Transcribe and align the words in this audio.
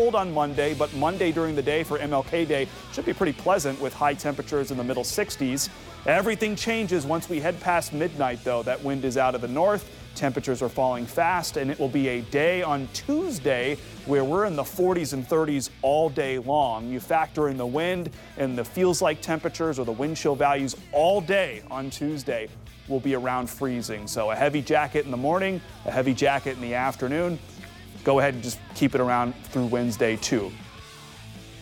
cold 0.00 0.14
on 0.14 0.32
Monday, 0.32 0.72
but 0.72 0.90
Monday 0.94 1.30
during 1.30 1.54
the 1.54 1.60
day 1.60 1.84
for 1.84 1.98
MLK 1.98 2.48
Day 2.48 2.66
should 2.90 3.04
be 3.04 3.12
pretty 3.12 3.34
pleasant 3.34 3.78
with 3.82 3.92
high 3.92 4.14
temperatures 4.14 4.70
in 4.70 4.78
the 4.78 4.82
middle 4.82 5.02
60s. 5.02 5.68
Everything 6.06 6.56
changes 6.56 7.04
once 7.04 7.28
we 7.28 7.38
head 7.38 7.60
past 7.60 7.92
midnight, 7.92 8.42
though. 8.42 8.62
That 8.62 8.82
wind 8.82 9.04
is 9.04 9.18
out 9.18 9.34
of 9.34 9.42
the 9.42 9.48
north. 9.48 9.94
Temperatures 10.14 10.62
are 10.62 10.70
falling 10.70 11.04
fast, 11.04 11.58
and 11.58 11.70
it 11.70 11.78
will 11.78 11.90
be 11.90 12.08
a 12.08 12.22
day 12.22 12.62
on 12.62 12.88
Tuesday 12.94 13.76
where 14.06 14.24
we're 14.24 14.46
in 14.46 14.56
the 14.56 14.62
40s 14.62 15.12
and 15.12 15.28
30s 15.28 15.68
all 15.82 16.08
day 16.08 16.38
long. 16.38 16.88
You 16.88 16.98
factor 16.98 17.50
in 17.50 17.58
the 17.58 17.66
wind 17.66 18.08
and 18.38 18.56
the 18.56 18.64
feels 18.64 19.02
like 19.02 19.20
temperatures 19.20 19.78
or 19.78 19.84
the 19.84 19.92
wind 19.92 20.16
chill 20.16 20.34
values 20.34 20.76
all 20.92 21.20
day 21.20 21.62
on 21.70 21.90
Tuesday 21.90 22.48
will 22.88 23.00
be 23.00 23.14
around 23.14 23.50
freezing. 23.50 24.06
So 24.06 24.30
a 24.30 24.34
heavy 24.34 24.62
jacket 24.62 25.04
in 25.04 25.10
the 25.10 25.18
morning, 25.18 25.60
a 25.84 25.90
heavy 25.90 26.14
jacket 26.14 26.56
in 26.56 26.62
the 26.62 26.74
afternoon. 26.74 27.38
Go 28.04 28.18
ahead 28.18 28.34
and 28.34 28.42
just 28.42 28.58
keep 28.74 28.94
it 28.94 29.00
around 29.00 29.34
through 29.46 29.66
Wednesday, 29.66 30.16
too. 30.16 30.50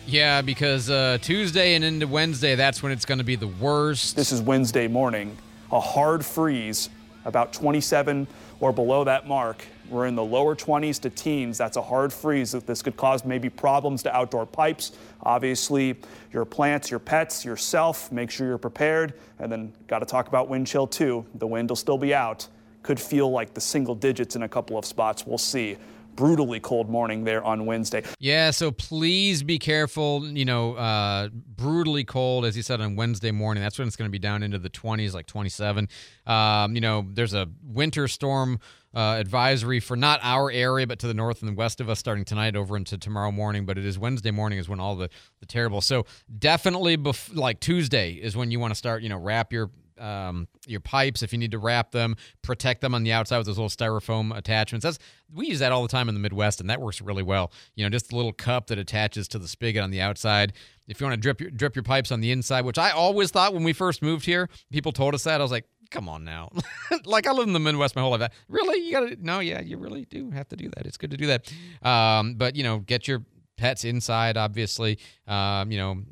Yeah, 0.07 0.41
because 0.41 0.89
uh, 0.89 1.19
Tuesday 1.21 1.75
and 1.75 1.83
into 1.83 2.07
Wednesday, 2.07 2.55
that's 2.55 2.81
when 2.81 2.91
it's 2.91 3.05
going 3.05 3.19
to 3.19 3.23
be 3.23 3.35
the 3.35 3.47
worst. 3.47 4.15
This 4.15 4.31
is 4.31 4.41
Wednesday 4.41 4.87
morning. 4.87 5.37
A 5.71 5.79
hard 5.79 6.25
freeze, 6.25 6.89
about 7.25 7.53
27 7.53 8.25
or 8.59 8.73
below 8.73 9.03
that 9.03 9.27
mark. 9.27 9.63
We're 9.89 10.07
in 10.07 10.15
the 10.15 10.23
lower 10.23 10.55
20s 10.55 10.99
to 11.01 11.09
teens. 11.09 11.57
That's 11.57 11.77
a 11.77 11.81
hard 11.81 12.13
freeze. 12.13 12.51
This 12.51 12.81
could 12.81 12.95
cause 12.95 13.25
maybe 13.25 13.49
problems 13.49 14.01
to 14.03 14.15
outdoor 14.15 14.45
pipes. 14.45 14.93
Obviously, 15.23 15.95
your 16.31 16.45
plants, 16.45 16.89
your 16.89 16.99
pets, 16.99 17.43
yourself, 17.43 18.11
make 18.11 18.31
sure 18.31 18.47
you're 18.47 18.57
prepared. 18.57 19.13
And 19.39 19.51
then, 19.51 19.73
got 19.87 19.99
to 19.99 20.05
talk 20.05 20.27
about 20.27 20.47
wind 20.47 20.67
chill 20.67 20.87
too. 20.87 21.25
The 21.35 21.47
wind 21.47 21.69
will 21.69 21.75
still 21.75 21.97
be 21.97 22.13
out. 22.13 22.47
Could 22.83 22.99
feel 22.99 23.29
like 23.29 23.53
the 23.53 23.61
single 23.61 23.95
digits 23.95 24.35
in 24.35 24.43
a 24.43 24.49
couple 24.49 24.77
of 24.77 24.85
spots. 24.85 25.25
We'll 25.27 25.37
see 25.37 25.77
brutally 26.15 26.59
cold 26.59 26.89
morning 26.89 27.23
there 27.23 27.43
on 27.43 27.65
Wednesday. 27.65 28.03
Yeah, 28.19 28.51
so 28.51 28.71
please 28.71 29.43
be 29.43 29.59
careful. 29.59 30.25
You 30.27 30.45
know, 30.45 30.75
uh, 30.75 31.29
brutally 31.31 32.03
cold, 32.03 32.45
as 32.45 32.57
you 32.57 32.63
said, 32.63 32.81
on 32.81 32.95
Wednesday 32.95 33.31
morning. 33.31 33.63
That's 33.63 33.79
when 33.79 33.87
it's 33.87 33.95
going 33.95 34.07
to 34.07 34.11
be 34.11 34.19
down 34.19 34.43
into 34.43 34.59
the 34.59 34.69
20s, 34.69 35.13
like 35.13 35.25
27. 35.25 35.87
Um, 36.25 36.75
you 36.75 36.81
know, 36.81 37.05
there's 37.09 37.33
a 37.33 37.47
winter 37.63 38.07
storm. 38.07 38.59
Uh, 38.91 39.17
advisory 39.19 39.79
for 39.79 39.95
not 39.95 40.19
our 40.23 40.49
area, 40.49 40.87
but 40.87 40.97
to 40.97 41.05
the 41.05 41.13
north 41.13 41.43
and 41.43 41.51
the 41.51 41.55
west 41.55 41.79
of 41.79 41.91
us, 41.91 41.99
starting 41.99 42.25
tonight 42.25 42.55
over 42.55 42.75
into 42.75 42.97
tomorrow 42.97 43.31
morning. 43.31 43.63
But 43.63 43.77
it 43.77 43.85
is 43.85 43.99
Wednesday 43.99 44.31
morning 44.31 44.57
is 44.57 44.67
when 44.67 44.79
all 44.79 44.95
the 44.95 45.11
the 45.41 45.45
terrible. 45.45 45.79
So 45.79 46.07
definitely, 46.39 46.97
bef- 46.97 47.35
like 47.35 47.59
Tuesday 47.59 48.13
is 48.13 48.35
when 48.35 48.49
you 48.49 48.59
want 48.59 48.71
to 48.71 48.75
start. 48.75 49.03
You 49.03 49.09
know, 49.09 49.19
wrap 49.19 49.53
your 49.53 49.69
um, 49.99 50.47
your 50.67 50.79
pipes 50.79 51.21
if 51.23 51.31
you 51.31 51.39
need 51.39 51.51
to 51.51 51.59
wrap 51.59 51.91
them, 51.91 52.15
protect 52.41 52.81
them 52.81 52.95
on 52.95 53.03
the 53.03 53.11
outside 53.11 53.37
with 53.37 53.47
those 53.47 53.57
little 53.57 53.69
styrofoam 53.69 54.35
attachments. 54.35 54.83
That's 54.83 54.99
we 55.33 55.47
use 55.47 55.59
that 55.59 55.71
all 55.71 55.81
the 55.81 55.87
time 55.87 56.09
in 56.09 56.15
the 56.15 56.19
Midwest, 56.19 56.59
and 56.59 56.69
that 56.69 56.81
works 56.81 57.01
really 57.01 57.23
well. 57.23 57.51
You 57.75 57.85
know, 57.85 57.89
just 57.89 58.11
a 58.11 58.15
little 58.15 58.33
cup 58.33 58.67
that 58.67 58.77
attaches 58.77 59.27
to 59.29 59.39
the 59.39 59.47
spigot 59.47 59.83
on 59.83 59.91
the 59.91 60.01
outside. 60.01 60.53
If 60.87 60.99
you 60.99 61.07
want 61.07 61.15
to 61.15 61.21
drip 61.21 61.41
your 61.41 61.51
drip 61.51 61.75
your 61.75 61.83
pipes 61.83 62.11
on 62.11 62.21
the 62.21 62.31
inside, 62.31 62.65
which 62.65 62.77
I 62.77 62.91
always 62.91 63.31
thought 63.31 63.53
when 63.53 63.63
we 63.63 63.73
first 63.73 64.01
moved 64.01 64.25
here, 64.25 64.49
people 64.71 64.91
told 64.91 65.13
us 65.13 65.23
that 65.23 65.39
I 65.39 65.43
was 65.43 65.51
like, 65.51 65.65
come 65.91 66.07
on 66.09 66.23
now. 66.23 66.49
like 67.05 67.27
I 67.27 67.31
live 67.31 67.47
in 67.47 67.53
the 67.53 67.59
Midwest 67.59 67.95
my 67.95 68.01
whole 68.01 68.17
life. 68.17 68.31
Really, 68.47 68.85
you 68.85 68.91
gotta 68.91 69.17
no, 69.19 69.39
yeah, 69.39 69.61
you 69.61 69.77
really 69.77 70.05
do 70.05 70.31
have 70.31 70.47
to 70.49 70.55
do 70.55 70.69
that. 70.75 70.85
It's 70.85 70.97
good 70.97 71.11
to 71.11 71.17
do 71.17 71.27
that. 71.27 71.51
Um, 71.87 72.35
but 72.35 72.55
you 72.55 72.63
know, 72.63 72.79
get 72.79 73.07
your 73.07 73.23
pets 73.57 73.83
inside, 73.83 74.37
obviously. 74.37 74.99
Um, 75.27 75.71
you 75.71 75.77
know, 75.77 76.03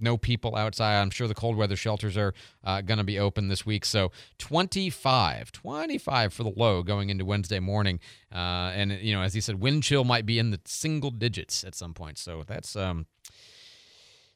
no 0.00 0.16
people 0.16 0.56
outside. 0.56 1.00
I'm 1.00 1.10
sure 1.10 1.28
the 1.28 1.34
cold 1.34 1.56
weather 1.56 1.76
shelters 1.76 2.16
are 2.16 2.34
uh, 2.64 2.80
going 2.80 2.98
to 2.98 3.04
be 3.04 3.18
open 3.18 3.48
this 3.48 3.64
week. 3.64 3.84
So 3.84 4.12
25, 4.38 5.52
25 5.52 6.32
for 6.32 6.42
the 6.42 6.52
low 6.54 6.82
going 6.82 7.10
into 7.10 7.24
Wednesday 7.24 7.60
morning. 7.60 8.00
Uh, 8.34 8.72
and, 8.74 8.92
you 8.92 9.14
know, 9.14 9.22
as 9.22 9.34
he 9.34 9.40
said, 9.40 9.60
wind 9.60 9.82
chill 9.82 10.04
might 10.04 10.26
be 10.26 10.38
in 10.38 10.50
the 10.50 10.60
single 10.64 11.10
digits 11.10 11.64
at 11.64 11.74
some 11.74 11.94
point. 11.94 12.18
So 12.18 12.44
that's. 12.46 12.76
Um, 12.76 13.06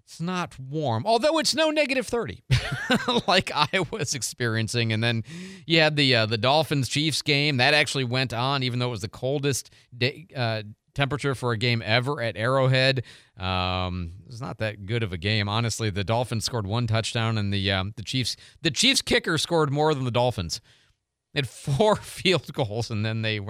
it's 0.04 0.20
not 0.20 0.58
warm, 0.58 1.04
although 1.06 1.38
it's 1.38 1.54
no 1.54 1.70
negative 1.70 2.06
30 2.06 2.42
like 3.26 3.50
I 3.54 3.86
was 3.90 4.14
experiencing. 4.14 4.92
And 4.92 5.02
then 5.02 5.24
you 5.66 5.80
had 5.80 5.96
the 5.96 6.14
uh, 6.14 6.26
the 6.26 6.36
Dolphins 6.36 6.90
Chiefs 6.90 7.22
game 7.22 7.56
that 7.56 7.72
actually 7.72 8.04
went 8.04 8.34
on, 8.34 8.62
even 8.62 8.78
though 8.78 8.88
it 8.88 8.90
was 8.90 9.00
the 9.00 9.08
coldest 9.08 9.70
day, 9.96 10.26
uh, 10.36 10.62
temperature 10.94 11.34
for 11.34 11.52
a 11.52 11.56
game 11.56 11.82
ever 11.84 12.20
at 12.22 12.36
Arrowhead. 12.36 13.02
Um, 13.36 14.12
it's 14.26 14.40
not 14.40 14.58
that 14.58 14.86
good 14.86 15.02
of 15.02 15.12
a 15.12 15.18
game, 15.18 15.48
honestly. 15.48 15.90
The 15.90 16.04
Dolphins 16.04 16.44
scored 16.44 16.66
one 16.66 16.86
touchdown, 16.86 17.36
and 17.36 17.52
the 17.52 17.70
um, 17.72 17.92
the 17.96 18.02
Chiefs 18.02 18.36
the 18.62 18.70
Chiefs 18.70 19.02
kicker 19.02 19.36
scored 19.38 19.70
more 19.70 19.94
than 19.94 20.04
the 20.04 20.10
Dolphins. 20.10 20.60
They 21.32 21.38
had 21.38 21.48
four 21.48 21.96
field 21.96 22.52
goals, 22.52 22.90
and 22.90 23.04
then 23.04 23.22
they 23.22 23.40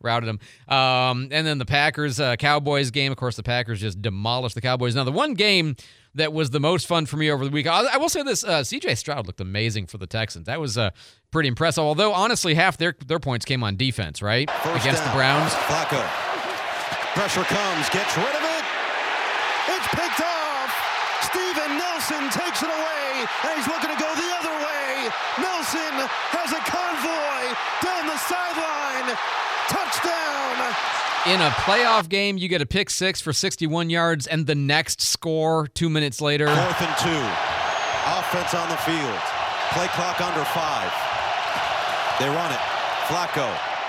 routed 0.00 0.28
them. 0.28 0.38
Um, 0.74 1.28
and 1.32 1.46
then 1.46 1.58
the 1.58 1.66
Packers 1.66 2.20
uh, 2.20 2.36
Cowboys 2.36 2.90
game. 2.90 3.10
Of 3.10 3.18
course, 3.18 3.36
the 3.36 3.42
Packers 3.42 3.80
just 3.80 4.00
demolished 4.00 4.54
the 4.54 4.60
Cowboys. 4.60 4.94
Now, 4.94 5.04
the 5.04 5.12
one 5.12 5.34
game 5.34 5.74
that 6.14 6.32
was 6.32 6.50
the 6.50 6.60
most 6.60 6.86
fun 6.86 7.06
for 7.06 7.16
me 7.16 7.30
over 7.30 7.44
the 7.44 7.50
week, 7.50 7.66
I, 7.66 7.94
I 7.94 7.96
will 7.96 8.08
say 8.08 8.22
this: 8.22 8.44
uh, 8.44 8.62
C.J. 8.62 8.94
Stroud 8.94 9.26
looked 9.26 9.40
amazing 9.40 9.86
for 9.88 9.98
the 9.98 10.06
Texans. 10.06 10.46
That 10.46 10.60
was 10.60 10.78
uh, 10.78 10.90
pretty 11.32 11.48
impressive. 11.48 11.82
Although, 11.82 12.12
honestly, 12.12 12.54
half 12.54 12.76
their 12.78 12.94
their 13.06 13.18
points 13.18 13.44
came 13.44 13.64
on 13.64 13.76
defense, 13.76 14.22
right, 14.22 14.48
First 14.48 14.82
against 14.84 15.02
down. 15.02 15.10
the 15.10 15.16
Browns. 15.16 15.52
Flacco. 15.52 16.31
Pressure 17.14 17.44
comes, 17.44 17.88
gets 17.90 18.16
rid 18.16 18.34
of 18.34 18.44
it. 18.44 18.64
It's 19.68 19.88
picked 19.92 20.20
off. 20.20 20.72
Steven 21.28 21.76
Nelson 21.76 22.24
takes 22.32 22.62
it 22.62 22.72
away, 22.72 23.04
and 23.44 23.52
he's 23.56 23.68
looking 23.68 23.92
to 23.92 23.98
go 24.00 24.08
the 24.16 24.30
other 24.40 24.54
way. 24.64 25.12
Nelson 25.38 25.94
has 26.32 26.50
a 26.56 26.62
convoy 26.64 27.52
down 27.84 28.08
the 28.08 28.16
sideline. 28.16 29.12
Touchdown. 29.68 30.56
In 31.28 31.40
a 31.40 31.50
playoff 31.62 32.08
game, 32.08 32.38
you 32.38 32.48
get 32.48 32.60
a 32.62 32.66
pick 32.66 32.90
six 32.90 33.20
for 33.20 33.32
61 33.32 33.90
yards, 33.90 34.26
and 34.26 34.46
the 34.46 34.54
next 34.56 35.00
score 35.00 35.68
two 35.68 35.88
minutes 35.88 36.20
later. 36.20 36.46
Fourth 36.48 36.82
and 36.82 36.96
two. 36.98 37.24
Offense 38.08 38.54
on 38.54 38.68
the 38.68 38.80
field. 38.88 39.20
Play 39.76 39.86
clock 39.94 40.20
under 40.20 40.44
five. 40.50 40.90
They 42.18 42.28
run 42.28 42.50
it. 42.52 42.60
Flacco 43.06 43.46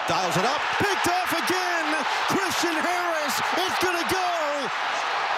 dials 0.08 0.36
it 0.38 0.46
up. 0.46 0.62
Picked 0.78 1.08
off 1.08 1.32
again. 1.32 1.88
Christian 2.30 2.76
Harris 2.78 3.36
is 3.58 3.74
going 3.82 3.98
to 3.98 4.08
go 4.14 4.30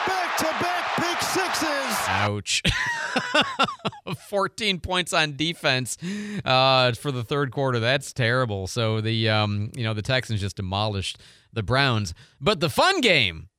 back 0.06 0.38
to 0.38 0.46
back 0.62 0.84
pick 1.00 1.20
sixes. 1.22 1.94
Ouch. 2.26 2.64
14 4.30 4.80
points 4.80 5.14
on 5.14 5.36
defense 5.36 5.98
uh, 6.44 6.92
for 6.94 7.12
the 7.12 7.24
third 7.24 7.52
quarter. 7.52 7.80
That's 7.80 8.14
terrible. 8.14 8.68
So 8.68 9.02
the 9.02 9.30
um, 9.30 9.72
you 9.76 9.84
know 9.84 9.94
the 9.94 10.02
Texans 10.02 10.42
just 10.42 10.56
demolished 10.56 11.20
the 11.54 11.64
Browns. 11.64 12.14
But 12.42 12.60
the 12.60 12.70
fun 12.70 13.02
game, 13.02 13.50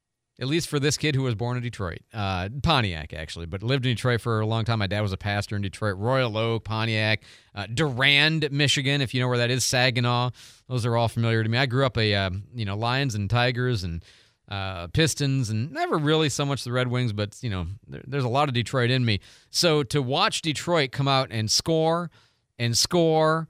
at 0.41 0.49
least 0.49 0.69
for 0.69 0.79
this 0.79 0.97
kid 0.97 1.15
who 1.15 1.23
was 1.23 1.35
born 1.35 1.57
in 1.57 1.63
Detroit, 1.63 2.01
uh, 2.13 2.49
Pontiac 2.63 3.13
actually, 3.13 3.47
but 3.47 3.63
lived 3.63 3.87
in 3.87 3.95
Detroit 3.95 4.21
for 4.21 4.41
a 4.41 4.47
long 4.47 4.65
time. 4.65 4.81
My 4.81 4.87
dad 4.87 5.01
was 5.01 5.13
a 5.13 5.17
pastor 5.17 5.57
in 5.57 5.63
Detroit, 5.63 5.97
Royal 5.97 6.37
Oak, 6.37 6.65
Pontiac, 6.65 7.23
uh, 7.55 7.67
Durand, 7.73 8.51
Michigan, 8.51 9.01
if 9.01 9.15
you 9.15 9.21
know 9.21 9.29
where 9.29 9.39
that 9.39 9.51
is, 9.51 9.65
Saginaw. 9.65 10.31
Those 10.69 10.85
are 10.85 10.97
all 10.97 11.09
familiar 11.09 11.43
to 11.43 11.49
me. 11.49 11.59
I 11.59 11.67
grew 11.67 11.87
up 11.87 11.97
a 11.97 12.15
uh, 12.15 12.31
you 12.55 12.65
know 12.65 12.77
Lions 12.77 13.15
and 13.15 13.31
Tigers 13.31 13.85
and 13.85 14.03
uh, 14.49 14.87
Pistons, 14.89 15.51
and 15.51 15.73
never 15.73 15.97
really 15.97 16.29
so 16.29 16.45
much 16.45 16.65
the 16.65 16.73
Red 16.73 16.89
Wings, 16.89 17.13
but 17.13 17.37
you 17.43 17.51
know 17.51 17.67
there, 17.89 18.03
there's 18.07 18.25
a 18.25 18.29
lot 18.29 18.49
of 18.49 18.55
Detroit 18.55 18.91
in 18.91 19.05
me. 19.05 19.21
So 19.51 19.83
to 19.85 20.01
watch 20.01 20.43
Detroit 20.43 20.93
come 20.93 21.09
out 21.09 21.29
and 21.31 21.51
score 21.51 22.11
and 22.59 22.77
score 22.77 23.49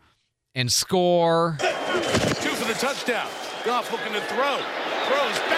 and 0.54 0.70
score. 0.72 1.56
Two 1.58 1.66
for 1.66 2.66
the 2.66 2.76
touchdown. 2.78 3.28
Goff 3.64 3.90
looking 3.92 4.12
to 4.12 4.20
throw. 4.22 4.60
Throws 5.06 5.38
back 5.50 5.55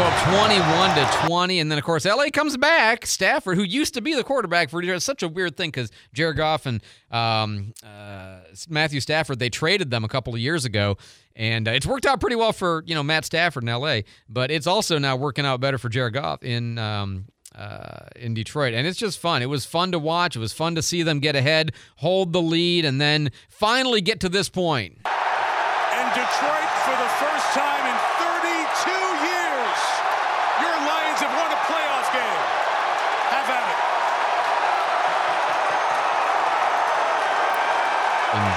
go 0.00 0.06
up 0.06 0.34
21 0.34 0.94
to 0.96 1.26
20. 1.26 1.60
And 1.60 1.70
then, 1.70 1.78
of 1.78 1.84
course, 1.84 2.06
LA 2.06 2.30
comes 2.32 2.56
back. 2.56 3.04
Stafford, 3.04 3.56
who 3.56 3.62
used 3.62 3.92
to 3.94 4.00
be 4.00 4.14
the 4.14 4.24
quarterback 4.24 4.70
for 4.70 4.82
it's 4.82 5.04
such 5.04 5.22
a 5.22 5.28
weird 5.28 5.58
thing 5.58 5.68
because 5.68 5.90
Jared 6.14 6.38
Goff 6.38 6.64
and 6.64 6.82
um, 7.10 7.74
uh, 7.84 8.38
Matthew 8.68 9.00
Stafford, 9.00 9.38
they 9.38 9.50
traded 9.50 9.90
them 9.90 10.02
a 10.02 10.08
couple 10.08 10.32
of 10.32 10.40
years 10.40 10.64
ago. 10.64 10.96
And 11.36 11.68
uh, 11.68 11.72
it's 11.72 11.84
worked 11.84 12.06
out 12.06 12.18
pretty 12.18 12.36
well 12.36 12.52
for, 12.52 12.82
you 12.86 12.94
know, 12.94 13.02
Matt 13.02 13.26
Stafford 13.26 13.62
in 13.62 13.68
LA, 13.68 14.00
but 14.28 14.50
it's 14.50 14.66
also 14.66 14.98
now 14.98 15.16
working 15.16 15.44
out 15.44 15.60
better 15.60 15.76
for 15.76 15.90
Jared 15.90 16.14
Goff 16.14 16.42
in 16.42 16.78
um, 16.78 17.26
uh, 17.54 18.06
in 18.16 18.32
Detroit. 18.32 18.72
And 18.72 18.86
it's 18.86 18.98
just 18.98 19.18
fun. 19.18 19.42
It 19.42 19.50
was 19.50 19.66
fun 19.66 19.92
to 19.92 19.98
watch. 19.98 20.34
It 20.34 20.40
was 20.40 20.54
fun 20.54 20.76
to 20.76 20.82
see 20.82 21.02
them 21.02 21.20
get 21.20 21.36
ahead, 21.36 21.72
hold 21.96 22.32
the 22.32 22.40
lead, 22.40 22.86
and 22.86 23.00
then 23.00 23.32
finally 23.50 24.00
get 24.00 24.20
to 24.20 24.30
this 24.30 24.48
point. 24.48 24.98
And 25.04 26.14
Detroit, 26.14 26.59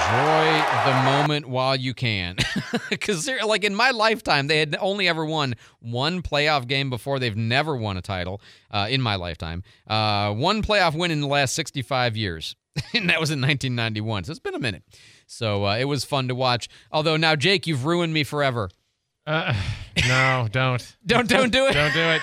Enjoy 0.06 0.64
the 0.84 1.02
moment 1.04 1.46
while 1.48 1.76
you 1.76 1.94
can. 1.94 2.36
Because, 2.90 3.28
like, 3.44 3.64
in 3.64 3.74
my 3.74 3.90
lifetime, 3.90 4.46
they 4.46 4.58
had 4.58 4.76
only 4.80 5.08
ever 5.08 5.24
won 5.24 5.54
one 5.80 6.22
playoff 6.22 6.66
game 6.66 6.90
before. 6.90 7.18
They've 7.18 7.36
never 7.36 7.76
won 7.76 7.96
a 7.96 8.02
title 8.02 8.40
uh, 8.70 8.86
in 8.90 9.00
my 9.00 9.14
lifetime. 9.16 9.62
Uh, 9.86 10.32
one 10.32 10.62
playoff 10.62 10.94
win 10.94 11.10
in 11.10 11.20
the 11.20 11.26
last 11.26 11.54
65 11.54 12.16
years, 12.16 12.56
and 12.94 13.08
that 13.10 13.20
was 13.20 13.30
in 13.30 13.40
1991. 13.40 14.24
So 14.24 14.30
it's 14.30 14.40
been 14.40 14.54
a 14.54 14.58
minute. 14.60 14.82
So 15.26 15.66
uh, 15.66 15.76
it 15.76 15.84
was 15.84 16.04
fun 16.04 16.28
to 16.28 16.34
watch. 16.34 16.68
Although 16.92 17.16
now, 17.16 17.36
Jake, 17.36 17.66
you've 17.66 17.84
ruined 17.84 18.12
me 18.12 18.24
forever. 18.24 18.70
Uh, 19.26 19.54
no, 20.08 20.48
don't. 20.50 20.96
Don't 21.06 21.28
don't 21.28 21.50
do 21.52 21.66
it. 21.66 21.72
don't 21.74 21.94
do 21.94 22.00
it. 22.00 22.22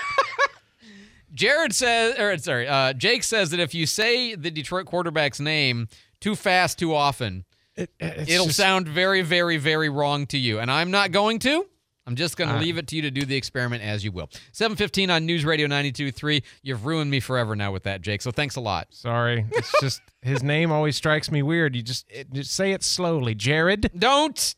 Jared 1.34 1.74
says, 1.74 2.18
or 2.18 2.36
sorry, 2.38 2.68
uh, 2.68 2.92
Jake 2.92 3.22
says 3.24 3.50
that 3.50 3.60
if 3.60 3.74
you 3.74 3.86
say 3.86 4.34
the 4.34 4.50
Detroit 4.50 4.86
quarterback's 4.86 5.40
name 5.40 5.88
too 6.20 6.36
fast, 6.36 6.78
too 6.78 6.94
often, 6.94 7.44
It, 7.76 7.90
it'll 8.00 8.46
just- 8.46 8.56
sound 8.56 8.88
very, 8.88 9.22
very, 9.22 9.56
very 9.56 9.88
wrong 9.88 10.26
to 10.26 10.38
you. 10.38 10.58
And 10.60 10.70
I'm 10.70 10.90
not 10.90 11.10
going 11.12 11.38
to. 11.40 11.66
I'm 12.04 12.16
just 12.16 12.36
going 12.36 12.50
to 12.50 12.58
leave 12.58 12.78
it 12.78 12.88
to 12.88 12.96
you 12.96 13.02
to 13.02 13.12
do 13.12 13.24
the 13.24 13.36
experiment 13.36 13.84
as 13.84 14.04
you 14.04 14.10
will. 14.10 14.28
715 14.50 15.08
on 15.08 15.24
News 15.24 15.44
Radio 15.44 15.68
92.3. 15.68 16.42
You've 16.60 16.84
ruined 16.84 17.12
me 17.12 17.20
forever 17.20 17.54
now 17.54 17.70
with 17.70 17.84
that, 17.84 18.00
Jake. 18.02 18.22
So 18.22 18.32
thanks 18.32 18.56
a 18.56 18.60
lot. 18.60 18.88
Sorry. 18.90 19.46
It's 19.52 19.72
just 19.80 20.00
his 20.20 20.42
name 20.42 20.72
always 20.72 20.96
strikes 20.96 21.30
me 21.30 21.42
weird. 21.42 21.76
You 21.76 21.82
just, 21.82 22.04
it, 22.10 22.32
just 22.32 22.52
say 22.54 22.72
it 22.72 22.82
slowly. 22.82 23.36
Jared. 23.36 23.92
Don't. 23.96 24.54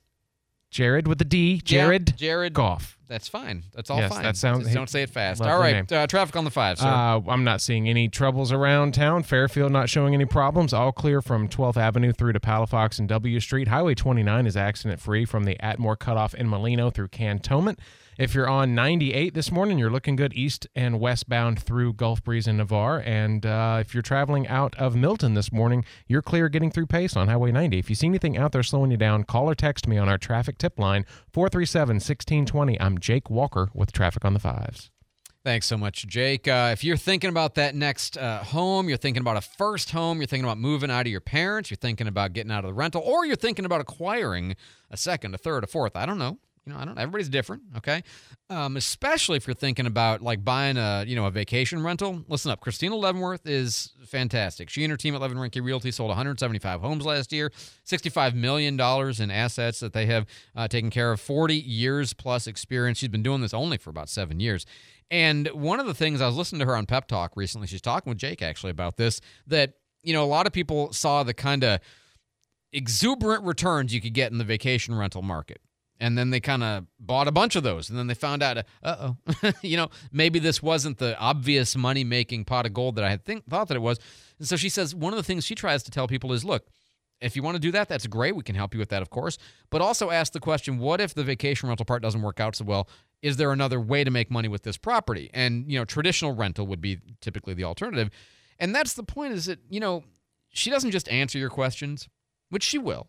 Jared 0.70 1.06
with 1.06 1.20
a 1.20 1.24
D. 1.26 1.60
Jared. 1.62 2.10
Yeah, 2.12 2.16
Jared. 2.16 2.54
Goff. 2.54 2.93
That's 3.06 3.28
fine. 3.28 3.64
That's 3.74 3.90
all 3.90 3.98
Yes, 3.98 4.12
fine. 4.12 4.22
that 4.22 4.36
sounds- 4.36 4.64
Just 4.64 4.74
don't 4.74 4.88
say 4.88 5.02
it 5.02 5.10
fast. 5.10 5.42
All 5.42 5.58
right. 5.58 5.90
Uh, 5.92 6.06
traffic 6.06 6.36
on 6.36 6.44
the 6.44 6.50
five, 6.50 6.78
sir. 6.78 6.86
Uh, 6.86 7.20
I'm 7.28 7.44
not 7.44 7.60
seeing 7.60 7.88
any 7.88 8.08
troubles 8.08 8.50
around 8.50 8.94
town. 8.94 9.22
Fairfield 9.24 9.72
not 9.72 9.88
showing 9.90 10.14
any 10.14 10.24
problems. 10.24 10.72
All 10.72 10.90
clear 10.90 11.20
from 11.20 11.48
12th 11.48 11.76
Avenue 11.76 12.12
through 12.12 12.32
to 12.32 12.40
Palafox 12.40 12.98
and 12.98 13.06
W 13.08 13.40
Street. 13.40 13.68
Highway 13.68 13.94
29 13.94 14.46
is 14.46 14.56
accident 14.56 15.00
free 15.00 15.24
from 15.24 15.44
the 15.44 15.56
Atmore 15.62 15.98
cutoff 15.98 16.34
in 16.34 16.48
Molino 16.48 16.90
through 16.90 17.08
Cantonment. 17.08 17.78
If 18.16 18.32
you're 18.32 18.48
on 18.48 18.76
98 18.76 19.34
this 19.34 19.50
morning, 19.50 19.76
you're 19.76 19.90
looking 19.90 20.14
good 20.14 20.32
east 20.34 20.68
and 20.76 21.00
westbound 21.00 21.60
through 21.60 21.94
Gulf 21.94 22.22
Breeze 22.22 22.46
and 22.46 22.58
Navarre. 22.58 23.02
And 23.04 23.44
uh, 23.44 23.78
if 23.80 23.92
you're 23.92 24.04
traveling 24.04 24.46
out 24.46 24.72
of 24.76 24.94
Milton 24.94 25.34
this 25.34 25.50
morning, 25.50 25.84
you're 26.06 26.22
clear 26.22 26.48
getting 26.48 26.70
through 26.70 26.86
Pace 26.86 27.16
on 27.16 27.26
Highway 27.26 27.50
90. 27.50 27.76
If 27.76 27.90
you 27.90 27.96
see 27.96 28.06
anything 28.06 28.38
out 28.38 28.52
there 28.52 28.62
slowing 28.62 28.92
you 28.92 28.96
down, 28.96 29.24
call 29.24 29.50
or 29.50 29.56
text 29.56 29.88
me 29.88 29.98
on 29.98 30.08
our 30.08 30.16
traffic 30.16 30.58
tip 30.58 30.78
line 30.78 31.04
437 31.32 31.96
1620. 31.96 32.80
I'm 32.80 32.98
Jake 32.98 33.28
Walker 33.30 33.70
with 33.74 33.90
Traffic 33.90 34.24
on 34.24 34.32
the 34.32 34.38
Fives. 34.38 34.92
Thanks 35.42 35.66
so 35.66 35.76
much, 35.76 36.06
Jake. 36.06 36.46
Uh, 36.46 36.70
if 36.72 36.84
you're 36.84 36.96
thinking 36.96 37.30
about 37.30 37.56
that 37.56 37.74
next 37.74 38.16
uh, 38.16 38.44
home, 38.44 38.88
you're 38.88 38.96
thinking 38.96 39.22
about 39.22 39.36
a 39.36 39.40
first 39.40 39.90
home, 39.90 40.18
you're 40.18 40.26
thinking 40.28 40.44
about 40.44 40.58
moving 40.58 40.90
out 40.90 41.02
of 41.02 41.10
your 41.10 41.20
parents, 41.20 41.68
you're 41.68 41.76
thinking 41.76 42.06
about 42.06 42.32
getting 42.32 42.52
out 42.52 42.64
of 42.64 42.68
the 42.68 42.74
rental, 42.74 43.02
or 43.04 43.26
you're 43.26 43.34
thinking 43.34 43.64
about 43.64 43.80
acquiring 43.80 44.54
a 44.90 44.96
second, 44.96 45.34
a 45.34 45.38
third, 45.38 45.64
a 45.64 45.66
fourth. 45.66 45.96
I 45.96 46.06
don't 46.06 46.18
know. 46.18 46.38
You 46.66 46.72
know, 46.72 46.78
I 46.78 46.86
don't. 46.86 46.98
Everybody's 46.98 47.28
different. 47.28 47.62
Okay, 47.76 48.02
um, 48.48 48.76
especially 48.78 49.36
if 49.36 49.46
you're 49.46 49.54
thinking 49.54 49.84
about 49.86 50.22
like 50.22 50.42
buying 50.42 50.78
a 50.78 51.04
you 51.06 51.14
know 51.14 51.26
a 51.26 51.30
vacation 51.30 51.82
rental. 51.82 52.24
Listen 52.26 52.50
up, 52.50 52.60
Christina 52.60 52.96
Leavenworth 52.96 53.46
is 53.46 53.92
fantastic. 54.06 54.70
She 54.70 54.82
and 54.82 54.90
her 54.90 54.96
team 54.96 55.14
at 55.14 55.20
Rinke 55.20 55.62
Realty 55.62 55.90
sold 55.90 56.08
175 56.08 56.80
homes 56.80 57.04
last 57.04 57.32
year, 57.32 57.52
65 57.84 58.34
million 58.34 58.78
dollars 58.78 59.20
in 59.20 59.30
assets 59.30 59.80
that 59.80 59.92
they 59.92 60.06
have 60.06 60.26
uh, 60.56 60.66
taken 60.66 60.88
care 60.88 61.12
of, 61.12 61.20
40 61.20 61.54
years 61.54 62.14
plus 62.14 62.46
experience. 62.46 62.96
She's 62.98 63.10
been 63.10 63.22
doing 63.22 63.42
this 63.42 63.52
only 63.52 63.76
for 63.76 63.90
about 63.90 64.08
seven 64.08 64.40
years. 64.40 64.64
And 65.10 65.48
one 65.48 65.80
of 65.80 65.86
the 65.86 65.94
things 65.94 66.20
I 66.22 66.26
was 66.26 66.36
listening 66.36 66.60
to 66.60 66.66
her 66.66 66.76
on 66.76 66.86
Pep 66.86 67.08
Talk 67.08 67.36
recently, 67.36 67.66
she's 67.66 67.82
talking 67.82 68.10
with 68.10 68.18
Jake 68.18 68.40
actually 68.40 68.70
about 68.70 68.96
this, 68.96 69.20
that, 69.46 69.74
you 70.02 70.14
know, 70.14 70.24
a 70.24 70.26
lot 70.26 70.46
of 70.46 70.52
people 70.52 70.92
saw 70.92 71.22
the 71.22 71.34
kind 71.34 71.62
of 71.62 71.80
exuberant 72.72 73.44
returns 73.44 73.94
you 73.94 74.00
could 74.00 74.14
get 74.14 74.32
in 74.32 74.38
the 74.38 74.44
vacation 74.44 74.94
rental 74.94 75.22
market. 75.22 75.60
And 76.00 76.18
then 76.18 76.30
they 76.30 76.40
kind 76.40 76.62
of 76.62 76.86
bought 76.98 77.28
a 77.28 77.32
bunch 77.32 77.54
of 77.56 77.62
those. 77.62 77.88
And 77.88 77.98
then 77.98 78.08
they 78.08 78.14
found 78.14 78.42
out, 78.42 78.58
uh 78.82 79.12
oh, 79.42 79.52
you 79.62 79.76
know, 79.76 79.90
maybe 80.12 80.38
this 80.38 80.62
wasn't 80.62 80.98
the 80.98 81.16
obvious 81.18 81.76
money 81.76 82.04
making 82.04 82.44
pot 82.44 82.66
of 82.66 82.74
gold 82.74 82.96
that 82.96 83.04
I 83.04 83.10
had 83.10 83.24
think, 83.24 83.46
thought 83.48 83.68
that 83.68 83.76
it 83.76 83.80
was. 83.80 83.98
And 84.38 84.48
so 84.48 84.56
she 84.56 84.68
says 84.68 84.94
one 84.94 85.12
of 85.12 85.16
the 85.16 85.22
things 85.22 85.44
she 85.44 85.54
tries 85.54 85.82
to 85.84 85.90
tell 85.90 86.08
people 86.08 86.32
is 86.32 86.44
look, 86.44 86.66
if 87.20 87.36
you 87.36 87.42
want 87.42 87.54
to 87.54 87.60
do 87.60 87.70
that, 87.72 87.88
that's 87.88 88.06
great. 88.06 88.36
We 88.36 88.42
can 88.42 88.54
help 88.54 88.74
you 88.74 88.80
with 88.80 88.90
that, 88.90 89.00
of 89.00 89.10
course. 89.10 89.38
But 89.70 89.80
also 89.80 90.10
ask 90.10 90.32
the 90.32 90.40
question 90.40 90.78
what 90.78 91.00
if 91.00 91.14
the 91.14 91.24
vacation 91.24 91.68
rental 91.68 91.86
part 91.86 92.02
doesn't 92.02 92.22
work 92.22 92.40
out 92.40 92.56
so 92.56 92.64
well? 92.64 92.88
Is 93.22 93.36
there 93.36 93.52
another 93.52 93.80
way 93.80 94.04
to 94.04 94.10
make 94.10 94.30
money 94.30 94.48
with 94.48 94.62
this 94.62 94.76
property? 94.76 95.30
And, 95.32 95.70
you 95.70 95.78
know, 95.78 95.84
traditional 95.84 96.34
rental 96.34 96.66
would 96.66 96.80
be 96.80 96.98
typically 97.20 97.54
the 97.54 97.64
alternative. 97.64 98.10
And 98.58 98.74
that's 98.74 98.94
the 98.94 99.02
point 99.02 99.32
is 99.32 99.46
that, 99.46 99.60
you 99.70 99.80
know, 99.80 100.04
she 100.50 100.70
doesn't 100.70 100.90
just 100.90 101.08
answer 101.08 101.38
your 101.38 101.50
questions, 101.50 102.08
which 102.50 102.62
she 102.62 102.78
will, 102.78 103.08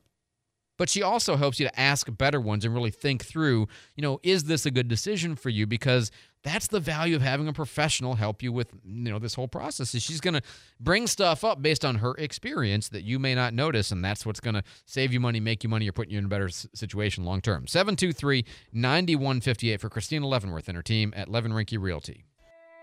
but 0.78 0.90
she 0.90 1.02
also 1.02 1.36
helps 1.36 1.60
you 1.60 1.68
to 1.68 1.80
ask 1.80 2.08
better 2.18 2.40
ones 2.40 2.66
and 2.66 2.74
really 2.74 2.92
think 2.92 3.24
through, 3.24 3.68
you 3.96 4.02
know, 4.02 4.20
is 4.24 4.46
this 4.46 4.66
a 4.66 4.72
good 4.72 4.88
decision 4.88 5.36
for 5.36 5.50
you? 5.50 5.66
Because 5.66 6.12
that's 6.44 6.68
the 6.68 6.80
value 6.80 7.16
of 7.16 7.22
having 7.22 7.48
a 7.48 7.54
professional 7.54 8.16
help 8.16 8.44
you 8.44 8.52
with, 8.52 8.72
you 8.86 9.12
know, 9.12 9.20
this 9.20 9.34
whole 9.34 9.48
process. 9.48 9.96
Is 9.96 10.04
she's 10.04 10.22
going 10.22 10.36
to 10.36 10.42
bring 10.80 11.08
stuff 11.08 11.44
up 11.44 11.62
based 11.62 11.84
on 11.84 11.96
her 11.96 12.14
experience 12.18 12.90
that 12.90 13.04
you 13.04 13.20
may 13.20 13.34
not 13.34 13.54
notice, 13.54 13.92
and 13.92 14.06
that's 14.06 14.26
what's 14.26 14.40
going 14.40 14.56
to 14.56 14.64
save 14.86 15.12
you 15.12 15.20
money, 15.20 15.40
make 15.40 15.64
you 15.64 15.70
money, 15.70 15.90
or 15.90 15.92
put 15.92 16.10
you 16.10 16.20
in 16.20 16.26
a 16.26 16.30
better 16.30 16.50
situation 16.50 17.26
long 17.26 17.42
term. 17.42 17.68
723 17.68 18.46
9158 18.72 19.82
for 19.82 19.90
Christina 19.90 20.28
Leavenworth 20.28 20.68
and 20.68 20.76
her 20.76 20.84
team 20.84 21.14
at 21.16 21.30
Levin 21.30 21.52
Rinke 21.52 21.82
Realty. 21.82 22.26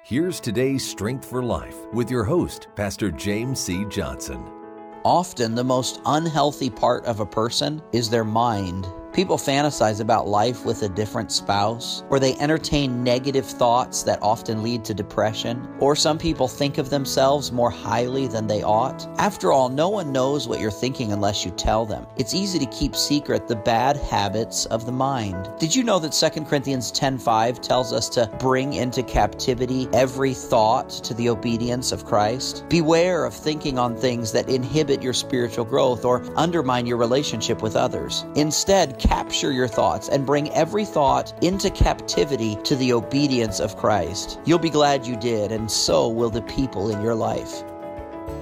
Here's 0.05 0.41
today's 0.41 0.85
Strength 0.85 1.29
for 1.29 1.45
Life 1.45 1.77
with 1.93 2.11
your 2.11 2.25
host, 2.25 2.67
Pastor 2.75 3.13
James 3.13 3.61
C. 3.61 3.85
Johnson. 3.85 4.62
Often, 5.05 5.57
the 5.57 5.65
most 5.65 6.01
unhealthy 6.07 6.71
part 6.71 7.05
of 7.07 7.19
a 7.19 7.27
person 7.27 7.83
is 7.93 8.09
their 8.09 8.25
mind. 8.25 8.87
People 9.13 9.37
fantasize 9.37 10.01
about 10.01 10.27
life 10.27 10.65
with 10.65 10.83
a 10.83 10.89
different 10.89 11.31
spouse, 11.31 12.03
or 12.09 12.19
they 12.19 12.35
entertain 12.39 13.05
negative 13.05 13.45
thoughts 13.45 14.03
that 14.05 14.19
often 14.23 14.63
lead 14.63 14.87
to 14.87 14.95
depression, 14.95 15.69
or 15.81 15.95
some 15.95 16.17
people 16.17 16.49
think 16.49 16.79
of 16.79 16.89
themselves 16.89 17.53
more 17.53 17.71
highly 17.71 18.27
than 18.27 18.47
they 18.47 18.63
ought. 18.63 19.07
After 19.19 19.53
all, 19.53 19.69
no 19.69 19.91
one 19.91 20.13
knows 20.13 20.49
what 20.49 20.61
you're 20.61 20.71
thinking 20.71 21.13
unless 21.13 21.45
you 21.45 21.51
tell 21.51 21.85
them. 21.85 22.07
It's 22.17 22.33
easy 22.33 22.59
to 22.59 22.67
keep 22.67 22.97
secret 22.97 23.47
the 23.47 23.57
bad 23.57 23.99
habits 23.99 24.65
of 24.67 24.87
the 24.87 24.93
mind. 24.93 25.51
Did 25.59 25.75
you 25.75 25.85
know 25.85 25.99
that 25.99 26.15
2 26.15 26.47
Corinthians 26.47 26.91
10:5 26.91 27.61
tells 27.61 27.93
us 27.93 28.09
to 28.11 28.31
bring 28.39 28.73
into 28.73 29.03
captivity 29.03 29.91
every 29.93 30.33
thought 30.33 30.89
to 30.89 31.13
the 31.13 31.29
obedience 31.29 31.93
of 31.93 32.07
Christ? 32.07 32.65
Beware 32.71 33.27
of 33.27 33.35
thinking 33.35 33.79
on 33.79 33.95
things 33.95 34.33
that 34.33 34.49
inhibit 34.49 35.03
your 35.03 35.13
spiritual 35.13 35.67
growth 35.67 36.07
or 36.07 36.23
undermine 36.35 36.87
your 36.87 36.97
relationship 36.97 37.61
with 37.61 37.77
others. 37.77 38.25
Instead, 38.37 39.01
capture 39.03 39.51
your 39.51 39.69
thoughts 39.69 40.09
and 40.09 40.25
bring 40.25 40.49
every 40.51 40.85
thought 40.85 41.35
into 41.43 41.71
captivity 41.71 42.57
to 42.63 42.77
the 42.77 42.93
obedience 42.93 43.59
of 43.59 43.77
Christ. 43.77 44.39
You'll 44.45 44.59
be 44.59 44.71
glad 44.71 45.07
you 45.07 45.17
did, 45.17 45.51
and 45.51 45.71
so 45.71 46.09
will 46.09 46.31
the 46.31 46.43
people 46.43 46.91
in 46.91 47.03
your 47.03 47.15
life. 47.15 47.65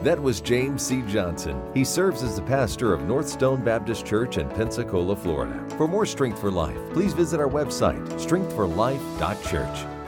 That 0.03 0.21
was 0.21 0.41
James 0.41 0.83
C. 0.83 1.03
Johnson. 1.03 1.63
He 1.75 1.85
serves 1.85 2.23
as 2.23 2.37
the 2.37 2.43
pastor 2.43 2.93
of 2.93 3.03
North 3.03 3.29
Stone 3.29 3.65
Baptist 3.65 4.05
Church 4.05 4.37
in 4.37 4.49
Pensacola, 4.51 5.17
Florida. 5.17 5.67
For 5.77 5.89
more 5.89 6.07
Strength 6.07 6.41
for 6.41 6.51
Life, 6.51 6.79
please 6.93 7.13
visit 7.15 7.41
our 7.41 7.49
website, 7.49 8.07
strengthforlife.church. 8.13 10.00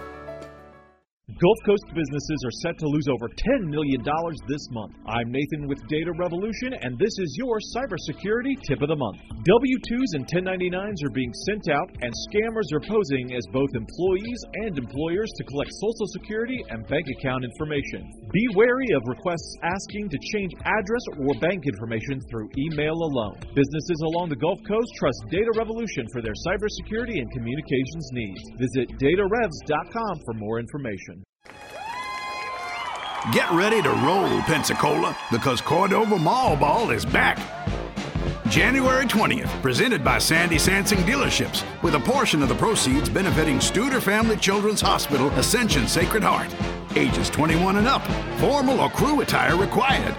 Gulf 1.43 1.59
Coast 1.67 1.87
businesses 1.91 2.41
are 2.47 2.59
set 2.63 2.79
to 2.79 2.87
lose 2.87 3.11
over 3.11 3.27
$10 3.27 3.67
million 3.67 3.99
this 4.47 4.63
month. 4.71 4.95
I'm 5.11 5.27
Nathan 5.27 5.67
with 5.67 5.83
Data 5.91 6.15
Revolution, 6.15 6.71
and 6.71 6.95
this 6.99 7.15
is 7.19 7.35
your 7.35 7.59
cybersecurity 7.75 8.55
tip 8.63 8.79
of 8.79 8.87
the 8.87 8.95
month. 8.95 9.19
W 9.43 9.77
2s 9.91 10.11
and 10.15 10.23
1099s 10.31 11.03
are 11.03 11.11
being 11.11 11.35
sent 11.51 11.67
out, 11.67 11.91
and 11.99 12.15
scammers 12.31 12.71
are 12.71 12.87
posing 12.87 13.35
as 13.35 13.43
both 13.51 13.75
employees 13.75 14.41
and 14.67 14.79
employers 14.79 15.31
to 15.35 15.43
collect 15.51 15.71
Social 15.83 16.07
Security 16.15 16.63
and 16.71 16.87
bank 16.87 17.07
account 17.19 17.43
information. 17.43 18.07
Be 18.31 18.47
wary 18.55 18.91
of 18.95 19.03
requests 19.11 19.59
asking 19.67 20.11
to 20.15 20.19
change 20.31 20.55
address 20.63 21.05
or 21.27 21.35
bank 21.43 21.67
information 21.67 22.23
through 22.31 22.55
email 22.71 22.95
alone. 22.95 23.39
Businesses 23.51 24.01
along 24.15 24.31
the 24.31 24.39
Gulf 24.39 24.63
Coast 24.63 24.91
trust 24.95 25.19
Data 25.27 25.51
Revolution 25.59 26.07
for 26.15 26.23
their 26.23 26.39
cybersecurity 26.47 27.19
and 27.19 27.31
communications 27.35 28.07
needs. 28.15 28.43
Visit 28.63 28.95
datarevs.com 28.99 30.15
for 30.23 30.35
more 30.35 30.59
information. 30.59 31.22
Get 33.31 33.49
ready 33.53 33.81
to 33.83 33.89
roll, 33.89 34.43
Pensacola, 34.43 35.17
because 35.31 35.61
Cordova 35.61 36.19
Mall 36.19 36.57
Ball 36.57 36.91
is 36.91 37.05
back. 37.05 37.39
January 38.49 39.07
20th, 39.07 39.63
presented 39.63 40.03
by 40.03 40.19
Sandy 40.19 40.57
Sansing 40.57 41.05
Dealerships, 41.05 41.63
with 41.85 41.95
a 41.95 42.01
portion 42.01 42.43
of 42.43 42.49
the 42.49 42.57
proceeds 42.57 43.09
benefiting 43.09 43.59
Studer 43.59 44.03
Family 44.03 44.37
Children's 44.37 44.81
Hospital 44.81 45.29
Ascension 45.39 45.87
Sacred 45.87 46.25
Heart. 46.25 46.53
Ages 46.97 47.31
21 47.31 47.77
and 47.77 47.87
up, 47.87 48.05
formal 48.41 48.81
or 48.81 48.91
krewe 48.91 49.23
attire 49.23 49.57
required. 49.57 50.17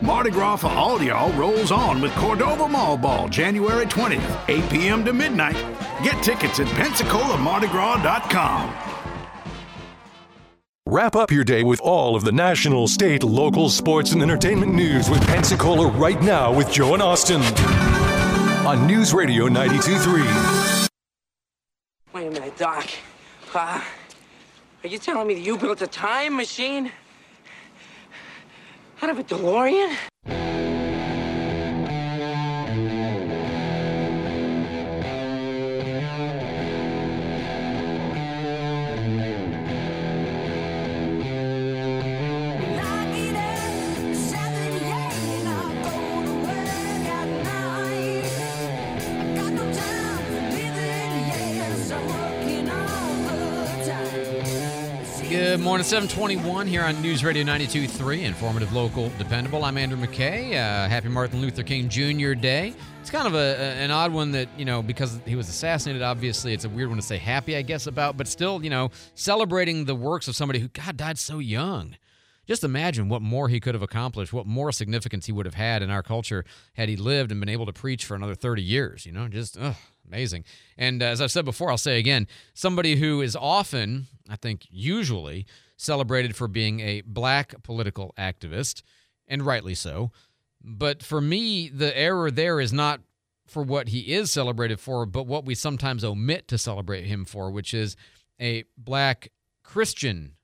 Mardi 0.00 0.30
Gras 0.30 0.56
for 0.56 0.68
all 0.68 1.02
y'all 1.02 1.30
rolls 1.34 1.70
on 1.70 2.00
with 2.00 2.14
Cordova 2.14 2.66
Mall 2.66 2.96
Ball 2.96 3.28
January 3.28 3.84
20th, 3.84 4.48
8 4.48 4.70
p.m. 4.70 5.04
to 5.04 5.12
midnight. 5.12 5.62
Get 6.02 6.24
tickets 6.24 6.60
at 6.60 6.66
PensacolaMardiGras.com. 6.68 8.87
Wrap 10.90 11.16
up 11.16 11.30
your 11.30 11.44
day 11.44 11.64
with 11.64 11.82
all 11.82 12.16
of 12.16 12.24
the 12.24 12.32
national, 12.32 12.88
state, 12.88 13.22
local, 13.22 13.68
sports, 13.68 14.12
and 14.12 14.22
entertainment 14.22 14.72
news 14.72 15.10
with 15.10 15.20
Pensacola 15.26 15.86
right 15.86 16.18
now 16.22 16.50
with 16.50 16.72
Joe 16.72 16.94
and 16.94 17.02
Austin 17.02 17.42
on 18.66 18.86
News 18.86 19.12
Radio 19.12 19.48
92.3. 19.48 20.88
Wait 22.14 22.26
a 22.28 22.30
minute, 22.30 22.56
Doc. 22.56 22.88
Uh, 23.54 23.82
are 24.82 24.88
you 24.88 24.96
telling 24.96 25.28
me 25.28 25.34
that 25.34 25.42
you 25.42 25.58
built 25.58 25.82
a 25.82 25.86
time 25.86 26.34
machine 26.34 26.90
out 29.02 29.10
of 29.10 29.18
a 29.18 29.24
DeLorean? 29.24 29.94
Good 55.58 55.64
morning, 55.64 55.84
721 55.84 56.68
here 56.68 56.84
on 56.84 57.02
News 57.02 57.24
Radio 57.24 57.42
92.3, 57.42 58.22
informative, 58.22 58.72
local, 58.72 59.10
dependable. 59.18 59.64
I'm 59.64 59.76
Andrew 59.76 59.98
McKay. 59.98 60.52
Uh, 60.52 60.88
happy 60.88 61.08
Martin 61.08 61.40
Luther 61.40 61.64
King 61.64 61.88
Jr. 61.88 62.34
Day. 62.34 62.72
It's 63.00 63.10
kind 63.10 63.26
of 63.26 63.34
a, 63.34 63.58
an 63.58 63.90
odd 63.90 64.12
one 64.12 64.30
that, 64.32 64.48
you 64.56 64.64
know, 64.64 64.82
because 64.82 65.18
he 65.26 65.34
was 65.34 65.48
assassinated, 65.48 66.00
obviously, 66.00 66.54
it's 66.54 66.64
a 66.64 66.68
weird 66.68 66.90
one 66.90 66.98
to 66.98 67.02
say 67.02 67.18
happy, 67.18 67.56
I 67.56 67.62
guess, 67.62 67.88
about, 67.88 68.16
but 68.16 68.28
still, 68.28 68.62
you 68.62 68.70
know, 68.70 68.92
celebrating 69.14 69.84
the 69.84 69.96
works 69.96 70.28
of 70.28 70.36
somebody 70.36 70.60
who, 70.60 70.68
God, 70.68 70.96
died 70.96 71.18
so 71.18 71.40
young. 71.40 71.96
Just 72.46 72.62
imagine 72.62 73.08
what 73.08 73.20
more 73.20 73.48
he 73.48 73.58
could 73.58 73.74
have 73.74 73.82
accomplished, 73.82 74.32
what 74.32 74.46
more 74.46 74.70
significance 74.70 75.26
he 75.26 75.32
would 75.32 75.44
have 75.44 75.56
had 75.56 75.82
in 75.82 75.90
our 75.90 76.04
culture 76.04 76.44
had 76.74 76.88
he 76.88 76.94
lived 76.94 77.32
and 77.32 77.40
been 77.40 77.48
able 77.48 77.66
to 77.66 77.72
preach 77.72 78.04
for 78.04 78.14
another 78.14 78.36
30 78.36 78.62
years, 78.62 79.04
you 79.04 79.10
know, 79.10 79.26
just, 79.26 79.58
ugh. 79.58 79.74
Amazing. 80.08 80.44
And 80.76 81.02
uh, 81.02 81.06
as 81.06 81.20
I've 81.20 81.30
said 81.30 81.44
before, 81.44 81.70
I'll 81.70 81.78
say 81.78 81.98
again 81.98 82.26
somebody 82.54 82.96
who 82.96 83.20
is 83.20 83.36
often, 83.36 84.06
I 84.28 84.36
think 84.36 84.66
usually, 84.70 85.46
celebrated 85.76 86.34
for 86.34 86.48
being 86.48 86.80
a 86.80 87.02
black 87.02 87.62
political 87.62 88.14
activist, 88.18 88.82
and 89.26 89.44
rightly 89.44 89.74
so. 89.74 90.10
But 90.62 91.02
for 91.02 91.20
me, 91.20 91.68
the 91.68 91.96
error 91.96 92.30
there 92.30 92.60
is 92.60 92.72
not 92.72 93.00
for 93.46 93.62
what 93.62 93.88
he 93.88 94.12
is 94.12 94.30
celebrated 94.30 94.80
for, 94.80 95.06
but 95.06 95.26
what 95.26 95.44
we 95.44 95.54
sometimes 95.54 96.04
omit 96.04 96.48
to 96.48 96.58
celebrate 96.58 97.04
him 97.04 97.24
for, 97.24 97.50
which 97.50 97.72
is 97.72 97.96
a 98.40 98.64
black 98.76 99.28
Christian 99.62 100.34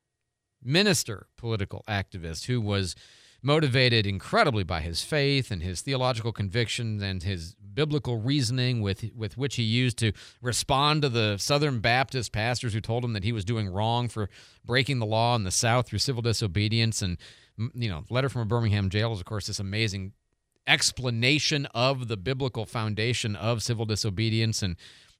minister 0.63 1.27
political 1.37 1.85
activist 1.89 2.47
who 2.47 2.61
was 2.61 2.95
motivated 3.43 4.07
incredibly 4.07 4.65
by 4.65 4.81
his 4.81 5.03
faith 5.03 5.51
and 5.51 5.63
his 5.63 5.83
theological 5.83 6.33
convictions 6.33 7.03
and 7.03 7.23
his 7.23 7.55
biblical 7.75 8.19
reasoning 8.19 8.81
with 8.81 9.11
with 9.15 9.37
which 9.37 9.57
he 9.57 9.63
used 9.63 9.99
to 9.99 10.13
respond 10.41 11.03
to 11.03 11.09
the 11.09 11.37
Southern 11.39 11.81
Baptist 11.81 12.33
pastors 12.33 12.73
who 12.73 12.81
told 12.81 13.05
him 13.05 13.13
that 13.13 13.25
he 13.25 13.33
was 13.33 13.45
doing 13.45 13.69
wrong 13.69 14.09
for 14.09 14.29
breaking 14.65 14.99
the 14.99 15.07
law 15.07 15.35
in 15.37 15.45
the 15.45 15.51
South 15.51 15.87
through 15.87 15.99
civil 15.99 16.23
disobedience. 16.23 17.03
And 17.03 17.19
you 17.75 17.89
know 17.89 18.05
letter 18.11 18.29
from 18.29 18.43
a 18.43 18.47
Birmingham 18.47 18.91
jail 18.91 19.13
is 19.13 19.21
of 19.21 19.27
course 19.27 19.47
this 19.47 19.61
amazing 19.61 20.13
explanation 20.67 21.67
of 21.75 22.09
the 22.09 22.17
biblical 22.17 22.65
foundation 22.65 23.37
of 23.37 23.63
civil 23.63 23.85
disobedience 23.85 24.63
and 24.63 24.77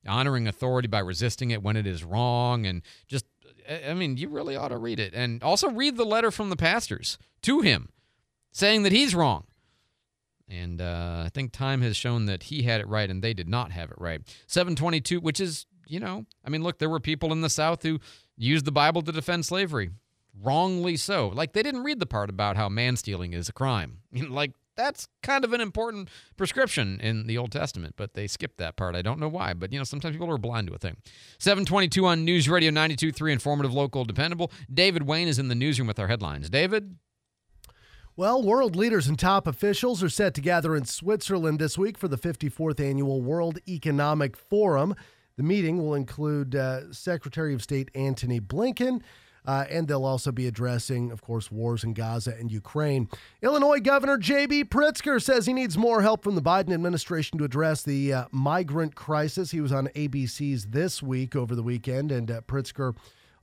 honoring 0.07 0.49
authority 0.49 0.89
by 0.89 0.99
resisting 0.99 1.51
it 1.51 1.63
when 1.63 1.77
it 1.77 1.87
is 1.87 2.05
wrong. 2.05 2.67
And 2.67 2.83
just 3.09 3.27
I 3.87 3.95
mean 3.95 4.17
you 4.17 4.29
really 4.29 4.57
ought 4.57 4.69
to 4.69 4.79
read 4.79 5.01
it. 5.01 5.15
And 5.15 5.43
also 5.43 5.71
read 5.71 5.97
the 5.97 6.05
letter 6.05 6.31
from 6.31 6.51
the 6.51 6.57
pastors 6.57 7.19
to 7.43 7.61
him 7.61 7.91
saying 8.53 8.85
that 8.85 8.93
he's 8.93 9.15
wrong. 9.15 9.45
And 10.49 10.81
uh, 10.81 11.23
I 11.25 11.31
think 11.33 11.53
time 11.53 11.81
has 11.81 11.97
shown 11.97 12.27
that 12.27 12.45
he 12.45 12.63
had 12.63 12.81
it 12.81 12.89
right 12.89 13.09
and 13.09 13.23
they 13.23 13.35
did 13.35 13.49
not 13.49 13.73
have 13.73 13.91
it 13.91 13.97
right. 13.99 14.21
722, 14.47 15.21
which 15.21 15.41
is, 15.41 15.67
you 15.87 16.01
know, 16.01 16.27
I 16.45 16.51
mean, 16.51 16.63
look, 16.63 16.79
there 16.79 16.91
were 16.91 17.01
people 17.01 17.33
in 17.33 17.41
the 17.41 17.51
South 17.51 17.83
who 17.83 17.99
used 18.37 18.65
the 18.65 18.73
Bible 18.73 19.03
to 19.03 19.13
defend 19.13 19.47
slavery. 19.47 19.91
Wrongly 20.43 20.97
so. 20.97 21.29
Like, 21.29 21.53
they 21.53 21.63
didn't 21.63 21.85
read 21.85 22.01
the 22.01 22.07
part 22.07 22.29
about 22.29 22.57
how 22.57 22.69
man 22.69 22.97
stealing 22.97 23.33
is 23.33 23.49
a 23.49 23.53
crime. 23.53 23.99
like, 24.13 24.53
that's 24.77 25.07
kind 25.23 25.45
of 25.45 25.53
an 25.53 25.61
important 25.61 26.09
prescription 26.37 27.01
in 27.01 27.27
the 27.27 27.39
Old 27.39 27.53
Testament, 27.53 27.95
but 27.97 28.15
they 28.15 28.27
skipped 28.27 28.59
that 28.59 28.77
part. 28.77 28.95
I 28.95 29.03
don't 29.03 29.21
know 29.21 29.29
why, 29.29 29.55
but 29.55 29.73
you 29.73 29.79
know, 29.79 29.85
sometimes 29.85 30.15
people 30.15 30.31
are 30.31 30.39
blind 30.39 30.69
to 30.69 30.75
a 30.75 30.79
thing. 30.79 30.97
722 31.39 32.05
on 32.05 32.25
News 32.25 32.49
Radio 32.49 32.71
92.3, 32.71 33.33
informative, 33.33 33.73
local, 33.73 34.05
dependable. 34.05 34.51
David 34.73 35.05
Wayne 35.05 35.29
is 35.29 35.39
in 35.39 35.49
the 35.49 35.55
newsroom 35.55 35.89
with 35.89 35.99
our 35.99 36.09
headlines. 36.09 36.51
David? 36.51 36.97
Well, 38.17 38.45
world 38.45 38.77
leaders 38.77 39.09
and 39.09 39.19
top 39.19 39.49
officials 39.49 40.01
are 40.01 40.09
set 40.09 40.35
to 40.35 40.41
gather 40.41 40.77
in 40.77 40.85
Switzerland 40.85 41.59
this 41.59 41.77
week 41.77 41.99
for 41.99 42.07
the 42.07 42.17
54th 42.17 42.79
annual 42.79 43.21
World 43.21 43.59
Economic 43.67 44.37
Forum. 44.37 44.95
The 45.37 45.43
meeting 45.43 45.79
will 45.79 45.95
include 45.95 46.55
uh, 46.55 46.93
Secretary 46.93 47.53
of 47.55 47.61
State 47.61 47.91
Antony 47.93 48.41
Blinken. 48.41 49.03
Uh, 49.45 49.65
and 49.69 49.89
they'll 49.89 50.05
also 50.05 50.31
be 50.31 50.47
addressing, 50.47 51.11
of 51.11 51.23
course, 51.23 51.51
wars 51.51 51.83
in 51.83 51.93
Gaza 51.93 52.37
and 52.39 52.53
Ukraine. 52.53 53.09
Illinois 53.43 53.81
Governor 53.81 54.17
J.B. 54.17 54.67
Pritzker 54.67 55.21
says 55.21 55.45
he 55.45 55.53
needs 55.53 55.77
more 55.77 56.01
help 56.01 56.23
from 56.23 56.37
the 56.37 56.41
Biden 56.41 56.73
administration 56.73 57.37
to 57.39 57.45
address 57.45 57.83
the 57.83 58.13
uh, 58.13 58.25
migrant 58.31 58.95
crisis. 58.95 59.51
He 59.51 59.61
was 59.61 59.73
on 59.73 59.89
ABC's 59.89 60.67
This 60.67 61.03
Week 61.03 61.35
over 61.35 61.57
the 61.57 61.65
weekend, 61.65 62.13
and 62.13 62.31
uh, 62.31 62.41
Pritzker 62.43 62.95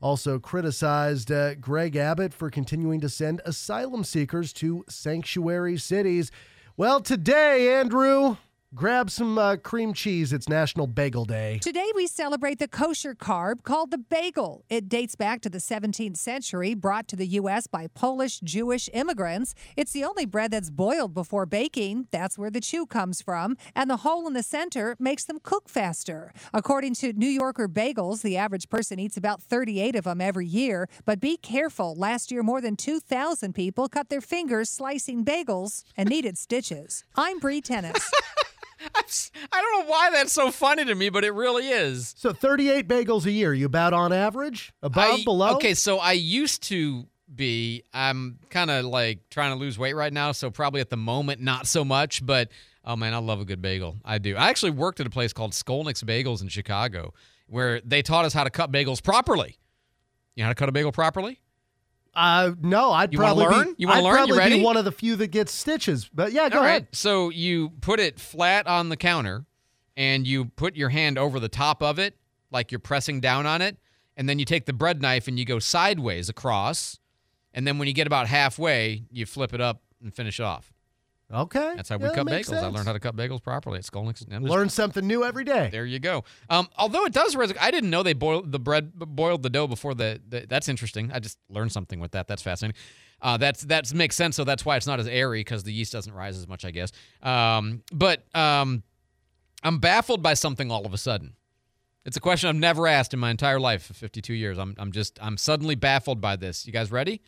also 0.02 0.40
criticized 0.40 1.32
uh, 1.32 1.56
Greg 1.56 1.96
Abbott 1.96 2.34
for 2.34 2.50
continuing 2.50 3.00
to 3.02 3.10
send 3.10 3.42
asylum 3.46 4.04
seekers 4.04 4.52
to 4.54 4.84
sanctuary 4.90 5.78
cities. 5.78 6.32
Well, 6.76 7.00
today, 7.02 7.80
Andrew, 7.80 8.38
Grab 8.74 9.10
some 9.10 9.38
uh, 9.38 9.58
cream 9.58 9.94
cheese. 9.94 10.32
It's 10.32 10.48
National 10.48 10.88
Bagel 10.88 11.26
Day. 11.26 11.60
Today, 11.62 11.92
we 11.94 12.08
celebrate 12.08 12.58
the 12.58 12.70
kosher 12.70 13.14
carb 13.14 13.64
called 13.64 13.92
the 13.92 13.98
bagel. 13.98 14.64
It 14.70 14.88
dates 14.88 15.14
back 15.14 15.42
to 15.42 15.50
the 15.50 15.58
17th 15.58 16.16
century, 16.16 16.74
brought 16.74 17.10
to 17.10 17.18
the 17.18 17.28
U.S. 17.28 17.68
by 17.68 17.88
Polish 17.88 18.40
Jewish 18.40 18.90
immigrants. 18.94 19.56
It's 19.76 19.92
the 19.92 20.06
only 20.06 20.26
bread 20.26 20.52
that's 20.52 20.70
boiled 20.70 21.14
before 21.14 21.46
baking. 21.46 22.08
That's 22.12 22.38
where 22.38 22.50
the 22.50 22.62
chew 22.62 22.86
comes 22.86 23.22
from. 23.22 23.58
And 23.76 23.90
the 23.90 23.98
hole 23.98 24.26
in 24.26 24.32
the 24.32 24.42
center 24.42 24.96
makes 24.98 25.26
them 25.26 25.40
cook 25.44 25.68
faster. 25.68 26.32
According 26.54 26.94
to 26.96 27.12
New 27.12 27.28
Yorker 27.28 27.68
Bagels, 27.68 28.22
the 28.22 28.38
average 28.38 28.70
person 28.70 29.00
eats 29.00 29.18
about 29.18 29.42
38 29.42 29.98
of 29.98 30.06
them 30.06 30.22
every 30.22 30.48
year. 30.48 30.88
But 31.04 31.20
be 31.20 31.36
careful. 31.36 31.94
Last 31.94 32.32
year, 32.32 32.42
more 32.42 32.62
than 32.62 32.78
2,000 32.78 33.52
people 33.52 33.90
cut 33.90 34.08
their 34.08 34.22
fingers 34.22 34.70
slicing 34.70 35.26
bagels 35.26 35.84
and 35.98 36.08
needed 36.08 36.38
stitches. 36.38 37.04
I'm 37.18 37.40
Bree 37.40 37.60
Tennis. 37.60 38.10
I 38.84 39.62
don't 39.62 39.80
know 39.80 39.92
why 39.92 40.10
that's 40.12 40.34
so 40.34 40.52
funny 40.52 40.86
to 40.86 40.96
me, 40.96 41.10
but 41.10 41.24
it 41.24 41.32
really 41.32 41.68
is. 41.68 42.14
So 42.18 42.34
38 42.34 42.88
bagels 42.88 43.26
a 43.26 43.32
year. 43.32 43.54
You 43.54 43.66
about 43.66 43.94
on 43.94 44.12
average? 44.14 44.74
Above, 44.82 45.20
I, 45.20 45.24
below? 45.24 45.56
Okay, 45.56 45.74
so 45.74 45.98
I 45.98 46.14
used 46.14 46.64
to 46.64 47.08
be. 47.34 47.84
I'm 47.94 48.40
kind 48.50 48.72
of 48.72 48.86
like 48.86 49.30
trying 49.30 49.54
to 49.54 49.60
lose 49.60 49.78
weight 49.78 49.94
right 49.94 50.12
now, 50.12 50.32
so 50.32 50.50
probably 50.50 50.82
at 50.82 50.90
the 50.90 50.98
moment 50.98 51.42
not 51.42 51.68
so 51.68 51.86
much. 51.86 52.26
But 52.26 52.50
oh 52.84 52.96
man, 52.96 53.14
I 53.14 53.18
love 53.18 53.42
a 53.42 53.46
good 53.46 53.62
bagel. 53.62 53.98
I 54.04 54.18
do. 54.18 54.36
I 54.36 54.50
actually 54.50 54.72
worked 54.72 55.00
at 55.00 55.08
a 55.08 55.12
place 55.12 55.34
called 55.34 55.54
Skolnik's 55.54 56.04
Bagels 56.04 56.42
in 56.42 56.48
Chicago, 56.48 57.14
where 57.48 57.82
they 57.82 58.02
taught 58.02 58.26
us 58.26 58.34
how 58.34 58.44
to 58.44 58.50
cut 58.50 58.72
bagels 58.72 59.04
properly. 59.04 59.58
You 60.36 60.44
know 60.44 60.48
how 60.48 60.52
to 60.52 60.56
cut 60.56 60.70
a 60.70 60.72
bagel 60.72 60.92
properly? 60.92 61.40
Uh, 62.14 62.52
no, 62.62 62.92
I'd 62.92 63.14
You 63.14 63.20
probably 63.20 63.46
learn? 63.46 63.68
be. 63.70 63.76
You 63.78 63.88
wanna 63.88 64.02
I'd 64.02 64.04
learn? 64.20 64.28
You 64.28 64.38
ready? 64.38 64.58
be 64.58 64.64
one 64.64 64.76
of 64.78 64.86
the 64.86 64.92
few 64.92 65.16
that 65.18 65.28
gets 65.28 65.52
stitches. 65.54 66.10
But 66.14 66.32
yeah, 66.34 66.50
go 66.50 66.58
All 66.60 66.66
ahead. 66.66 66.84
right. 66.84 66.96
So 66.96 67.30
you 67.30 67.70
put 67.82 68.00
it 68.00 68.20
flat 68.20 68.68
on 68.68 68.90
the 68.90 68.98
counter 68.98 69.46
and 69.96 70.28
you 70.28 70.46
put 70.46 70.76
your 70.76 70.90
hand 70.90 71.18
over 71.18 71.40
the 71.40 71.48
top 71.50 71.82
of 71.82 72.00
it, 72.00 72.18
like 72.52 72.72
you're 72.72 72.80
pressing 72.80 73.22
down 73.22 73.46
on 73.46 73.62
it. 73.62 73.78
And 74.18 74.28
then 74.28 74.40
you 74.40 74.46
take 74.46 74.66
the 74.66 74.74
bread 74.74 75.02
knife 75.02 75.28
and 75.28 75.40
you 75.40 75.46
go 75.46 75.58
sideways 75.60 76.28
across. 76.28 77.00
And 77.54 77.66
then 77.66 77.78
when 77.78 77.88
you 77.88 77.94
get 77.94 78.08
about 78.08 78.28
halfway, 78.28 79.04
you 79.10 79.26
flip 79.26 79.54
it 79.54 79.62
up 79.62 79.82
and 80.02 80.14
finish 80.14 80.40
off. 80.40 80.74
Okay. 81.34 81.74
That's 81.76 81.90
how 81.90 81.98
we 81.98 82.06
Yeah, 82.06 82.14
cut 82.16 82.28
bagels. 82.28 82.58
I 82.62 82.68
learned 82.68 82.88
how 82.88 82.94
to 82.94 83.00
cut 83.00 83.16
bagels 83.16 83.42
properly 83.42 83.78
at 83.80 83.86
Skolnik's. 83.86 84.26
Learn 84.28 84.70
something 84.70 85.06
new 85.06 85.24
every 85.24 85.44
day. 85.44 85.70
There 85.72 85.86
you 85.86 86.00
go. 86.00 86.24
Um, 86.50 86.68
although 86.78 87.06
it 87.06 87.14
does, 87.14 87.36
res- 87.36 87.54
I 87.60 87.72
didn't 87.72 87.90
know 87.90 88.04
they 88.04 88.14
boiled 88.14 88.52
the 88.52 88.60
bread, 88.60 88.94
boiled 88.96 89.44
the 89.44 89.50
dough 89.50 89.68
before 89.68 89.94
the, 89.94 90.22
the. 90.28 90.46
That's 90.48 90.68
interesting. 90.68 91.12
I 91.14 91.20
just 91.20 91.38
learned 91.50 91.72
something 91.72 92.00
with 92.00 92.12
that. 92.12 92.28
That's 92.28 92.42
fascinating. 92.42 92.80
Uh, 93.22 93.38
that's 93.38 93.62
that 93.66 93.94
makes 93.94 94.16
sense. 94.16 94.36
So 94.36 94.44
that's 94.44 94.66
why 94.66 94.78
it's 94.78 94.88
not 94.88 95.00
as 95.00 95.08
airy 95.08 95.42
because 95.42 95.64
the 95.64 95.72
yeast 95.74 95.94
doesn't 95.94 96.14
rise 96.14 96.38
as 96.38 96.48
much, 96.48 96.66
I 96.66 96.72
guess. 96.72 96.92
Um, 97.22 97.84
but 97.94 98.26
um, 98.36 98.84
I'm 99.64 99.80
baffled 99.80 100.22
by 100.24 100.34
something 100.34 100.72
all 100.72 100.86
of 100.86 100.94
a 100.94 100.98
sudden. 100.98 101.36
It's 102.04 102.18
a 102.18 102.20
question 102.20 102.50
I've 102.50 102.56
never 102.56 102.88
asked 102.88 103.14
in 103.14 103.20
my 103.20 103.30
entire 103.30 103.60
life 103.60 103.84
for 103.84 103.94
52 103.94 104.34
years. 104.34 104.58
I'm 104.58 104.76
I'm 104.80 104.92
just 104.92 105.20
I'm 105.22 105.38
suddenly 105.38 105.76
baffled 105.76 106.20
by 106.20 106.36
this. 106.36 106.66
You 106.66 106.74
guys 106.74 106.92
ready? 106.92 107.22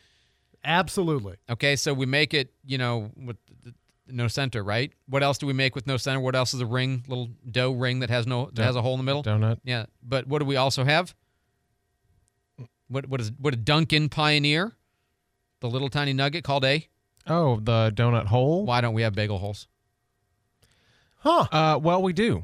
Absolutely. 0.65 1.36
Okay, 1.50 1.75
so 1.75 1.93
we 1.93 2.05
make 2.05 2.33
it, 2.33 2.53
you 2.65 2.77
know, 2.77 3.12
with 3.17 3.36
no 4.07 4.27
center, 4.27 4.63
right? 4.63 4.91
What 5.07 5.24
else 5.24 5.38
do 5.38 5.48
we 5.48 5.53
make 5.53 5.75
with 5.75 5.88
no 5.88 5.98
center? 5.98 6.19
What 6.19 6.36
else 6.36 6.53
is 6.53 6.62
a 6.62 6.65
ring, 6.65 7.03
little 7.07 7.29
dough 7.50 7.72
ring 7.72 8.00
that 8.00 8.10
has 8.10 8.27
no 8.27 8.50
that 8.53 8.63
has 8.63 8.75
a 8.75 8.81
hole 8.81 8.93
in 8.93 9.00
the 9.00 9.03
middle? 9.03 9.24
Donut. 9.24 9.60
Yeah, 9.63 9.86
but 10.01 10.27
what 10.27 10.39
do 10.39 10.45
we 10.45 10.55
also 10.55 10.83
have? 10.83 11.15
what 12.93 13.07
what 13.07 13.19
is 13.19 13.31
what 13.39 13.53
a 13.53 13.57
Dunkin' 13.57 14.10
Pioneer, 14.10 14.74
the 15.60 15.69
little 15.69 15.89
tiny 15.89 16.13
nugget 16.13 16.43
called 16.43 16.63
a. 16.63 16.88
Oh, 17.27 17.60
the 17.60 17.91
donut 17.95 18.27
hole. 18.27 18.65
Why 18.65 18.81
don't 18.81 18.93
we 18.93 19.01
have 19.01 19.13
bagel 19.13 19.39
holes? 19.39 19.67
Huh. 21.19 21.48
Uh, 21.51 21.79
well, 21.81 22.01
we 22.01 22.12
do. 22.12 22.43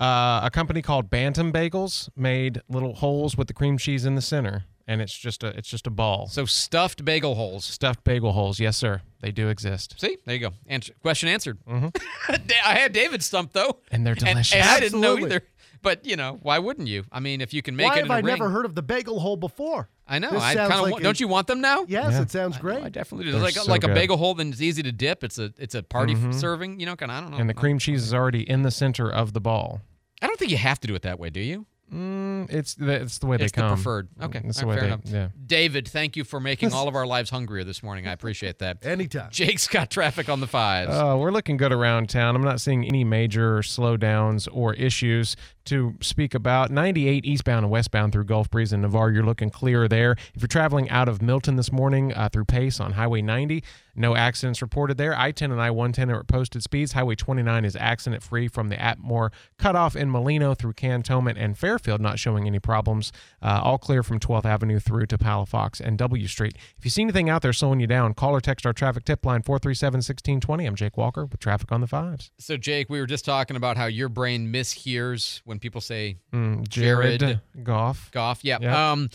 Uh, 0.00 0.40
a 0.42 0.50
company 0.52 0.82
called 0.82 1.08
Bantam 1.08 1.52
Bagels 1.52 2.08
made 2.16 2.60
little 2.68 2.94
holes 2.94 3.36
with 3.36 3.46
the 3.46 3.54
cream 3.54 3.78
cheese 3.78 4.04
in 4.04 4.16
the 4.16 4.20
center, 4.20 4.64
and 4.92 5.00
it's 5.02 5.16
just 5.16 5.42
a 5.42 5.48
it's 5.48 5.68
just 5.68 5.86
a 5.86 5.90
ball. 5.90 6.26
So 6.28 6.44
stuffed 6.44 7.04
bagel 7.04 7.34
holes. 7.34 7.64
Stuffed 7.64 8.04
bagel 8.04 8.32
holes, 8.32 8.60
yes, 8.60 8.76
sir. 8.76 9.02
They 9.20 9.30
do 9.32 9.48
exist, 9.48 9.94
See, 10.00 10.18
there 10.26 10.34
you 10.34 10.40
go. 10.40 10.50
Answer, 10.66 10.92
question 11.00 11.28
answered. 11.28 11.58
I 11.68 12.74
had 12.74 12.92
David 12.92 13.22
stumped 13.22 13.52
though, 13.54 13.78
and 13.90 14.06
they're 14.06 14.14
delicious. 14.14 14.54
and 14.54 14.62
I 14.68 14.80
didn't 14.80 15.00
know 15.00 15.18
either. 15.18 15.42
But 15.80 16.04
you 16.06 16.14
know, 16.16 16.38
why 16.42 16.58
wouldn't 16.60 16.86
you? 16.88 17.04
I 17.10 17.18
mean, 17.20 17.40
if 17.40 17.52
you 17.52 17.60
can 17.62 17.74
make 17.74 17.86
it. 17.86 17.88
Why 17.90 17.94
it 17.94 17.98
have 17.98 18.04
in 18.06 18.10
a 18.10 18.14
I 18.14 18.16
ring, 18.18 18.26
never 18.26 18.50
heard 18.50 18.64
of 18.66 18.74
the 18.76 18.82
bagel 18.82 19.18
hole 19.18 19.36
before? 19.36 19.88
I 20.06 20.18
know. 20.20 20.30
This 20.30 20.42
I 20.42 20.54
kind 20.54 20.72
of 20.74 20.80
like 20.82 20.92
want, 20.92 21.02
a- 21.02 21.04
don't 21.04 21.18
you 21.20 21.26
want 21.28 21.46
them 21.48 21.60
now? 21.60 21.84
Yes, 21.88 22.12
Yeah. 22.12 22.22
it 22.22 22.30
sounds 22.30 22.56
great. 22.58 22.82
I 22.84 22.88
definitely 22.88 23.26
do. 23.26 23.32
They're 23.32 23.40
Like 23.40 23.54
so 23.54 23.64
like 23.70 23.82
a 23.84 23.88
bagel 23.88 24.16
hole, 24.16 24.34
then 24.34 24.50
it's 24.50 24.60
easy 24.60 24.82
to 24.84 24.92
dip. 24.92 25.24
It's 25.24 25.38
a 25.38 25.52
it's 25.58 25.74
a 25.74 25.82
party 25.82 26.14
Mhm. 26.14 26.34
serving. 26.34 26.78
You 26.78 26.86
know, 26.86 26.94
kind 26.96 27.10
of. 27.10 27.16
I 27.16 27.20
don't 27.22 27.30
know. 27.32 27.36
and 27.38 27.48
the 27.48 27.54
cream 27.54 27.78
cheese 27.80 28.02
is 28.02 28.14
already 28.14 28.48
in 28.48 28.62
the 28.62 28.70
center 28.70 29.10
of 29.10 29.32
the 29.32 29.40
ball. 29.40 29.80
I 30.20 30.26
don't 30.28 30.38
think 30.38 30.50
you 30.52 30.56
have 30.58 30.78
to 30.80 30.86
do 30.86 30.94
it 30.94 31.02
that 31.02 31.18
way, 31.18 31.30
do 31.30 31.40
you? 31.40 31.66
Mm, 31.92 32.50
it's 32.50 32.74
the 32.74 33.02
it's 33.02 33.18
the 33.18 33.26
way 33.26 33.36
they 33.36 33.44
it's 33.44 33.52
the 33.52 33.60
come. 33.60 33.74
preferred. 33.74 34.08
Okay, 34.20 34.40
it's 34.44 34.58
the 34.58 34.64
all 34.64 34.70
right, 34.70 34.76
way 34.76 34.80
fair 34.80 34.88
they. 34.88 34.94
enough. 34.94 35.32
Yeah. 35.34 35.40
David, 35.46 35.86
thank 35.88 36.16
you 36.16 36.24
for 36.24 36.40
making 36.40 36.72
all 36.74 36.88
of 36.88 36.94
our 36.94 37.06
lives 37.06 37.28
hungrier 37.28 37.64
this 37.64 37.82
morning. 37.82 38.06
I 38.06 38.12
appreciate 38.12 38.58
that. 38.60 38.78
Anytime. 38.86 39.28
Jake's 39.30 39.68
got 39.68 39.90
traffic 39.90 40.28
on 40.30 40.40
the 40.40 40.46
fives. 40.46 40.90
Uh, 40.90 41.16
we're 41.18 41.30
looking 41.32 41.58
good 41.58 41.72
around 41.72 42.08
town. 42.08 42.34
I'm 42.34 42.42
not 42.42 42.60
seeing 42.60 42.86
any 42.86 43.04
major 43.04 43.58
slowdowns 43.58 44.48
or 44.50 44.72
issues 44.74 45.36
to 45.66 45.94
speak 46.00 46.34
about. 46.34 46.70
98 46.70 47.24
eastbound 47.24 47.64
and 47.64 47.70
westbound 47.70 48.12
through 48.12 48.24
Gulf 48.24 48.50
Breeze 48.50 48.72
and 48.72 48.82
Navarre, 48.82 49.10
you're 49.10 49.24
looking 49.24 49.50
clear 49.50 49.88
there. 49.88 50.12
If 50.34 50.42
you're 50.42 50.48
traveling 50.48 50.88
out 50.90 51.08
of 51.08 51.22
Milton 51.22 51.56
this 51.56 51.72
morning 51.72 52.12
uh, 52.14 52.28
through 52.32 52.46
Pace 52.46 52.80
on 52.80 52.92
Highway 52.92 53.22
90, 53.22 53.62
no 53.94 54.16
accidents 54.16 54.62
reported 54.62 54.96
there. 54.96 55.14
I-10 55.14 55.52
and 55.52 55.60
I-110 55.60 56.10
are 56.12 56.20
at 56.20 56.26
posted 56.26 56.62
speeds. 56.62 56.92
Highway 56.92 57.14
29 57.14 57.64
is 57.64 57.76
accident 57.76 58.22
free 58.22 58.48
from 58.48 58.68
the 58.68 58.76
Atmore 58.76 59.30
cutoff 59.58 59.94
in 59.94 60.10
Molino 60.10 60.54
through 60.54 60.72
Cantonment 60.72 61.36
and 61.36 61.58
Fairfield, 61.58 62.00
not 62.00 62.18
showing 62.18 62.46
any 62.46 62.58
problems. 62.58 63.12
Uh, 63.42 63.60
all 63.62 63.78
clear 63.78 64.02
from 64.02 64.18
12th 64.18 64.46
Avenue 64.46 64.78
through 64.78 65.06
to 65.06 65.18
Palafox 65.18 65.80
and 65.80 65.98
W 65.98 66.26
Street. 66.26 66.56
If 66.78 66.84
you 66.84 66.90
see 66.90 67.02
anything 67.02 67.28
out 67.28 67.42
there 67.42 67.52
slowing 67.52 67.80
you 67.80 67.86
down, 67.86 68.14
call 68.14 68.34
or 68.34 68.40
text 68.40 68.64
our 68.64 68.72
traffic 68.72 69.04
tip 69.04 69.26
line 69.26 69.42
437-1620. 69.42 70.66
I'm 70.66 70.74
Jake 70.74 70.96
Walker 70.96 71.26
with 71.26 71.40
traffic 71.40 71.70
on 71.70 71.82
the 71.82 71.86
fives. 71.86 72.30
So, 72.38 72.56
Jake, 72.56 72.88
we 72.88 72.98
were 72.98 73.06
just 73.06 73.24
talking 73.24 73.56
about 73.56 73.76
how 73.76 73.86
your 73.86 74.08
brain 74.08 74.50
mishears 74.50 75.42
when 75.44 75.51
people 75.58 75.80
say 75.80 76.16
Mm, 76.32 76.68
Jared, 76.68 77.20
Jared 77.20 77.40
Goff. 77.62 78.10
Goff. 78.12 78.40
Yeah. 78.42 78.58
Yeah. 78.60 78.92
Um, 78.92 79.10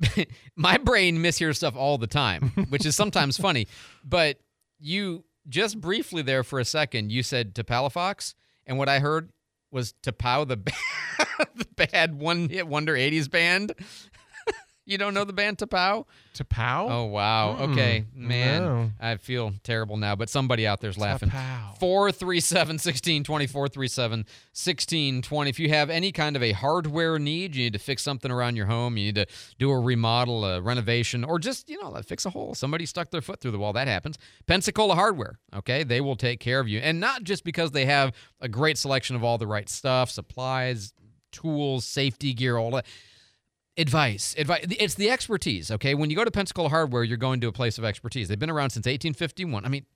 my 0.56 0.78
brain 0.78 1.18
mishears 1.18 1.56
stuff 1.56 1.76
all 1.76 1.98
the 1.98 2.06
time, 2.06 2.50
which 2.68 2.86
is 2.86 2.94
sometimes 2.96 3.36
funny. 3.36 3.66
But 4.04 4.38
you 4.78 5.24
just 5.48 5.80
briefly 5.80 6.22
there 6.22 6.44
for 6.44 6.60
a 6.60 6.64
second, 6.64 7.10
you 7.10 7.22
said 7.22 7.54
to 7.56 7.64
Palafox, 7.64 8.34
and 8.66 8.78
what 8.78 8.88
I 8.88 8.98
heard 9.00 9.30
was 9.70 9.94
to 10.02 10.12
Pow 10.12 10.44
the, 10.44 10.56
the 11.54 11.66
bad 11.76 12.14
one 12.14 12.48
hit 12.48 12.66
wonder 12.66 12.94
80s 12.94 13.30
band. 13.30 13.72
You 14.88 14.96
don't 14.98 15.12
know 15.14 15.24
the 15.24 15.32
band 15.32 15.58
Tapao? 15.58 16.06
Tapao? 16.34 16.90
Oh 16.90 17.04
wow. 17.04 17.56
Mm, 17.60 17.72
Okay, 17.72 18.04
man. 18.14 18.62
no. 18.64 18.90
I 19.00 19.16
feel 19.16 19.52
terrible 19.62 19.96
now, 19.96 20.16
but 20.16 20.28
somebody 20.30 20.66
out 20.66 20.80
there's 20.80 20.96
laughing. 20.96 21.28
Tapao. 21.30 21.78
437 21.78 22.74
1620 22.74 23.46
437 23.46 24.18
1620. 24.20 25.50
If 25.50 25.58
you 25.60 25.68
have 25.68 25.90
any 25.90 26.10
kind 26.12 26.36
of 26.36 26.42
a 26.42 26.52
hardware 26.52 27.18
need, 27.18 27.54
you 27.54 27.64
need 27.64 27.72
to 27.74 27.78
fix 27.78 28.02
something 28.02 28.30
around 28.30 28.56
your 28.56 28.66
home, 28.66 28.96
you 28.96 29.04
need 29.06 29.14
to 29.16 29.26
do 29.58 29.70
a 29.70 29.78
remodel, 29.78 30.44
a 30.44 30.60
renovation, 30.60 31.22
or 31.24 31.38
just, 31.38 31.68
you 31.68 31.80
know, 31.82 32.00
fix 32.06 32.24
a 32.24 32.30
hole. 32.30 32.54
Somebody 32.54 32.86
stuck 32.86 33.10
their 33.10 33.20
foot 33.20 33.40
through 33.40 33.50
the 33.52 33.58
wall. 33.58 33.72
That 33.74 33.88
happens. 33.88 34.16
Pensacola 34.46 34.94
Hardware, 34.94 35.38
okay? 35.54 35.84
They 35.84 36.00
will 36.00 36.16
take 36.16 36.40
care 36.40 36.60
of 36.60 36.68
you. 36.68 36.78
And 36.78 36.98
not 36.98 37.24
just 37.24 37.44
because 37.44 37.72
they 37.72 37.84
have 37.84 38.12
a 38.40 38.48
great 38.48 38.78
selection 38.78 39.16
of 39.16 39.22
all 39.22 39.38
the 39.38 39.46
right 39.46 39.68
stuff, 39.68 40.10
supplies, 40.10 40.92
tools, 41.30 41.84
safety 41.84 42.32
gear, 42.32 42.56
all 42.56 42.70
that 42.72 42.86
advice 43.78 44.34
advice 44.36 44.66
it's 44.68 44.94
the 44.94 45.08
expertise 45.08 45.70
okay? 45.70 45.94
When 45.94 46.10
you 46.10 46.16
go 46.16 46.24
to 46.24 46.30
pensacola 46.30 46.68
hardware 46.68 47.04
you're 47.04 47.16
going 47.16 47.40
to 47.40 47.48
a 47.48 47.52
place 47.52 47.78
of 47.78 47.84
expertise. 47.84 48.28
They've 48.28 48.38
been 48.38 48.50
around 48.50 48.70
since 48.70 48.86
1851 48.86 49.64
i 49.64 49.68
mean 49.68 49.86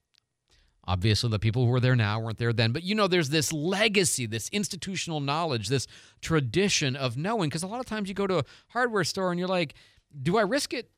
obviously 0.86 1.30
the 1.30 1.38
people 1.38 1.66
who 1.66 1.72
are 1.74 1.80
there 1.80 1.96
now 1.96 2.18
weren't 2.20 2.38
there 2.38 2.52
then 2.52 2.72
but 2.72 2.82
you 2.82 2.94
know 2.94 3.06
there's 3.06 3.28
this 3.28 3.52
legacy 3.52 4.26
this 4.26 4.48
institutional 4.50 5.20
knowledge 5.20 5.68
this 5.68 5.86
tradition 6.20 6.96
of 6.96 7.16
knowing 7.16 7.48
because 7.48 7.62
a 7.62 7.66
lot 7.66 7.80
of 7.80 7.86
times 7.86 8.08
you 8.08 8.14
go 8.14 8.26
to 8.26 8.38
a 8.38 8.44
hardware 8.68 9.04
store 9.04 9.30
and 9.30 9.38
you're 9.38 9.48
like 9.48 9.74
do 10.22 10.36
i 10.36 10.42
risk 10.42 10.72
it? 10.72 10.90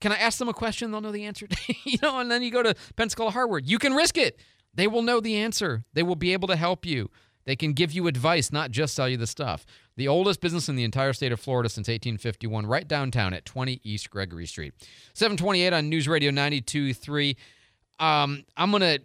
Can 0.00 0.12
i 0.12 0.16
ask 0.16 0.38
them 0.38 0.48
a 0.48 0.54
question? 0.54 0.90
They'll 0.90 1.00
know 1.00 1.12
the 1.12 1.24
answer. 1.24 1.46
You 1.84 1.98
know 2.02 2.18
and 2.20 2.30
then 2.30 2.42
you 2.42 2.50
go 2.50 2.62
to 2.62 2.74
pensacola 2.96 3.30
hardware. 3.30 3.58
You 3.58 3.78
can 3.78 3.94
risk 3.94 4.16
it. 4.16 4.38
They 4.74 4.86
will 4.86 5.02
know 5.02 5.20
the 5.20 5.36
answer. 5.36 5.84
They 5.92 6.02
will 6.02 6.16
be 6.16 6.32
able 6.32 6.48
to 6.48 6.56
help 6.56 6.86
you 6.86 7.10
they 7.44 7.56
can 7.56 7.72
give 7.72 7.92
you 7.92 8.06
advice, 8.06 8.52
not 8.52 8.70
just 8.70 8.94
sell 8.94 9.08
you 9.08 9.16
the 9.16 9.26
stuff. 9.26 9.66
The 9.96 10.08
oldest 10.08 10.40
business 10.40 10.68
in 10.68 10.76
the 10.76 10.84
entire 10.84 11.12
state 11.12 11.32
of 11.32 11.40
Florida 11.40 11.68
since 11.68 11.88
1851, 11.88 12.66
right 12.66 12.86
downtown 12.86 13.34
at 13.34 13.44
20 13.44 13.80
East 13.84 14.10
Gregory 14.10 14.46
Street. 14.46 14.72
728 15.14 15.72
on 15.72 15.88
News 15.88 16.08
Radio 16.08 16.30
92.3. 16.30 17.36
Um, 17.98 18.44
I'm 18.56 18.70
gonna. 18.70 18.98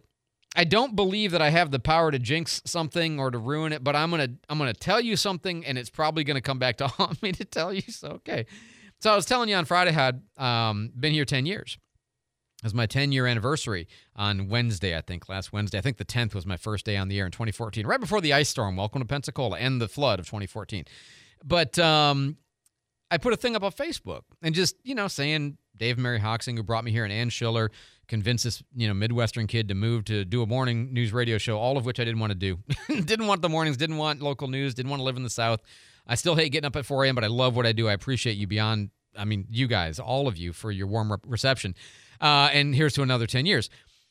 I 0.56 0.63
don't 0.63 0.95
believe 0.95 1.32
that 1.32 1.41
I 1.41 1.52
have 1.52 1.69
the 1.69 1.80
power 1.80 2.10
to 2.10 2.17
jinx 2.17 2.62
something 2.65 3.19
or 3.19 3.30
to 3.30 3.38
ruin 3.38 3.73
it, 3.73 3.84
but 3.84 3.95
I'm 3.95 4.10
gonna. 4.10 4.30
I'm 4.50 4.58
gonna 4.58 4.73
tell 4.73 5.02
you 5.02 5.15
something, 5.15 5.65
and 5.65 5.78
it's 5.78 5.89
probably 5.89 6.23
gonna 6.23 6.41
come 6.41 6.60
back 6.60 6.78
to 6.78 6.88
haunt 6.88 7.21
me 7.21 7.32
to 7.34 7.45
tell 7.45 7.73
you. 7.73 7.84
So 7.89 8.10
okay. 8.10 8.45
So 9.00 9.12
I 9.12 9.15
was 9.15 9.26
telling 9.26 9.50
you 9.50 9.56
on 9.56 9.65
Friday, 9.65 9.91
I 9.91 9.93
had 9.93 10.21
um, 10.38 10.91
been 11.00 11.13
here 11.13 11.26
10 11.26 11.45
years. 11.45 11.78
It 12.58 12.63
was 12.63 12.74
my 12.74 12.88
10 12.88 13.12
year 13.12 13.28
anniversary 13.28 13.88
on 14.15 14.48
Wednesday, 14.50 14.98
I 14.98 15.02
think, 15.02 15.30
last 15.30 15.54
Wednesday. 15.54 15.78
I 15.78 15.82
think 15.82 15.98
the 15.98 16.06
10th 16.06 16.34
was 16.34 16.46
my 16.46 16.58
first 16.58 16.86
day 16.86 16.98
on 16.98 17.08
the 17.08 17.20
air 17.20 17.26
in 17.26 17.32
2014, 17.32 17.86
right 17.86 18.00
before 18.00 18.20
the 18.20 18.34
ice 18.34 18.50
storm. 18.50 18.76
Welcome 18.76 19.02
to 19.02 19.08
Pensacola 19.08 19.60
and 19.60 19.80
the 19.80 19.88
flood 19.88 20.20
of 20.20 20.26
2014. 20.26 20.86
But 21.46 21.78
um, 21.78 22.38
I 23.12 23.20
put 23.20 23.34
a 23.34 23.38
thing 23.38 23.56
up 23.56 23.63
on 23.63 23.72
Facebook 23.72 24.22
and 24.41 24.56
just, 24.56 24.76
you 24.84 24.96
know, 24.96 25.08
saying 25.08 25.58
Dave 25.78 26.00
Mary 26.00 26.20
Hoxing, 26.20 26.58
who 26.58 26.63
brought 26.63 26.84
me 26.84 26.91
here, 26.91 27.04
and 27.04 27.13
Ann 27.13 27.30
Schiller 27.30 27.72
convinced 28.08 28.43
this, 28.43 28.63
you 28.76 28.88
know, 28.88 28.93
Midwestern 28.93 29.48
kid 29.48 29.67
to 29.67 29.76
move 29.76 30.06
to 30.06 30.26
do 30.26 30.41
a 30.41 30.48
morning 30.48 30.93
news 30.93 31.13
radio 31.13 31.38
show, 31.38 31.58
all 31.58 31.78
of 31.78 31.86
which 31.86 32.00
I 32.00 32.06
didn't 32.06 32.20
want 32.20 32.32
to 32.32 32.36
do. 32.36 32.58
didn't 33.02 33.28
want 33.28 33.41
the 33.41 33.50
mornings, 33.50 33.78
didn't 33.78 33.98
want 33.98 34.22
local 34.22 34.48
news, 34.48 34.74
didn't 34.74 34.89
want 34.89 35.00
to 35.00 35.04
live 35.04 35.17
in 35.17 35.24
the 35.24 35.30
South. 35.30 35.62
I 36.08 36.15
still 36.15 36.36
hate 36.36 36.52
getting 36.52 36.65
up 36.65 36.76
at 36.76 36.86
4 36.86 37.06
a.m., 37.06 37.15
but 37.15 37.24
I 37.24 37.28
love 37.28 37.56
what 37.56 37.65
I 37.65 37.74
do. 37.74 37.88
I 37.88 37.93
appreciate 37.93 38.38
you 38.38 38.48
beyond, 38.48 38.89
I 39.17 39.25
mean, 39.25 39.47
you 39.49 39.67
guys, 39.67 39.99
all 39.99 40.27
of 40.27 40.38
you, 40.38 40.53
for 40.53 40.71
your 40.71 40.88
warm 40.88 41.12
re- 41.12 41.17
reception. 41.25 41.75
Uh, 42.21 42.49
and 42.53 42.75
here's 42.75 42.93
to 42.93 43.01
another 43.01 43.27
10 43.27 43.45
years. 43.45 43.69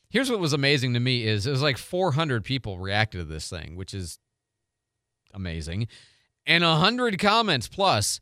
Here's 0.09 0.29
what 0.29 0.39
was 0.39 0.53
amazing 0.53 0.93
to 0.93 0.99
me 0.99 1.25
is 1.25 1.45
it 1.45 1.51
was 1.51 1.61
like 1.61 1.77
400 1.77 2.43
people 2.43 2.77
reacted 2.79 3.19
to 3.21 3.25
this 3.25 3.49
thing, 3.49 3.75
which 3.75 3.93
is 3.93 4.19
amazing, 5.33 5.87
and 6.45 6.63
100 6.63 7.19
comments 7.19 7.67
plus. 7.67 8.21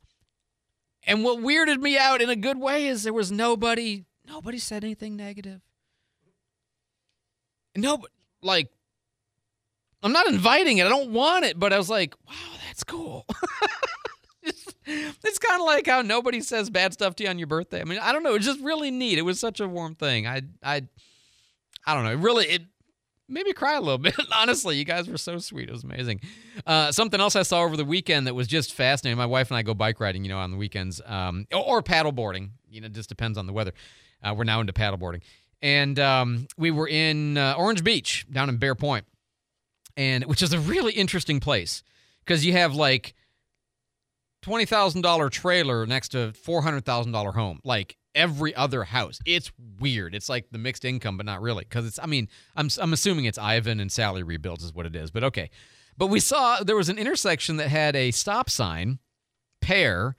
And 1.05 1.23
what 1.23 1.39
weirded 1.39 1.79
me 1.79 1.97
out 1.97 2.21
in 2.21 2.29
a 2.29 2.35
good 2.35 2.59
way 2.59 2.87
is 2.87 3.03
there 3.03 3.13
was 3.13 3.31
nobody, 3.31 4.05
nobody 4.27 4.57
said 4.57 4.83
anything 4.83 5.15
negative. 5.15 5.61
No, 7.77 8.03
like, 8.41 8.69
I'm 10.01 10.11
not 10.11 10.27
inviting 10.27 10.79
it. 10.79 10.85
I 10.87 10.89
don't 10.89 11.11
want 11.11 11.45
it, 11.45 11.59
but 11.59 11.73
I 11.73 11.77
was 11.77 11.89
like, 11.89 12.15
wow, 12.27 12.33
that's 12.67 12.83
cool. 12.83 13.25
it's 14.85 15.39
kind 15.39 15.61
of 15.61 15.65
like 15.65 15.87
how 15.87 16.01
nobody 16.01 16.41
says 16.41 16.69
bad 16.69 16.93
stuff 16.93 17.15
to 17.15 17.23
you 17.23 17.29
on 17.29 17.39
your 17.39 17.47
birthday. 17.47 17.81
I 17.81 17.83
mean, 17.83 17.99
I 17.99 18.11
don't 18.11 18.23
know. 18.23 18.35
It's 18.35 18.45
just 18.45 18.61
really 18.61 18.91
neat. 18.91 19.17
It 19.17 19.23
was 19.23 19.39
such 19.39 19.59
a 19.59 19.67
warm 19.67 19.95
thing. 19.95 20.27
I, 20.27 20.41
I, 20.63 20.83
I 21.85 21.93
don't 21.93 22.03
know. 22.03 22.11
It 22.11 22.19
really, 22.19 22.45
it 22.45 22.63
made 23.27 23.45
me 23.45 23.53
cry 23.53 23.75
a 23.75 23.81
little 23.81 23.97
bit. 23.99 24.15
Honestly, 24.33 24.77
you 24.77 24.85
guys 24.85 25.09
were 25.09 25.17
so 25.17 25.37
sweet. 25.39 25.69
It 25.69 25.71
was 25.71 25.83
amazing. 25.83 26.21
Uh, 26.65 26.91
something 26.91 27.19
else 27.19 27.35
I 27.35 27.43
saw 27.43 27.61
over 27.61 27.77
the 27.77 27.85
weekend 27.85 28.27
that 28.27 28.35
was 28.35 28.47
just 28.47 28.73
fascinating. 28.73 29.17
My 29.17 29.25
wife 29.25 29.49
and 29.49 29.57
I 29.57 29.61
go 29.61 29.73
bike 29.73 29.99
riding, 29.99 30.23
you 30.23 30.29
know, 30.29 30.39
on 30.39 30.51
the 30.51 30.57
weekends, 30.57 31.01
um, 31.05 31.47
or, 31.53 31.81
paddle 31.81 32.11
boarding. 32.11 32.51
You 32.69 32.81
know, 32.81 32.87
just 32.87 33.09
depends 33.09 33.37
on 33.37 33.47
the 33.47 33.53
weather. 33.53 33.73
Uh, 34.21 34.33
we're 34.35 34.43
now 34.43 34.59
into 34.59 34.73
paddle 34.73 34.97
boarding, 34.97 35.21
and 35.61 35.99
um, 35.99 36.47
we 36.57 36.71
were 36.71 36.87
in 36.87 37.37
uh, 37.37 37.55
Orange 37.57 37.83
Beach 37.83 38.25
down 38.31 38.49
in 38.49 38.57
Bear 38.57 38.75
Point, 38.75 39.05
and 39.95 40.25
which 40.25 40.41
is 40.41 40.51
a 40.51 40.59
really 40.59 40.93
interesting 40.93 41.39
place 41.39 41.83
because 42.25 42.45
you 42.45 42.53
have 42.53 42.75
like 42.75 43.13
twenty 44.45 44.65
thousand 44.65 45.01
dollar 45.01 45.27
trailer 45.29 45.87
next 45.87 46.09
to 46.09 46.31
four 46.33 46.61
hundred 46.61 46.85
thousand 46.85 47.11
dollar 47.11 47.31
home, 47.31 47.59
like 47.63 47.97
every 48.13 48.53
other 48.55 48.83
house. 48.83 49.19
It's 49.25 49.51
weird. 49.79 50.13
It's 50.13 50.29
like 50.29 50.45
the 50.51 50.59
mixed 50.59 50.85
income, 50.85 51.17
but 51.17 51.25
not 51.25 51.41
really, 51.41 51.63
because 51.63 51.87
it's. 51.87 51.97
I 51.97 52.05
mean, 52.05 52.29
I'm 52.55 52.69
I'm 52.79 52.93
assuming 52.93 53.25
it's 53.25 53.39
Ivan 53.39 53.79
and 53.79 53.91
Sally 53.91 54.21
rebuilds 54.21 54.63
is 54.63 54.71
what 54.71 54.85
it 54.85 54.95
is, 54.95 55.09
but 55.09 55.23
okay. 55.23 55.49
But 55.97 56.07
we 56.07 56.19
saw 56.19 56.61
there 56.61 56.75
was 56.75 56.89
an 56.89 56.99
intersection 56.99 57.57
that 57.57 57.69
had 57.69 57.95
a 57.95 58.11
stop 58.11 58.49
sign, 58.49 58.99
pair, 59.61 60.15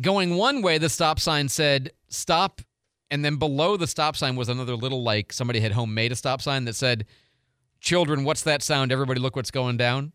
going 0.00 0.36
one 0.36 0.62
way. 0.62 0.78
The 0.78 0.88
stop 0.88 1.18
sign 1.18 1.48
said 1.48 1.90
stop, 2.08 2.60
and 3.10 3.24
then 3.24 3.36
below 3.36 3.76
the 3.76 3.88
stop 3.88 4.16
sign 4.16 4.36
was 4.36 4.48
another 4.48 4.76
little 4.76 5.02
like 5.02 5.32
somebody 5.32 5.58
had 5.58 5.72
homemade 5.72 6.12
a 6.12 6.16
stop 6.16 6.40
sign 6.40 6.64
that 6.66 6.76
said, 6.76 7.06
"Children, 7.80 8.22
what's 8.22 8.42
that 8.42 8.62
sound? 8.62 8.92
Everybody, 8.92 9.18
look 9.18 9.34
what's 9.34 9.50
going 9.50 9.78
down." 9.78 10.12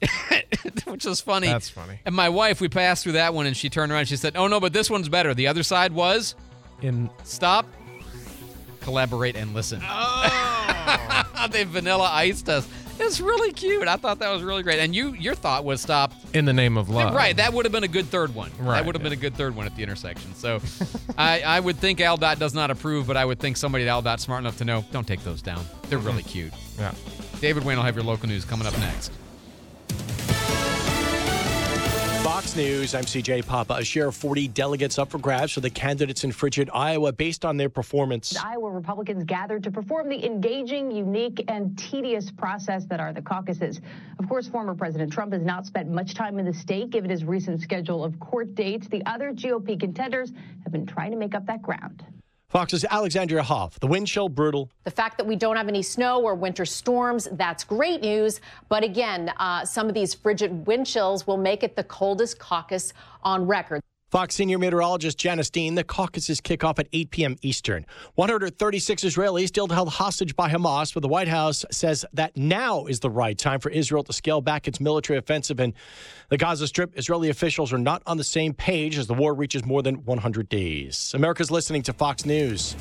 which 0.84 1.04
was 1.04 1.20
funny. 1.20 1.48
That's 1.48 1.68
funny. 1.68 1.98
And 2.04 2.14
my 2.14 2.28
wife, 2.28 2.60
we 2.60 2.68
passed 2.68 3.02
through 3.02 3.12
that 3.12 3.34
one, 3.34 3.46
and 3.46 3.56
she 3.56 3.68
turned 3.68 3.92
around. 3.92 4.00
and 4.00 4.08
She 4.08 4.16
said, 4.16 4.36
"Oh 4.36 4.46
no, 4.46 4.60
but 4.60 4.72
this 4.72 4.90
one's 4.90 5.08
better. 5.08 5.34
The 5.34 5.46
other 5.46 5.62
side 5.62 5.92
was 5.92 6.34
In 6.82 7.10
stop, 7.24 7.66
collaborate, 8.80 9.36
and 9.36 9.54
listen." 9.54 9.80
Oh. 9.82 11.46
they 11.50 11.64
vanilla 11.64 12.08
iced 12.12 12.48
us. 12.48 12.68
It's 13.00 13.20
really 13.20 13.52
cute. 13.52 13.86
I 13.86 13.96
thought 13.96 14.18
that 14.18 14.30
was 14.30 14.42
really 14.42 14.64
great. 14.64 14.80
And 14.80 14.94
you, 14.94 15.12
your 15.12 15.34
thought 15.36 15.64
was 15.64 15.80
stop. 15.80 16.12
in 16.34 16.44
the 16.44 16.52
name 16.52 16.76
of 16.76 16.88
love. 16.88 17.14
Right, 17.14 17.36
that 17.36 17.52
would 17.52 17.64
have 17.64 17.70
been 17.70 17.84
a 17.84 17.88
good 17.88 18.06
third 18.06 18.34
one. 18.34 18.50
Right, 18.58 18.76
that 18.76 18.86
would 18.86 18.96
have 18.96 19.02
been 19.02 19.12
a 19.12 19.16
good 19.16 19.36
third 19.36 19.54
one 19.54 19.66
at 19.66 19.76
the 19.76 19.82
intersection. 19.82 20.34
So, 20.34 20.60
I, 21.18 21.40
I 21.42 21.60
would 21.60 21.76
think 21.76 22.00
AlDOT 22.00 22.38
does 22.38 22.54
not 22.54 22.70
approve, 22.70 23.06
but 23.06 23.16
I 23.16 23.24
would 23.24 23.38
think 23.38 23.56
somebody 23.56 23.88
at 23.88 24.04
AlDOT 24.04 24.18
smart 24.18 24.40
enough 24.40 24.58
to 24.58 24.64
know 24.64 24.84
don't 24.90 25.06
take 25.06 25.22
those 25.22 25.42
down. 25.42 25.64
They're 25.88 25.98
really 25.98 26.22
mm-hmm. 26.22 26.50
cute. 26.50 26.52
Yeah. 26.76 26.92
David 27.40 27.64
Wayne 27.64 27.76
will 27.76 27.84
have 27.84 27.94
your 27.94 28.04
local 28.04 28.28
news 28.28 28.44
coming 28.44 28.66
up 28.66 28.76
next. 28.78 29.12
Fox 32.28 32.54
News, 32.54 32.94
I'm 32.94 33.04
CJ 33.04 33.46
Papa. 33.46 33.72
A 33.72 33.82
share 33.82 34.08
of 34.08 34.14
40 34.14 34.48
delegates 34.48 34.98
up 34.98 35.08
for 35.10 35.16
grabs 35.16 35.50
for 35.52 35.60
the 35.60 35.70
candidates 35.70 36.24
in 36.24 36.30
frigid 36.30 36.68
Iowa 36.74 37.10
based 37.10 37.42
on 37.42 37.56
their 37.56 37.70
performance. 37.70 38.36
Iowa 38.36 38.70
Republicans 38.70 39.24
gathered 39.24 39.62
to 39.62 39.70
perform 39.70 40.10
the 40.10 40.26
engaging, 40.26 40.90
unique, 40.90 41.42
and 41.48 41.76
tedious 41.78 42.30
process 42.30 42.84
that 42.90 43.00
are 43.00 43.14
the 43.14 43.22
caucuses. 43.22 43.80
Of 44.18 44.28
course, 44.28 44.46
former 44.46 44.74
President 44.74 45.10
Trump 45.10 45.32
has 45.32 45.42
not 45.42 45.64
spent 45.64 45.88
much 45.88 46.12
time 46.12 46.38
in 46.38 46.44
the 46.44 46.52
state 46.52 46.90
given 46.90 47.08
his 47.08 47.24
recent 47.24 47.62
schedule 47.62 48.04
of 48.04 48.20
court 48.20 48.54
dates. 48.54 48.88
The 48.88 49.02
other 49.06 49.32
GOP 49.32 49.80
contenders 49.80 50.30
have 50.64 50.72
been 50.72 50.84
trying 50.84 51.12
to 51.12 51.16
make 51.16 51.34
up 51.34 51.46
that 51.46 51.62
ground. 51.62 52.04
Fox's 52.50 52.82
Alexandria 52.90 53.42
Hoff. 53.42 53.78
The 53.78 53.86
wind 53.86 54.06
chill 54.06 54.30
brutal. 54.30 54.70
The 54.84 54.90
fact 54.90 55.18
that 55.18 55.26
we 55.26 55.36
don't 55.36 55.56
have 55.56 55.68
any 55.68 55.82
snow 55.82 56.22
or 56.22 56.34
winter 56.34 56.64
storms, 56.64 57.28
that's 57.32 57.62
great 57.62 58.00
news. 58.00 58.40
But 58.70 58.82
again, 58.82 59.30
uh, 59.36 59.66
some 59.66 59.86
of 59.86 59.92
these 59.92 60.14
frigid 60.14 60.66
wind 60.66 60.86
chills 60.86 61.26
will 61.26 61.36
make 61.36 61.62
it 61.62 61.76
the 61.76 61.84
coldest 61.84 62.38
caucus 62.38 62.94
on 63.22 63.46
record. 63.46 63.82
Fox 64.10 64.34
senior 64.34 64.58
meteorologist 64.58 65.18
Janice 65.18 65.50
Dean. 65.50 65.74
The 65.74 65.84
caucuses 65.84 66.40
kick 66.40 66.64
off 66.64 66.78
at 66.78 66.88
8 66.94 67.10
p.m. 67.10 67.36
Eastern. 67.42 67.84
136 68.14 69.04
Israelis 69.04 69.48
still 69.48 69.68
held 69.68 69.90
hostage 69.90 70.34
by 70.34 70.48
Hamas, 70.48 70.94
but 70.94 71.00
the 71.00 71.08
White 71.08 71.28
House 71.28 71.64
says 71.70 72.06
that 72.14 72.34
now 72.34 72.86
is 72.86 73.00
the 73.00 73.10
right 73.10 73.36
time 73.36 73.60
for 73.60 73.68
Israel 73.68 74.02
to 74.04 74.12
scale 74.14 74.40
back 74.40 74.66
its 74.66 74.80
military 74.80 75.18
offensive 75.18 75.60
in 75.60 75.74
the 76.30 76.38
Gaza 76.38 76.66
Strip. 76.66 76.98
Israeli 76.98 77.28
officials 77.28 77.70
are 77.70 77.78
not 77.78 78.02
on 78.06 78.16
the 78.16 78.24
same 78.24 78.54
page 78.54 78.96
as 78.96 79.06
the 79.06 79.14
war 79.14 79.34
reaches 79.34 79.64
more 79.66 79.82
than 79.82 79.96
100 80.06 80.48
days. 80.48 81.12
America's 81.14 81.50
listening 81.50 81.82
to 81.82 81.92
Fox 81.92 82.24
News. 82.24 82.76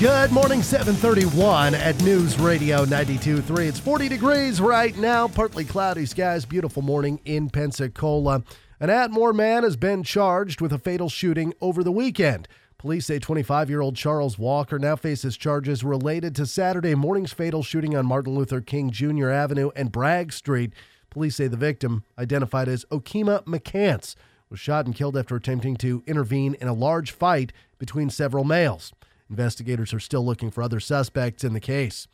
Good 0.00 0.32
morning, 0.32 0.62
731 0.62 1.74
at 1.74 2.02
News 2.02 2.40
Radio 2.40 2.86
92.3. 2.86 3.68
It's 3.68 3.78
40 3.78 4.08
degrees 4.08 4.58
right 4.58 4.96
now, 4.96 5.28
partly 5.28 5.62
cloudy 5.62 6.06
skies, 6.06 6.46
beautiful 6.46 6.80
morning 6.80 7.20
in 7.26 7.50
Pensacola. 7.50 8.42
An 8.80 8.88
Atmore 8.88 9.34
man 9.34 9.62
has 9.62 9.76
been 9.76 10.02
charged 10.02 10.62
with 10.62 10.72
a 10.72 10.78
fatal 10.78 11.10
shooting 11.10 11.52
over 11.60 11.84
the 11.84 11.92
weekend. 11.92 12.48
Police 12.78 13.04
say 13.04 13.18
25 13.18 13.68
year 13.68 13.82
old 13.82 13.94
Charles 13.94 14.38
Walker 14.38 14.78
now 14.78 14.96
faces 14.96 15.36
charges 15.36 15.84
related 15.84 16.34
to 16.36 16.46
Saturday 16.46 16.94
morning's 16.94 17.34
fatal 17.34 17.62
shooting 17.62 17.94
on 17.94 18.06
Martin 18.06 18.34
Luther 18.34 18.62
King 18.62 18.90
Jr. 18.90 19.28
Avenue 19.28 19.68
and 19.76 19.92
Bragg 19.92 20.32
Street. 20.32 20.72
Police 21.10 21.36
say 21.36 21.46
the 21.46 21.58
victim, 21.58 22.04
identified 22.18 22.68
as 22.68 22.86
Okima 22.86 23.44
McCants, 23.44 24.14
was 24.48 24.60
shot 24.60 24.86
and 24.86 24.94
killed 24.94 25.18
after 25.18 25.36
attempting 25.36 25.76
to 25.76 26.02
intervene 26.06 26.54
in 26.54 26.68
a 26.68 26.72
large 26.72 27.10
fight 27.10 27.52
between 27.78 28.08
several 28.08 28.44
males. 28.44 28.94
Investigators 29.30 29.94
are 29.94 30.00
still 30.00 30.24
looking 30.24 30.50
for 30.50 30.62
other 30.62 30.80
suspects 30.80 31.44
in 31.44 31.52
the 31.52 31.60
case. 31.60 32.08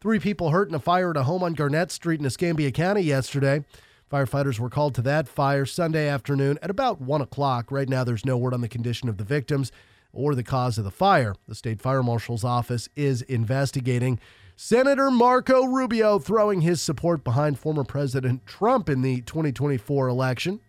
Three 0.00 0.18
people 0.18 0.50
hurt 0.50 0.68
in 0.68 0.74
a 0.74 0.80
fire 0.80 1.10
at 1.10 1.16
a 1.16 1.22
home 1.22 1.42
on 1.42 1.54
Garnett 1.54 1.90
Street 1.90 2.20
in 2.20 2.26
Escambia 2.26 2.70
County 2.70 3.00
yesterday. 3.00 3.64
Firefighters 4.10 4.58
were 4.58 4.70
called 4.70 4.94
to 4.94 5.02
that 5.02 5.28
fire 5.28 5.66
Sunday 5.66 6.08
afternoon 6.08 6.58
at 6.62 6.70
about 6.70 7.00
1 7.00 7.20
o'clock. 7.20 7.70
Right 7.70 7.88
now, 7.88 8.04
there's 8.04 8.24
no 8.24 8.36
word 8.36 8.54
on 8.54 8.60
the 8.60 8.68
condition 8.68 9.08
of 9.08 9.18
the 9.18 9.24
victims 9.24 9.70
or 10.12 10.34
the 10.34 10.42
cause 10.42 10.78
of 10.78 10.84
the 10.84 10.90
fire. 10.90 11.34
The 11.46 11.54
state 11.54 11.82
fire 11.82 12.02
marshal's 12.02 12.44
office 12.44 12.88
is 12.96 13.22
investigating. 13.22 14.18
Senator 14.56 15.10
Marco 15.10 15.64
Rubio 15.66 16.18
throwing 16.18 16.62
his 16.62 16.80
support 16.82 17.22
behind 17.22 17.58
former 17.58 17.84
President 17.84 18.46
Trump 18.46 18.88
in 18.88 19.02
the 19.02 19.20
2024 19.20 20.08
election. 20.08 20.60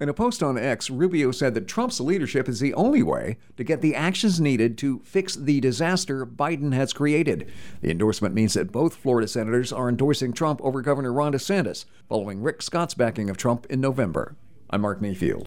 In 0.00 0.08
a 0.08 0.14
post 0.14 0.44
on 0.44 0.56
X, 0.56 0.90
Rubio 0.90 1.32
said 1.32 1.54
that 1.54 1.66
Trump's 1.66 1.98
leadership 1.98 2.48
is 2.48 2.60
the 2.60 2.72
only 2.74 3.02
way 3.02 3.36
to 3.56 3.64
get 3.64 3.80
the 3.80 3.96
actions 3.96 4.40
needed 4.40 4.78
to 4.78 5.00
fix 5.00 5.34
the 5.34 5.58
disaster 5.58 6.24
Biden 6.24 6.72
has 6.72 6.92
created. 6.92 7.50
The 7.80 7.90
endorsement 7.90 8.32
means 8.32 8.54
that 8.54 8.70
both 8.70 8.94
Florida 8.94 9.26
senators 9.26 9.72
are 9.72 9.88
endorsing 9.88 10.32
Trump 10.32 10.60
over 10.62 10.82
Governor 10.82 11.12
Ron 11.12 11.32
DeSantis, 11.32 11.84
following 12.08 12.42
Rick 12.42 12.62
Scott's 12.62 12.94
backing 12.94 13.28
of 13.28 13.36
Trump 13.36 13.66
in 13.66 13.80
November. 13.80 14.36
I'm 14.70 14.82
Mark 14.82 15.02
Mayfield. 15.02 15.46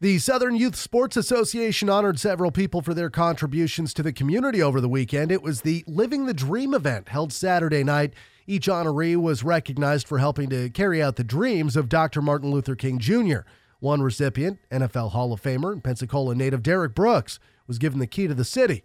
The 0.00 0.18
Southern 0.18 0.54
Youth 0.54 0.76
Sports 0.76 1.16
Association 1.16 1.88
honored 1.88 2.20
several 2.20 2.52
people 2.52 2.82
for 2.82 2.94
their 2.94 3.10
contributions 3.10 3.92
to 3.94 4.02
the 4.02 4.12
community 4.12 4.62
over 4.62 4.80
the 4.80 4.88
weekend. 4.88 5.32
It 5.32 5.42
was 5.42 5.62
the 5.62 5.82
Living 5.88 6.26
the 6.26 6.34
Dream 6.34 6.72
event 6.72 7.08
held 7.08 7.32
Saturday 7.32 7.82
night. 7.82 8.14
Each 8.46 8.66
honoree 8.66 9.16
was 9.16 9.44
recognized 9.44 10.08
for 10.08 10.18
helping 10.18 10.50
to 10.50 10.68
carry 10.70 11.02
out 11.02 11.16
the 11.16 11.24
dreams 11.24 11.76
of 11.76 11.88
Dr. 11.88 12.20
Martin 12.20 12.50
Luther 12.50 12.74
King 12.74 12.98
Jr. 12.98 13.40
One 13.78 14.02
recipient, 14.02 14.58
NFL 14.70 15.10
Hall 15.12 15.32
of 15.32 15.42
Famer 15.42 15.72
and 15.72 15.82
Pensacola 15.82 16.34
native 16.34 16.62
Derrick 16.62 16.94
Brooks, 16.94 17.38
was 17.66 17.78
given 17.78 17.98
the 17.98 18.06
key 18.06 18.26
to 18.26 18.34
the 18.34 18.44
city. 18.44 18.84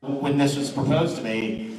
When 0.00 0.38
this 0.38 0.56
was 0.56 0.70
proposed 0.70 1.16
to 1.16 1.22
me, 1.22 1.78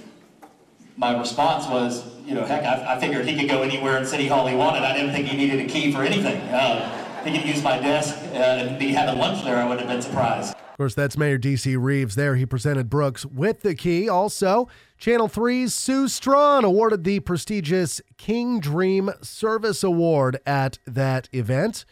my 0.98 1.18
response 1.18 1.68
was, 1.68 2.06
you 2.26 2.36
know, 2.36 2.46
heck, 2.46 2.64
I, 2.64 2.96
I 2.96 3.00
figured 3.00 3.28
he 3.28 3.38
could 3.38 3.50
go 3.50 3.62
anywhere 3.62 3.98
in 3.98 4.06
City 4.06 4.28
Hall 4.28 4.48
he 4.48 4.56
wanted. 4.56 4.84
I 4.84 4.96
didn't 4.96 5.12
think 5.12 5.28
he 5.28 5.36
needed 5.38 5.60
a 5.60 5.66
key 5.66 5.92
for 5.92 6.04
anything. 6.04 6.40
Uh, 6.50 7.24
he 7.24 7.38
could 7.38 7.48
use 7.48 7.64
my 7.64 7.80
desk 7.80 8.16
uh, 8.32 8.36
and 8.36 8.80
be 8.80 8.90
having 8.90 9.20
lunch 9.20 9.44
there. 9.44 9.58
I 9.58 9.64
wouldn't 9.64 9.88
have 9.88 9.90
been 9.90 10.02
surprised. 10.02 10.56
Of 10.74 10.78
course, 10.78 10.96
that's 10.96 11.20
Mayor 11.20 11.38
D.C. 11.38 11.78
Reeves 11.78 12.16
there. 12.16 12.36
He 12.36 12.48
presented 12.48 12.90
Brooks 12.90 13.28
with 13.28 13.62
the 13.62 13.76
key. 13.76 14.10
Also, 14.10 14.68
Channel 14.98 15.30
3's 15.30 15.72
Sue 15.72 16.08
Straughn 16.08 16.64
awarded 16.64 17.04
the 17.04 17.20
prestigious 17.20 18.02
King 18.18 18.60
Dream 18.60 19.12
Service 19.22 19.84
Award 19.84 20.40
at 20.48 20.80
that 20.88 21.30
event. 21.32 21.86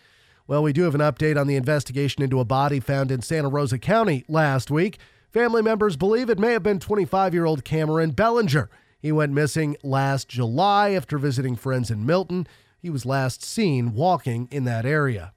Well, 0.47 0.63
we 0.63 0.73
do 0.73 0.81
have 0.81 0.95
an 0.95 1.01
update 1.01 1.39
on 1.39 1.45
the 1.45 1.57
investigation 1.57 2.23
into 2.23 2.39
a 2.39 2.43
body 2.43 2.79
found 2.79 3.11
in 3.11 3.21
Santa 3.21 3.49
Rosa 3.49 3.77
County 3.77 4.25
last 4.27 4.71
week. 4.71 4.97
Family 5.29 5.61
members 5.61 5.95
believe 5.95 6.31
it 6.31 6.39
may 6.39 6.53
have 6.53 6.63
been 6.63 6.79
25 6.79 7.35
year 7.35 7.45
old 7.45 7.63
Cameron 7.63 8.09
Bellinger. 8.09 8.67
He 8.99 9.11
went 9.11 9.31
missing 9.31 9.77
last 9.83 10.27
July 10.27 10.93
after 10.93 11.19
visiting 11.19 11.55
friends 11.55 11.91
in 11.91 12.03
Milton. 12.03 12.47
He 12.79 12.89
was 12.89 13.05
last 13.05 13.43
seen 13.43 13.93
walking 13.93 14.47
in 14.49 14.63
that 14.63 14.87
area. 14.87 15.33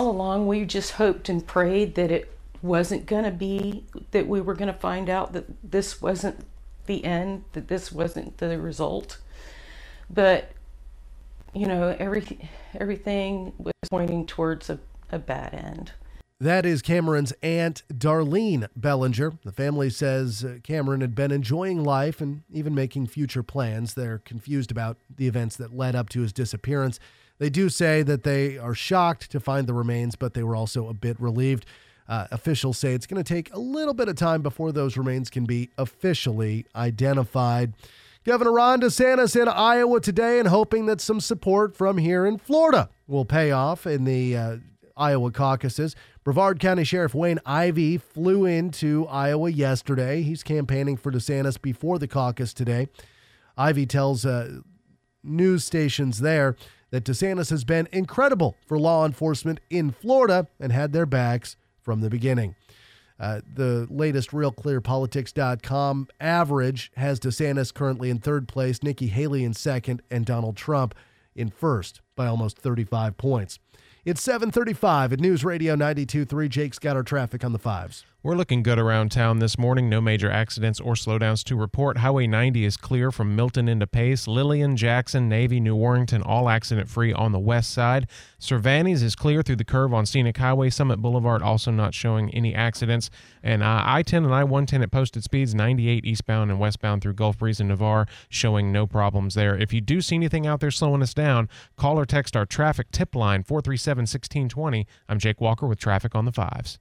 All 0.00 0.10
along, 0.10 0.46
we 0.46 0.64
just 0.64 0.92
hoped 0.92 1.28
and 1.28 1.46
prayed 1.46 1.94
that 1.96 2.10
it 2.10 2.32
wasn't 2.62 3.04
going 3.04 3.24
to 3.24 3.30
be, 3.30 3.84
that 4.12 4.26
we 4.26 4.40
were 4.40 4.54
going 4.54 4.72
to 4.72 4.78
find 4.78 5.10
out 5.10 5.34
that 5.34 5.44
this 5.62 6.00
wasn't 6.00 6.46
the 6.86 7.04
end, 7.04 7.44
that 7.52 7.68
this 7.68 7.92
wasn't 7.92 8.38
the 8.38 8.58
result. 8.58 9.18
But, 10.08 10.52
you 11.52 11.66
know, 11.66 11.94
every, 11.98 12.38
everything 12.74 13.52
was 13.58 13.74
pointing 13.90 14.24
towards 14.24 14.70
a, 14.70 14.78
a 15.12 15.18
bad 15.18 15.52
end. 15.52 15.92
That 16.40 16.64
is 16.64 16.80
Cameron's 16.80 17.34
aunt, 17.42 17.82
Darlene 17.92 18.68
Bellinger. 18.74 19.34
The 19.44 19.52
family 19.52 19.90
says 19.90 20.42
uh, 20.42 20.60
Cameron 20.62 21.02
had 21.02 21.14
been 21.14 21.30
enjoying 21.30 21.84
life 21.84 22.22
and 22.22 22.40
even 22.50 22.74
making 22.74 23.08
future 23.08 23.42
plans. 23.42 23.92
They're 23.92 24.22
confused 24.24 24.70
about 24.70 24.96
the 25.14 25.26
events 25.26 25.56
that 25.56 25.76
led 25.76 25.94
up 25.94 26.08
to 26.08 26.22
his 26.22 26.32
disappearance. 26.32 26.98
They 27.40 27.48
do 27.48 27.70
say 27.70 28.02
that 28.02 28.22
they 28.22 28.58
are 28.58 28.74
shocked 28.74 29.30
to 29.30 29.40
find 29.40 29.66
the 29.66 29.72
remains, 29.72 30.14
but 30.14 30.34
they 30.34 30.42
were 30.42 30.54
also 30.54 30.88
a 30.88 30.94
bit 30.94 31.18
relieved. 31.18 31.64
Uh, 32.06 32.26
officials 32.30 32.76
say 32.76 32.92
it's 32.92 33.06
going 33.06 33.22
to 33.22 33.34
take 33.34 33.52
a 33.54 33.58
little 33.58 33.94
bit 33.94 34.08
of 34.08 34.16
time 34.16 34.42
before 34.42 34.72
those 34.72 34.98
remains 34.98 35.30
can 35.30 35.46
be 35.46 35.70
officially 35.78 36.66
identified. 36.76 37.72
Governor 38.24 38.52
Ron 38.52 38.82
DeSantis 38.82 39.40
in 39.40 39.48
Iowa 39.48 40.00
today 40.00 40.38
and 40.38 40.48
hoping 40.48 40.84
that 40.86 41.00
some 41.00 41.18
support 41.18 41.74
from 41.74 41.96
here 41.96 42.26
in 42.26 42.36
Florida 42.36 42.90
will 43.08 43.24
pay 43.24 43.52
off 43.52 43.86
in 43.86 44.04
the 44.04 44.36
uh, 44.36 44.56
Iowa 44.94 45.30
caucuses. 45.30 45.96
Brevard 46.22 46.60
County 46.60 46.84
Sheriff 46.84 47.14
Wayne 47.14 47.40
Ivey 47.46 47.96
flew 47.96 48.44
into 48.44 49.06
Iowa 49.06 49.50
yesterday. 49.50 50.20
He's 50.20 50.42
campaigning 50.42 50.98
for 50.98 51.10
DeSantis 51.10 51.60
before 51.60 51.98
the 51.98 52.08
caucus 52.08 52.52
today. 52.52 52.88
Ivey 53.56 53.86
tells 53.86 54.26
uh, 54.26 54.58
news 55.22 55.64
stations 55.64 56.20
there 56.20 56.56
that 56.90 57.04
DeSantis 57.04 57.50
has 57.50 57.64
been 57.64 57.88
incredible 57.92 58.56
for 58.66 58.78
law 58.78 59.06
enforcement 59.06 59.60
in 59.70 59.90
Florida 59.90 60.46
and 60.58 60.72
had 60.72 60.92
their 60.92 61.06
backs 61.06 61.56
from 61.80 62.00
the 62.00 62.10
beginning. 62.10 62.54
Uh, 63.18 63.40
the 63.54 63.86
latest 63.90 64.30
RealClearPolitics.com 64.30 66.08
average 66.20 66.90
has 66.96 67.20
DeSantis 67.20 67.72
currently 67.72 68.08
in 68.08 68.18
third 68.18 68.48
place, 68.48 68.82
Nikki 68.82 69.08
Haley 69.08 69.44
in 69.44 69.52
second, 69.52 70.02
and 70.10 70.24
Donald 70.24 70.56
Trump 70.56 70.94
in 71.36 71.50
first 71.50 72.00
by 72.16 72.26
almost 72.26 72.58
35 72.58 73.18
points. 73.18 73.58
It's 74.06 74.22
735 74.22 75.12
at 75.12 75.20
News 75.20 75.44
Radio 75.44 75.76
92.3. 75.76 76.48
Jake's 76.48 76.78
got 76.78 76.96
our 76.96 77.02
traffic 77.02 77.44
on 77.44 77.52
the 77.52 77.58
fives. 77.58 78.06
We're 78.22 78.36
looking 78.36 78.62
good 78.62 78.78
around 78.78 79.10
town 79.12 79.38
this 79.38 79.56
morning. 79.56 79.88
No 79.88 80.02
major 80.02 80.30
accidents 80.30 80.78
or 80.78 80.92
slowdowns 80.92 81.42
to 81.44 81.56
report. 81.56 81.96
Highway 81.96 82.26
90 82.26 82.66
is 82.66 82.76
clear 82.76 83.10
from 83.10 83.34
Milton 83.34 83.66
into 83.66 83.86
Pace. 83.86 84.28
Lillian, 84.28 84.76
Jackson, 84.76 85.26
Navy, 85.26 85.58
New 85.58 85.74
Warrington, 85.74 86.20
all 86.20 86.50
accident 86.50 86.90
free 86.90 87.14
on 87.14 87.32
the 87.32 87.38
west 87.38 87.70
side. 87.70 88.10
Cervantes 88.38 89.00
is 89.00 89.16
clear 89.16 89.40
through 89.40 89.56
the 89.56 89.64
curve 89.64 89.94
on 89.94 90.04
Scenic 90.04 90.36
Highway. 90.36 90.68
Summit 90.68 90.98
Boulevard 90.98 91.40
also 91.40 91.70
not 91.70 91.94
showing 91.94 92.28
any 92.34 92.54
accidents. 92.54 93.08
And 93.42 93.62
uh, 93.62 93.82
I 93.86 94.02
10 94.02 94.26
and 94.26 94.34
I 94.34 94.44
110 94.44 94.82
at 94.82 94.90
posted 94.90 95.24
speeds, 95.24 95.54
98 95.54 96.04
eastbound 96.04 96.50
and 96.50 96.60
westbound 96.60 97.00
through 97.00 97.14
Gulf 97.14 97.38
Breeze 97.38 97.58
and 97.58 97.70
Navarre, 97.70 98.06
showing 98.28 98.70
no 98.70 98.86
problems 98.86 99.32
there. 99.32 99.56
If 99.56 99.72
you 99.72 99.80
do 99.80 100.02
see 100.02 100.16
anything 100.16 100.46
out 100.46 100.60
there 100.60 100.70
slowing 100.70 101.00
us 101.00 101.14
down, 101.14 101.48
call 101.78 101.98
or 101.98 102.04
text 102.04 102.36
our 102.36 102.44
traffic 102.44 102.90
tip 102.90 103.14
line 103.14 103.44
437 103.44 104.02
1620. 104.02 104.86
I'm 105.08 105.18
Jake 105.18 105.40
Walker 105.40 105.66
with 105.66 105.78
traffic 105.78 106.14
on 106.14 106.26
the 106.26 106.32
fives. 106.32 106.78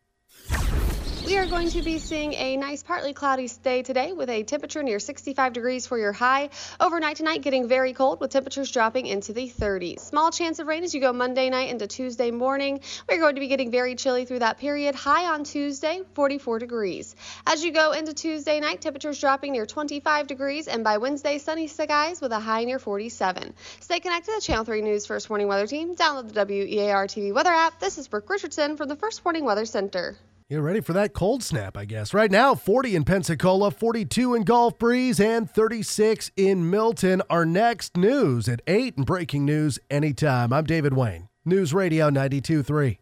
We 1.30 1.38
are 1.38 1.46
going 1.46 1.70
to 1.70 1.84
be 1.84 2.00
seeing 2.00 2.34
a 2.34 2.58
nice 2.58 2.82
partly 2.82 3.14
cloudy 3.14 3.48
day 3.62 3.84
today 3.84 4.14
with 4.14 4.32
a 4.32 4.42
temperature 4.42 4.82
near 4.82 4.98
65 4.98 5.54
degrees 5.54 5.86
for 5.86 5.96
your 5.96 6.12
high. 6.12 6.50
Overnight 6.80 7.18
tonight 7.18 7.44
getting 7.44 7.68
very 7.68 7.94
cold 7.94 8.20
with 8.20 8.32
temperatures 8.32 8.72
dropping 8.72 9.06
into 9.06 9.32
the 9.32 9.48
30s. 9.48 10.00
Small 10.00 10.32
chance 10.32 10.58
of 10.58 10.66
rain 10.66 10.84
as 10.84 10.96
you 10.96 11.00
go 11.00 11.14
Monday 11.14 11.52
night 11.52 11.70
into 11.70 11.86
Tuesday 11.86 12.32
morning. 12.32 12.80
We're 13.08 13.20
going 13.20 13.36
to 13.36 13.42
be 13.42 13.48
getting 13.48 13.70
very 13.70 13.94
chilly 13.94 14.26
through 14.26 14.40
that 14.40 14.58
period. 14.58 14.96
High 14.96 15.32
on 15.32 15.44
Tuesday, 15.44 16.02
44 16.16 16.58
degrees. 16.58 17.16
As 17.46 17.64
you 17.64 17.72
go 17.74 17.92
into 17.92 18.16
Tuesday 18.16 18.60
night, 18.60 18.82
temperatures 18.82 19.22
dropping 19.22 19.52
near 19.52 19.68
25 19.68 20.26
degrees 20.26 20.68
and 20.68 20.84
by 20.84 20.98
Wednesday, 20.98 21.38
sunny 21.38 21.68
skies 21.68 22.22
with 22.22 22.32
a 22.32 22.40
high 22.40 22.64
near 22.64 22.80
47. 22.80 23.54
Stay 23.82 24.00
connected 24.00 24.34
to 24.34 24.42
Channel 24.42 24.66
3 24.66 24.82
News 24.82 25.06
First 25.06 25.30
Warning 25.30 25.48
Weather 25.48 25.68
Team. 25.68 25.96
Download 25.96 26.34
the 26.34 26.44
WEAR 26.44 27.06
TV 27.06 27.32
weather 27.32 27.52
app. 27.52 27.80
This 27.80 28.00
is 28.00 28.08
Brooke 28.08 28.32
Richardson 28.32 28.78
from 28.78 28.88
the 28.88 28.96
First 28.96 29.24
Warning 29.24 29.46
Weather 29.46 29.68
Center. 29.68 30.18
You're 30.52 30.64
ready 30.64 30.82
for 30.82 30.94
that 30.94 31.14
cold 31.14 31.44
snap, 31.44 31.78
I 31.78 31.86
guess. 31.86 32.12
Right 32.12 32.32
now, 32.32 32.56
40 32.56 32.96
in 32.96 33.04
Pensacola, 33.04 33.70
42 33.70 34.34
in 34.34 34.42
Gulf 34.42 34.80
Breeze, 34.80 35.20
and 35.20 35.48
36 35.48 36.32
in 36.36 36.68
Milton. 36.68 37.22
Our 37.30 37.46
next 37.46 37.96
news 37.96 38.50
at 38.50 38.64
8 38.66 38.98
and 38.98 39.06
breaking 39.06 39.46
news 39.46 39.78
anytime. 39.92 40.52
I'm 40.52 40.64
David 40.64 40.94
Wayne, 40.94 41.30
News 41.46 41.72
Radio 41.72 42.10
92.3. 42.10 42.98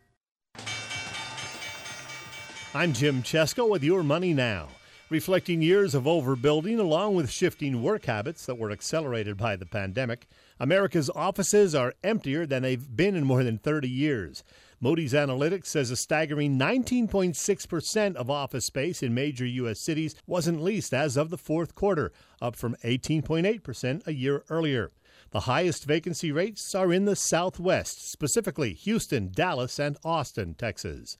I'm 2.73 2.91
Jim 2.91 3.23
Chesko 3.23 3.69
with 3.69 3.81
Your 3.81 4.03
Money 4.03 4.33
Now. 4.33 4.67
Reflecting 5.09 5.61
years 5.61 5.95
of 5.95 6.03
overbuilding 6.03 6.79
along 6.79 7.15
with 7.15 7.31
shifting 7.31 7.81
work 7.81 8.07
habits 8.07 8.45
that 8.45 8.57
were 8.57 8.71
accelerated 8.71 9.37
by 9.37 9.55
the 9.55 9.65
pandemic, 9.65 10.27
America's 10.59 11.09
offices 11.11 11.73
are 11.73 11.93
emptier 12.03 12.45
than 12.45 12.63
they've 12.63 12.93
been 12.93 13.15
in 13.15 13.23
more 13.23 13.45
than 13.45 13.57
30 13.57 13.87
years. 13.87 14.43
Moody's 14.79 15.13
Analytics 15.13 15.65
says 15.65 15.89
a 15.89 15.95
staggering 15.95 16.59
19.6% 16.59 18.15
of 18.15 18.29
office 18.29 18.65
space 18.65 19.01
in 19.01 19.11
major 19.11 19.45
U.S. 19.45 19.79
cities 19.79 20.13
wasn't 20.27 20.61
leased 20.61 20.93
as 20.93 21.17
of 21.17 21.31
the 21.31 21.37
fourth 21.37 21.73
quarter, 21.73 22.11
up 22.39 22.55
from 22.55 22.75
18.8% 22.83 24.05
a 24.05 24.13
year 24.13 24.43
earlier. 24.51 24.91
The 25.31 25.41
highest 25.41 25.85
vacancy 25.85 26.31
rates 26.31 26.75
are 26.75 26.93
in 26.93 27.05
the 27.05 27.15
Southwest, 27.15 28.07
specifically 28.07 28.73
Houston, 28.73 29.31
Dallas, 29.33 29.79
and 29.79 29.97
Austin, 30.03 30.53
Texas. 30.53 31.17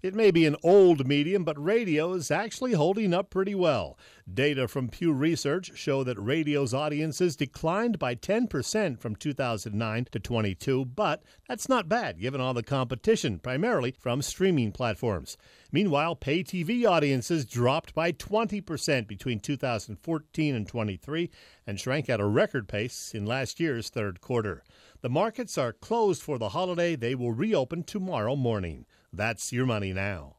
It 0.00 0.14
may 0.14 0.30
be 0.30 0.46
an 0.46 0.54
old 0.62 1.08
medium, 1.08 1.42
but 1.42 1.60
radio 1.60 2.12
is 2.12 2.30
actually 2.30 2.74
holding 2.74 3.12
up 3.12 3.30
pretty 3.30 3.56
well. 3.56 3.98
Data 4.32 4.68
from 4.68 4.88
Pew 4.88 5.12
Research 5.12 5.72
show 5.74 6.04
that 6.04 6.20
radio's 6.20 6.72
audiences 6.72 7.34
declined 7.34 7.98
by 7.98 8.14
10% 8.14 9.00
from 9.00 9.16
2009 9.16 10.06
to 10.12 10.20
22, 10.20 10.84
but 10.84 11.24
that's 11.48 11.68
not 11.68 11.88
bad 11.88 12.20
given 12.20 12.40
all 12.40 12.54
the 12.54 12.62
competition, 12.62 13.40
primarily 13.40 13.92
from 13.98 14.22
streaming 14.22 14.70
platforms. 14.70 15.36
Meanwhile, 15.72 16.14
pay 16.14 16.44
TV 16.44 16.88
audiences 16.88 17.44
dropped 17.44 17.92
by 17.92 18.12
20% 18.12 19.08
between 19.08 19.40
2014 19.40 20.54
and 20.54 20.68
23 20.68 21.28
and 21.66 21.80
shrank 21.80 22.08
at 22.08 22.20
a 22.20 22.24
record 22.24 22.68
pace 22.68 23.10
in 23.12 23.26
last 23.26 23.58
year's 23.58 23.88
third 23.88 24.20
quarter. 24.20 24.62
The 25.00 25.08
markets 25.08 25.58
are 25.58 25.72
closed 25.72 26.22
for 26.22 26.38
the 26.38 26.50
holiday. 26.50 26.94
They 26.94 27.16
will 27.16 27.32
reopen 27.32 27.82
tomorrow 27.82 28.36
morning. 28.36 28.86
That's 29.12 29.52
your 29.52 29.66
money 29.66 29.92
now. 29.92 30.37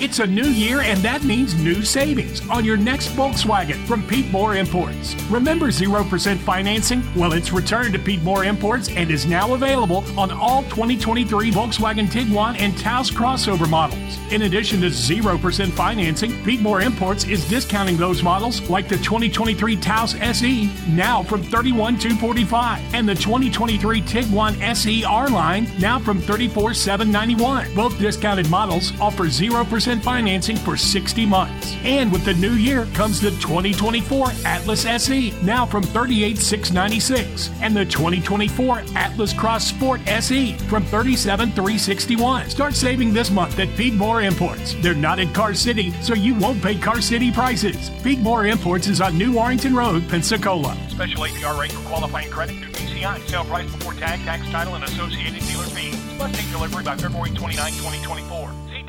It's 0.00 0.20
a 0.20 0.26
new 0.28 0.44
year, 0.44 0.80
and 0.82 1.00
that 1.00 1.24
means 1.24 1.56
new 1.56 1.82
savings 1.82 2.48
on 2.50 2.64
your 2.64 2.76
next 2.76 3.08
Volkswagen 3.16 3.84
from 3.84 4.06
Pete 4.06 4.30
Moore 4.30 4.54
Imports. 4.54 5.16
Remember 5.24 5.72
0% 5.72 6.36
financing? 6.38 7.02
Well, 7.16 7.32
it's 7.32 7.50
returned 7.50 7.94
to 7.94 7.98
Pete 7.98 8.22
Moore 8.22 8.44
Imports 8.44 8.90
and 8.90 9.10
is 9.10 9.26
now 9.26 9.54
available 9.54 10.04
on 10.16 10.30
all 10.30 10.62
2023 10.64 11.50
Volkswagen 11.50 12.06
Tiguan 12.06 12.60
and 12.60 12.78
Taos 12.78 13.10
crossover 13.10 13.68
models. 13.68 14.18
In 14.30 14.42
addition 14.42 14.80
to 14.82 14.86
0% 14.86 15.70
financing, 15.72 16.44
Pete 16.44 16.60
Moore 16.60 16.80
Imports 16.80 17.24
is 17.24 17.48
discounting 17.48 17.96
those 17.96 18.22
models 18.22 18.60
like 18.70 18.86
the 18.86 18.98
2023 18.98 19.74
Taos 19.78 20.14
SE 20.14 20.70
now 20.90 21.24
from 21.24 21.42
31245 21.42 22.94
and 22.94 23.08
the 23.08 23.16
2023 23.16 24.00
Tiguan 24.02 24.60
SE 24.60 25.02
R 25.02 25.28
line 25.28 25.68
now 25.80 25.98
from 25.98 26.20
34791. 26.20 27.74
Both 27.74 27.98
discounted 27.98 28.48
models 28.48 28.92
offer 29.00 29.24
0% 29.24 29.87
financing 29.96 30.56
for 30.56 30.76
60 30.76 31.24
months. 31.24 31.74
And 31.82 32.12
with 32.12 32.24
the 32.24 32.34
new 32.34 32.52
year 32.52 32.86
comes 32.92 33.20
the 33.20 33.30
2024 33.30 34.28
Atlas 34.44 34.84
SE, 34.84 35.32
now 35.42 35.64
from 35.64 35.82
38696, 35.82 37.50
and 37.62 37.74
the 37.74 37.86
2024 37.86 38.82
Atlas 38.94 39.32
Cross 39.32 39.68
Sport 39.68 40.00
SE 40.06 40.52
from 40.68 40.84
37361. 40.84 42.50
Start 42.50 42.74
saving 42.74 43.14
this 43.14 43.30
month 43.30 43.58
at 43.58 43.74
Pete 43.76 43.94
Moore 43.94 44.20
Imports. 44.20 44.74
They're 44.80 44.94
not 44.94 45.18
in 45.18 45.32
Car 45.32 45.54
City, 45.54 45.90
so 46.02 46.12
you 46.14 46.34
won't 46.34 46.62
pay 46.62 46.76
Car 46.76 47.00
City 47.00 47.32
prices. 47.32 47.90
Pete 48.02 48.20
Moore 48.20 48.46
Imports 48.46 48.86
is 48.88 49.00
on 49.00 49.16
New 49.16 49.32
Warrington 49.32 49.74
Road, 49.74 50.06
Pensacola. 50.08 50.76
Special 50.90 51.22
APR 51.22 51.58
rate 51.58 51.72
for 51.72 51.88
qualifying 51.88 52.30
credit 52.30 52.56
through 52.56 52.72
PCI. 52.72 53.26
Sale 53.28 53.44
price 53.44 53.70
before 53.72 53.94
tag, 53.94 54.20
tax, 54.20 54.46
title, 54.50 54.74
and 54.74 54.84
associated 54.84 55.40
dealer 55.46 55.64
fees. 55.64 55.96
Must 56.18 56.34
take 56.34 56.50
delivery 56.50 56.84
by 56.84 56.96
February 56.96 57.30
29, 57.30 57.72
2024. 57.72 58.47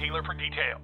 Dealer 0.09 0.23
for 0.23 0.33
details. 0.33 0.81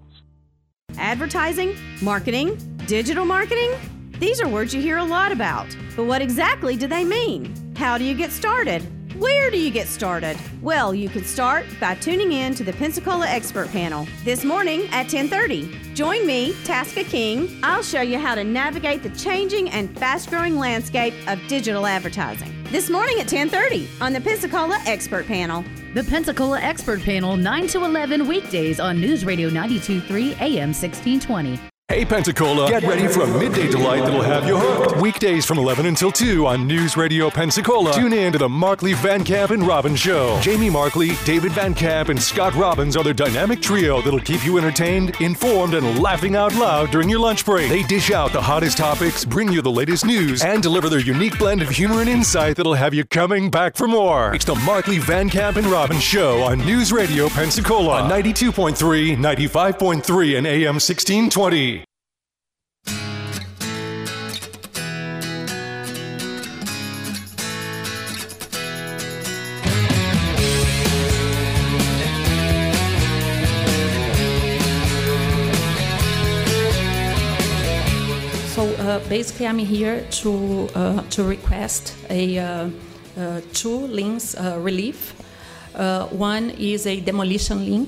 Advertising, 0.99 1.75
marketing, 2.03 2.57
digital 2.85 3.25
marketing? 3.25 3.71
These 4.19 4.39
are 4.39 4.47
words 4.47 4.71
you 4.71 4.81
hear 4.83 4.99
a 4.99 5.03
lot 5.03 5.31
about. 5.31 5.65
But 5.95 6.03
what 6.03 6.21
exactly 6.21 6.75
do 6.75 6.85
they 6.85 7.03
mean? 7.03 7.73
How 7.75 7.97
do 7.97 8.03
you 8.03 8.13
get 8.13 8.31
started? 8.31 8.83
Where 9.19 9.49
do 9.49 9.57
you 9.57 9.71
get 9.71 9.87
started? 9.87 10.37
Well, 10.61 10.93
you 10.93 11.07
can 11.07 11.23
start 11.23 11.65
by 11.79 11.95
tuning 11.95 12.33
in 12.33 12.53
to 12.55 12.65
the 12.65 12.73
Pensacola 12.73 13.25
Expert 13.27 13.71
Panel 13.71 14.05
this 14.25 14.43
morning 14.43 14.89
at 14.91 15.07
10:30. 15.07 15.95
Join 15.95 16.27
me, 16.27 16.51
Tasca 16.65 17.05
King. 17.05 17.57
I'll 17.63 17.81
show 17.81 18.01
you 18.01 18.19
how 18.19 18.35
to 18.35 18.43
navigate 18.43 19.03
the 19.03 19.09
changing 19.11 19.69
and 19.69 19.97
fast-growing 19.97 20.57
landscape 20.57 21.13
of 21.27 21.39
digital 21.47 21.85
advertising. 21.85 22.53
This 22.71 22.89
morning 22.89 23.21
at 23.21 23.27
10:30 23.27 23.87
on 24.01 24.11
the 24.11 24.19
Pensacola 24.19 24.81
Expert 24.85 25.27
Panel. 25.27 25.63
The 25.93 26.03
Pensacola 26.03 26.59
Expert 26.59 27.01
Panel 27.01 27.37
9 27.37 27.67
to 27.67 27.85
11 27.85 28.27
weekdays 28.27 28.81
on 28.81 28.99
News 28.99 29.23
Radio 29.23 29.47
923 29.49 30.35
AM 30.41 30.73
1620. 30.73 31.57
Hey 31.87 32.03
Pensacola, 32.03 32.67
get 32.67 32.81
ready 32.81 33.07
for 33.07 33.21
a 33.21 33.27
midday 33.39 33.69
delight 33.69 34.03
that'll 34.03 34.23
have 34.23 34.47
you 34.47 34.57
hooked. 34.57 34.99
Weekdays 34.99 35.45
from 35.45 35.59
11 35.59 35.85
until 35.85 36.11
2 36.11 36.47
on 36.47 36.65
News 36.65 36.97
Radio 36.97 37.29
Pensacola. 37.29 37.93
Tune 37.93 38.11
in 38.11 38.33
to 38.33 38.39
the 38.39 38.49
Markley 38.49 38.93
Van 38.95 39.23
Camp 39.23 39.51
and 39.51 39.61
Robbins 39.61 39.99
Show. 39.99 40.37
Jamie 40.41 40.71
Markley, 40.71 41.11
David 41.25 41.51
Van 41.51 41.75
Camp, 41.75 42.09
and 42.09 42.19
Scott 42.19 42.55
Robbins 42.55 42.97
are 42.97 43.03
their 43.03 43.13
dynamic 43.13 43.61
trio 43.61 44.01
that'll 44.01 44.19
keep 44.19 44.43
you 44.43 44.57
entertained, 44.57 45.15
informed, 45.21 45.75
and 45.75 45.99
laughing 45.99 46.35
out 46.35 46.55
loud 46.55 46.89
during 46.89 47.07
your 47.07 47.19
lunch 47.19 47.45
break. 47.45 47.69
They 47.69 47.83
dish 47.83 48.09
out 48.09 48.33
the 48.33 48.41
hottest 48.41 48.79
topics, 48.79 49.23
bring 49.23 49.51
you 49.51 49.61
the 49.61 49.71
latest 49.71 50.07
news, 50.07 50.43
and 50.43 50.63
deliver 50.63 50.89
their 50.89 50.99
unique 50.99 51.37
blend 51.37 51.61
of 51.61 51.69
humor 51.69 52.01
and 52.01 52.09
insight 52.09 52.55
that'll 52.57 52.73
have 52.73 52.95
you 52.95 53.05
coming 53.05 53.51
back 53.51 53.75
for 53.75 53.87
more. 53.87 54.33
It's 54.33 54.43
the 54.43 54.55
Markley 54.55 54.97
Van 54.97 55.29
Camp 55.29 55.55
and 55.57 55.67
Robbins 55.67 56.03
Show 56.03 56.41
on 56.41 56.57
News 56.65 56.91
Radio 56.91 57.29
Pensacola 57.29 58.01
on 58.01 58.09
92.3, 58.09 59.15
95.3, 59.15 60.37
and 60.39 60.47
AM 60.47 60.73
1620. 60.73 61.74
Basically, 78.99 79.47
I'm 79.47 79.57
here 79.57 80.05
to 80.21 80.69
uh, 80.75 81.01
to 81.09 81.23
request 81.23 81.95
a 82.09 82.37
uh, 82.37 82.69
uh, 83.17 83.41
two 83.53 83.87
liens 83.87 84.35
relief. 84.57 85.13
One 86.11 86.51
is 86.51 86.87
a 86.87 86.99
demolition 86.99 87.65
lien 87.65 87.87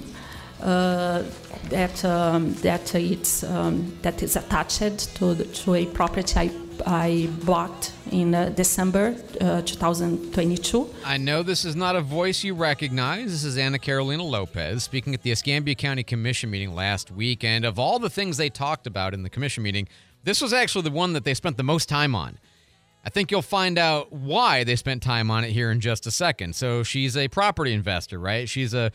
that 0.60 2.06
um, 2.06 2.54
that 2.62 2.96
it's 2.96 3.44
um, 3.44 3.98
that 4.02 4.24
is 4.24 4.36
attached 4.36 5.16
to 5.18 5.34
the, 5.34 5.46
to 5.46 5.76
a 5.76 5.86
property 5.86 6.40
I 6.40 6.52
I 6.86 7.30
bought 7.44 7.92
in 8.12 8.36
uh, 8.36 8.50
December 8.50 9.16
uh, 9.42 9.62
2022. 9.62 10.94
I 11.04 11.18
know 11.18 11.44
this 11.44 11.66
is 11.66 11.76
not 11.76 11.96
a 11.96 12.02
voice 12.02 12.44
you 12.44 12.54
recognize. 12.54 13.32
This 13.32 13.44
is 13.44 13.58
Anna 13.58 13.80
Carolina 13.80 14.24
Lopez 14.24 14.84
speaking 14.84 15.14
at 15.14 15.24
the 15.24 15.32
Escambia 15.32 15.76
County 15.76 16.04
Commission 16.04 16.50
meeting 16.50 16.76
last 16.76 17.12
week. 17.12 17.44
And 17.44 17.66
of 17.66 17.80
all 17.80 18.00
the 18.00 18.10
things 18.10 18.38
they 18.38 18.50
talked 18.50 18.88
about 18.88 19.14
in 19.14 19.24
the 19.24 19.30
commission 19.30 19.64
meeting, 19.64 19.88
this 20.28 20.42
was 20.42 20.52
actually 20.52 20.82
the 20.82 20.92
one 20.92 21.14
that 21.14 21.24
they 21.24 21.34
spent 21.34 21.56
the 21.56 21.64
most 21.64 21.88
time 21.88 22.14
on. 22.14 22.38
I 23.06 23.10
think 23.10 23.32
you'll 23.32 23.42
find 23.42 23.78
out 23.78 24.12
why 24.12 24.66
they 24.66 24.76
spent 24.76 25.02
time 25.02 25.32
on 25.32 25.46
it 25.46 25.52
here 25.52 25.72
in 25.72 25.80
just 25.80 26.06
a 26.06 26.12
second. 26.12 26.54
So 26.54 26.84
she's 26.84 27.16
a 27.16 27.30
property 27.30 27.72
investor, 27.72 28.20
right? 28.20 28.50
She's 28.50 28.74
a 28.74 28.92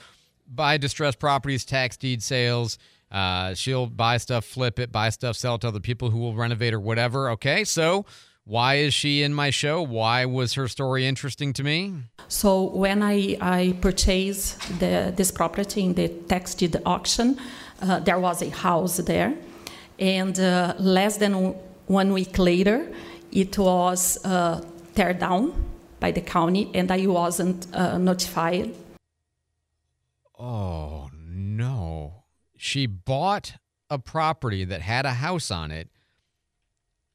buy 0.47 0.77
distressed 0.77 1.18
properties, 1.18 1.64
tax 1.64 1.97
deed 1.97 2.23
sales. 2.23 2.77
Uh, 3.11 3.55
she'll 3.55 3.87
buy 3.87 4.18
stuff, 4.18 4.45
flip 4.45 4.79
it, 4.79 4.92
buy 4.92 5.09
stuff, 5.09 5.37
sell 5.37 5.55
it 5.55 5.62
to 5.62 5.68
other 5.68 5.81
people 5.81 6.11
who 6.11 6.18
will 6.18 6.35
renovate 6.35 6.75
or 6.75 6.81
whatever. 6.81 7.31
Okay, 7.31 7.64
so 7.64 8.05
why 8.45 8.75
is 8.75 8.92
she 8.92 9.23
in 9.23 9.33
my 9.33 9.49
show? 9.49 9.81
Why 9.81 10.27
was 10.27 10.53
her 10.53 10.68
story 10.68 11.07
interesting 11.07 11.55
to 11.55 11.64
me? 11.64 11.95
So 12.29 12.64
when 12.64 13.03
I, 13.03 13.38
I 13.40 13.75
purchased 13.81 14.59
the, 14.81 15.14
this 15.16 15.31
property 15.31 15.85
in 15.85 15.95
the 15.95 16.09
tax 16.09 16.55
deed 16.55 16.77
auction, 16.85 17.38
uh, 17.81 18.01
there 18.01 18.21
was 18.21 18.42
a 18.42 18.51
house 18.51 18.99
there. 18.99 19.35
And 20.03 20.37
uh, 20.41 20.75
less 20.81 21.19
than 21.19 21.55
one 21.87 22.12
week 22.12 22.37
later, 22.37 22.93
it 23.31 23.57
was 23.57 24.19
uh, 24.25 24.61
tear 24.97 25.15
down 25.15 25.53
by 26.01 26.11
the 26.11 26.21
county, 26.21 26.73
and 26.75 26.91
I 26.91 27.07
wasn't 27.07 27.69
uh, 27.73 27.99
notified. 27.99 28.75
Oh, 30.37 31.09
no. 31.15 32.25
She 32.57 32.87
bought 32.87 33.55
a 33.88 34.01
property 34.01 34.65
that 34.65 34.81
had 34.81 35.07
a 35.07 35.12
house 35.12 35.53
on 35.53 35.71
it, 35.71 35.88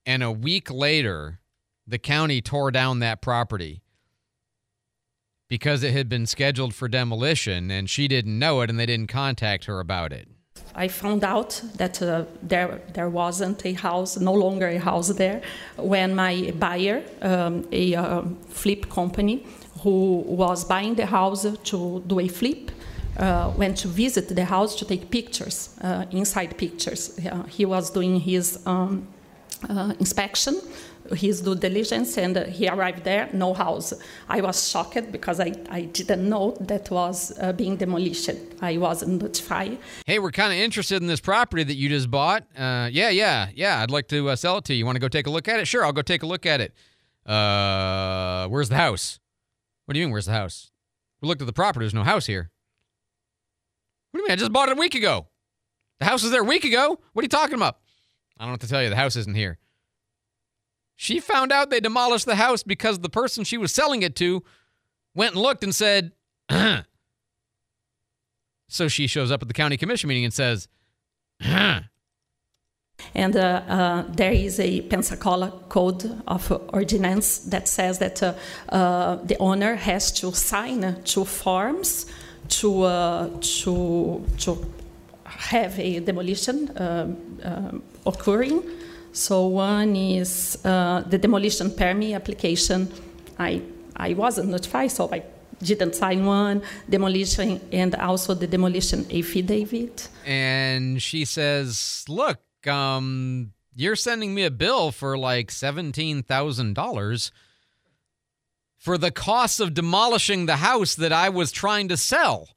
and 0.06 0.24
a 0.24 0.32
week 0.32 0.72
later, 0.72 1.42
the 1.86 2.00
county 2.00 2.42
tore 2.42 2.72
down 2.72 3.00
that 3.00 3.22
property 3.22 3.82
because 5.50 5.84
it 5.84 5.92
had 5.92 6.08
been 6.08 6.26
scheduled 6.26 6.74
for 6.74 6.88
demolition 6.88 7.70
and 7.70 7.90
she 7.90 8.08
didn't 8.08 8.40
know 8.40 8.62
it 8.62 8.70
and 8.70 8.80
they 8.80 8.86
didn't 8.86 9.08
contact 9.08 9.66
her 9.66 9.82
about 9.82 10.14
it. 10.14 10.30
I 10.76 10.88
found 10.88 11.24
out 11.24 11.62
that 11.78 12.02
uh, 12.02 12.26
there 12.42 12.82
there 12.94 13.10
wasn't 13.10 13.66
a 13.66 13.74
house, 13.74 14.20
no 14.20 14.34
longer 14.34 14.68
a 14.68 14.80
house 14.80 15.10
there, 15.14 15.42
when 15.78 16.16
my 16.16 16.54
buyer, 16.60 17.04
um, 17.22 17.66
a 17.72 17.96
uh, 17.96 18.22
flip 18.50 18.90
company, 18.90 19.46
who 19.84 20.24
was 20.28 20.66
buying 20.66 20.96
the 20.96 21.06
house 21.06 21.46
to 21.64 22.04
do 22.08 22.20
a 22.20 22.28
flip, 22.28 22.72
uh, 23.18 23.52
went 23.58 23.78
to 23.78 23.88
visit 23.88 24.28
the 24.28 24.46
house 24.46 24.76
to 24.76 24.86
take 24.86 25.10
pictures, 25.10 25.70
uh, 25.82 26.06
inside 26.12 26.58
pictures. 26.58 27.20
Uh, 27.20 27.44
he 27.44 27.66
was 27.66 27.90
doing 27.90 28.20
his 28.20 28.60
um, 28.66 29.08
uh, 29.70 29.94
inspection, 30.00 30.62
his 31.16 31.42
due 31.42 31.56
diligence, 31.56 32.18
and 32.18 32.36
he 32.48 32.68
arrived 32.68 33.04
there, 33.04 33.30
no 33.34 33.54
house. 33.54 33.94
I 34.28 34.42
was 34.42 34.70
shocked 34.70 35.12
because 35.12 35.40
I, 35.40 35.54
I 35.70 35.82
didn't 35.82 36.28
know 36.28 36.58
that 36.62 36.90
was 36.90 37.38
uh, 37.40 37.54
being 37.54 37.78
demolished. 37.78 38.30
I 38.62 38.78
wasn't 38.78 39.22
notified. 39.22 39.78
Hey, 40.06 40.20
we're 40.20 40.32
kind 40.32 40.52
of 40.54 40.60
interested 40.60 41.02
in 41.02 41.08
this 41.08 41.20
property 41.20 41.64
that 41.64 41.76
you 41.76 41.90
just 41.90 42.10
bought. 42.10 42.44
Uh, 42.58 42.90
yeah, 42.92 43.10
yeah, 43.10 43.50
yeah. 43.56 43.82
I'd 43.82 43.92
like 43.92 44.08
to 44.10 44.30
uh, 44.30 44.36
sell 44.36 44.58
it 44.58 44.66
to 44.66 44.74
you. 44.74 44.80
You 44.80 44.86
want 44.86 44.96
to 44.96 45.00
go 45.00 45.08
take 45.08 45.28
a 45.28 45.30
look 45.32 45.48
at 45.48 45.60
it? 45.60 45.68
Sure, 45.68 45.86
I'll 45.86 45.94
go 45.94 46.02
take 46.02 46.24
a 46.24 46.28
look 46.28 46.46
at 46.46 46.62
it. 46.62 46.74
Uh, 47.26 48.48
where's 48.48 48.70
the 48.70 48.76
house? 48.78 49.20
What 49.86 49.94
do 49.94 50.00
you 50.00 50.06
mean, 50.06 50.12
where's 50.12 50.26
the 50.26 50.34
house? 50.34 50.72
We 51.22 51.28
looked 51.28 51.42
at 51.42 51.48
the 51.48 51.54
property. 51.54 51.84
There's 51.84 51.94
no 51.94 52.04
house 52.04 52.26
here. 52.26 52.52
What 54.12 54.20
do 54.20 54.22
you 54.22 54.28
mean? 54.28 54.34
I 54.34 54.36
just 54.36 54.54
bought 54.54 54.70
it 54.70 54.78
a 54.78 54.80
week 54.80 54.96
ago. 54.96 55.28
The 56.00 56.06
house 56.06 56.24
was 56.24 56.32
there 56.32 56.42
a 56.42 56.46
week 56.46 56.64
ago. 56.64 57.00
What 57.14 57.22
are 57.22 57.26
you 57.26 57.30
talking 57.30 57.56
about? 57.56 57.78
I 58.38 58.44
don't 58.44 58.52
what 58.52 58.62
to 58.62 58.68
tell 58.68 58.84
you. 58.84 58.90
The 58.90 58.96
house 58.96 59.16
isn't 59.16 59.36
here. 59.36 59.58
She 60.98 61.20
found 61.20 61.52
out 61.52 61.70
they 61.70 61.80
demolished 61.80 62.26
the 62.26 62.36
house 62.36 62.64
because 62.64 63.00
the 63.00 63.10
person 63.10 63.44
she 63.44 63.58
was 63.58 63.72
selling 63.72 64.02
it 64.02 64.16
to 64.18 64.44
went 65.16 65.36
and 65.36 65.42
looked 65.42 65.64
and 65.64 65.74
said, 65.74 66.12
so 68.68 68.88
she 68.88 69.06
shows 69.06 69.32
up 69.32 69.44
at 69.44 69.48
the 69.48 69.54
county 69.54 69.78
commission 69.78 70.10
meeting 70.10 70.26
and 70.26 70.34
says, 70.34 70.68
And 73.14 73.36
uh, 73.36 73.62
uh, 73.68 74.04
there 74.10 74.32
is 74.32 74.60
a 74.60 74.82
Pensacola 74.82 75.52
code 75.70 76.20
of 76.28 76.52
ordinance 76.74 77.38
that 77.40 77.68
says 77.68 78.00
that 78.00 78.24
uh, 78.24 78.34
uh 78.70 79.18
the 79.18 79.38
owner 79.40 79.76
has 79.76 80.12
to 80.14 80.32
sign 80.32 81.04
two 81.04 81.24
forms 81.26 82.08
to 82.50 82.84
uh, 82.84 83.30
to 83.40 84.26
to 84.40 84.74
have 85.26 85.80
a 85.80 86.00
demolition 86.00 86.72
um, 86.78 87.40
um, 87.44 87.84
occurring. 88.06 88.64
So 89.18 89.48
one 89.48 89.96
is 89.96 90.60
uh, 90.64 91.02
the 91.10 91.18
demolition 91.18 91.72
permit 91.72 92.14
application. 92.14 92.88
I 93.40 93.62
I 93.96 94.14
wasn't 94.14 94.50
notified, 94.50 94.92
so 94.92 95.10
I 95.12 95.24
didn't 95.60 95.96
sign 95.96 96.24
one. 96.24 96.62
Demolition 96.88 97.60
and 97.72 97.96
also 97.96 98.36
the 98.36 98.46
demolition 98.46 99.08
affidavit. 99.12 100.08
and 100.24 101.02
she 101.02 101.26
says, 101.26 102.06
"Look, 102.08 102.40
um, 102.68 103.54
you're 103.76 103.96
sending 103.96 104.36
me 104.36 104.44
a 104.44 104.52
bill 104.52 104.92
for 104.92 105.18
like 105.18 105.50
seventeen 105.50 106.22
thousand 106.22 106.76
dollars 106.76 107.32
for 108.78 109.00
the 109.00 109.10
cost 109.12 109.60
of 109.60 109.74
demolishing 109.74 110.46
the 110.46 110.58
house 110.58 110.94
that 110.94 111.12
I 111.12 111.30
was 111.30 111.52
trying 111.52 111.88
to 111.90 111.98
sell." 111.98 112.50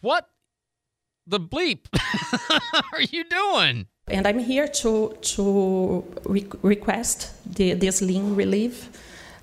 What 0.00 0.28
the 1.26 1.40
bleep 1.40 1.86
are 2.92 3.02
you 3.10 3.24
doing? 3.24 3.86
And 4.08 4.26
I'm 4.26 4.38
here 4.38 4.68
to 4.68 5.16
to 5.20 6.04
re- 6.24 6.46
request 6.62 7.32
the, 7.56 7.74
this 7.74 8.00
lien 8.00 8.36
relief. 8.36 8.88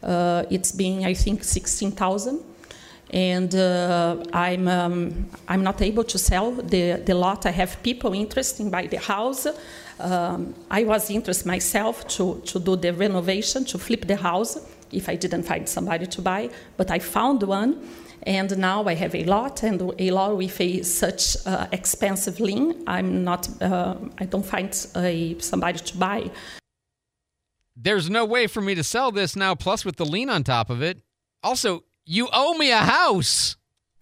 Uh, 0.01 0.43
it's 0.49 0.71
being, 0.71 1.05
I 1.05 1.13
think, 1.13 1.43
sixteen 1.43 1.91
thousand, 1.91 2.39
and 3.09 3.53
uh, 3.53 4.23
I'm 4.31 4.67
um, 4.67 5.29
I'm 5.47 5.63
not 5.63 5.81
able 5.81 6.05
to 6.05 6.17
sell 6.17 6.51
the, 6.51 7.01
the 7.05 7.13
lot. 7.13 7.45
I 7.45 7.51
have 7.51 7.81
people 7.83 8.13
interested 8.13 8.63
in 8.63 8.69
buy 8.69 8.87
the 8.87 8.99
house. 8.99 9.47
Um, 9.99 10.55
I 10.71 10.83
was 10.85 11.09
interested 11.09 11.45
myself 11.45 12.07
to 12.15 12.41
to 12.45 12.59
do 12.59 12.77
the 12.77 12.93
renovation, 12.93 13.65
to 13.65 13.77
flip 13.77 14.07
the 14.07 14.15
house 14.15 14.57
if 14.93 15.09
I 15.09 15.15
didn't 15.15 15.43
find 15.43 15.67
somebody 15.67 16.05
to 16.05 16.21
buy, 16.21 16.49
but 16.77 16.89
I 16.91 16.99
found 16.99 17.43
one. 17.43 17.75
And 18.25 18.57
now 18.57 18.85
I 18.85 18.95
have 18.95 19.13
a 19.15 19.25
lot, 19.25 19.63
and 19.63 19.81
a 19.99 20.11
lot 20.11 20.37
with 20.37 20.59
a 20.61 20.81
such 20.83 21.35
uh, 21.45 21.67
expensive 21.71 22.39
lien. 22.39 22.83
I'm 22.87 23.23
not. 23.23 23.49
Uh, 23.61 23.95
I 24.17 24.25
don't 24.25 24.45
find 24.45 24.69
a, 24.95 25.37
somebody 25.39 25.79
to 25.79 25.97
buy. 25.97 26.31
There's 27.75 28.09
no 28.09 28.23
way 28.23 28.47
for 28.47 28.61
me 28.61 28.75
to 28.75 28.83
sell 28.83 29.11
this 29.11 29.35
now, 29.35 29.55
plus 29.55 29.83
with 29.83 29.97
the 29.97 30.05
lien 30.05 30.29
on 30.29 30.43
top 30.43 30.69
of 30.69 30.81
it. 30.81 30.99
Also, 31.41 31.83
you 32.05 32.29
owe 32.31 32.53
me 32.53 32.71
a 32.71 32.77
house. 32.77 33.57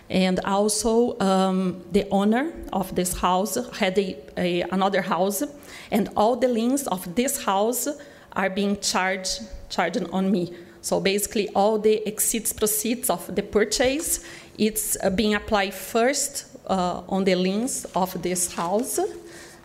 And 0.10 0.40
also, 0.42 1.18
um, 1.20 1.82
the 1.92 2.08
owner 2.10 2.52
of 2.74 2.94
this 2.96 3.14
house 3.14 3.58
had 3.78 3.98
a, 3.98 4.18
a, 4.38 4.62
another 4.64 5.02
house, 5.02 5.42
and 5.90 6.10
all 6.16 6.36
the 6.36 6.50
liens 6.50 6.86
of 6.88 7.16
this 7.16 7.44
house 7.46 7.88
are 8.34 8.50
being 8.50 8.80
charged 8.82 9.42
charged 9.70 10.04
on 10.12 10.30
me. 10.30 10.54
So 10.82 11.00
basically, 11.00 11.50
all 11.50 11.78
the 11.80 12.08
exceeds 12.08 12.54
proceeds 12.54 13.10
of 13.10 13.36
the 13.36 13.44
purchase, 13.44 14.24
it's 14.58 14.98
uh, 15.04 15.10
being 15.10 15.36
applied 15.36 15.74
first 15.74 16.46
uh, 16.68 17.02
on 17.08 17.24
the 17.24 17.36
liens 17.36 17.86
of 17.96 18.22
this 18.22 18.54
house, 18.54 19.00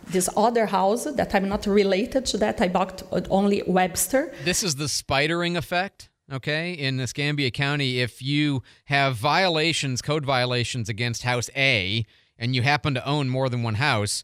this 0.07 0.29
other 0.37 0.67
house 0.67 1.05
that 1.05 1.33
I'm 1.35 1.49
not 1.49 1.65
related 1.65 2.25
to 2.27 2.37
that. 2.37 2.61
I 2.61 2.67
bought 2.67 3.03
only 3.29 3.63
Webster. 3.65 4.33
This 4.45 4.63
is 4.63 4.75
the 4.75 4.85
spidering 4.85 5.57
effect, 5.57 6.09
okay? 6.31 6.73
In 6.73 6.99
Escambia 6.99 7.51
County, 7.51 7.99
if 7.99 8.21
you 8.21 8.61
have 8.85 9.15
violations, 9.15 10.01
code 10.01 10.25
violations 10.25 10.87
against 10.87 11.23
House 11.23 11.49
A, 11.55 12.05
and 12.37 12.55
you 12.55 12.61
happen 12.61 12.93
to 12.93 13.05
own 13.05 13.29
more 13.29 13.49
than 13.49 13.63
one 13.63 13.75
house, 13.75 14.23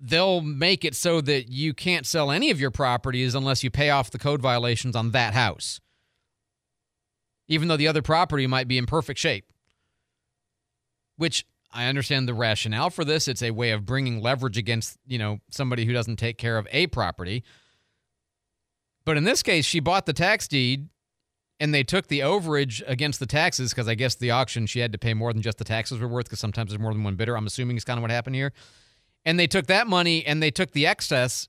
they'll 0.00 0.40
make 0.40 0.84
it 0.84 0.94
so 0.94 1.20
that 1.20 1.48
you 1.48 1.74
can't 1.74 2.06
sell 2.06 2.30
any 2.30 2.50
of 2.50 2.60
your 2.60 2.70
properties 2.70 3.34
unless 3.34 3.62
you 3.62 3.70
pay 3.70 3.90
off 3.90 4.10
the 4.10 4.18
code 4.18 4.40
violations 4.40 4.96
on 4.96 5.10
that 5.10 5.34
house, 5.34 5.80
even 7.50 7.68
though 7.68 7.76
the 7.76 7.88
other 7.88 8.00
property 8.00 8.46
might 8.46 8.68
be 8.68 8.78
in 8.78 8.86
perfect 8.86 9.18
shape. 9.18 9.44
Which 11.16 11.44
I 11.72 11.86
understand 11.86 12.26
the 12.26 12.32
rationale 12.32 12.90
for 12.90 13.04
this. 13.04 13.28
It's 13.28 13.42
a 13.42 13.50
way 13.50 13.72
of 13.72 13.84
bringing 13.84 14.22
leverage 14.22 14.56
against, 14.56 14.96
you 15.06 15.18
know, 15.18 15.40
somebody 15.50 15.84
who 15.84 15.92
doesn't 15.92 16.16
take 16.16 16.38
care 16.38 16.56
of 16.56 16.66
a 16.70 16.86
property. 16.86 17.42
But 19.04 19.16
in 19.16 19.24
this 19.24 19.42
case, 19.42 19.66
she 19.66 19.80
bought 19.80 20.06
the 20.06 20.12
tax 20.12 20.46
deed 20.46 20.88
and 21.58 21.74
they 21.74 21.82
took 21.82 22.06
the 22.06 22.20
overage 22.20 22.82
against 22.86 23.18
the 23.18 23.26
taxes 23.26 23.70
because 23.70 23.88
I 23.88 23.96
guess 23.96 24.14
the 24.14 24.30
auction 24.30 24.66
she 24.66 24.78
had 24.78 24.92
to 24.92 24.98
pay 24.98 25.12
more 25.12 25.32
than 25.32 25.42
just 25.42 25.58
the 25.58 25.64
taxes 25.64 25.98
were 25.98 26.08
worth 26.08 26.26
because 26.26 26.40
sometimes 26.40 26.70
there's 26.70 26.80
more 26.80 26.92
than 26.92 27.02
one 27.02 27.16
bidder. 27.16 27.36
I'm 27.36 27.46
assuming 27.46 27.76
is 27.76 27.84
kind 27.84 27.98
of 27.98 28.02
what 28.02 28.12
happened 28.12 28.36
here. 28.36 28.52
And 29.24 29.38
they 29.38 29.48
took 29.48 29.66
that 29.66 29.88
money 29.88 30.24
and 30.24 30.40
they 30.40 30.52
took 30.52 30.70
the 30.70 30.86
excess 30.86 31.48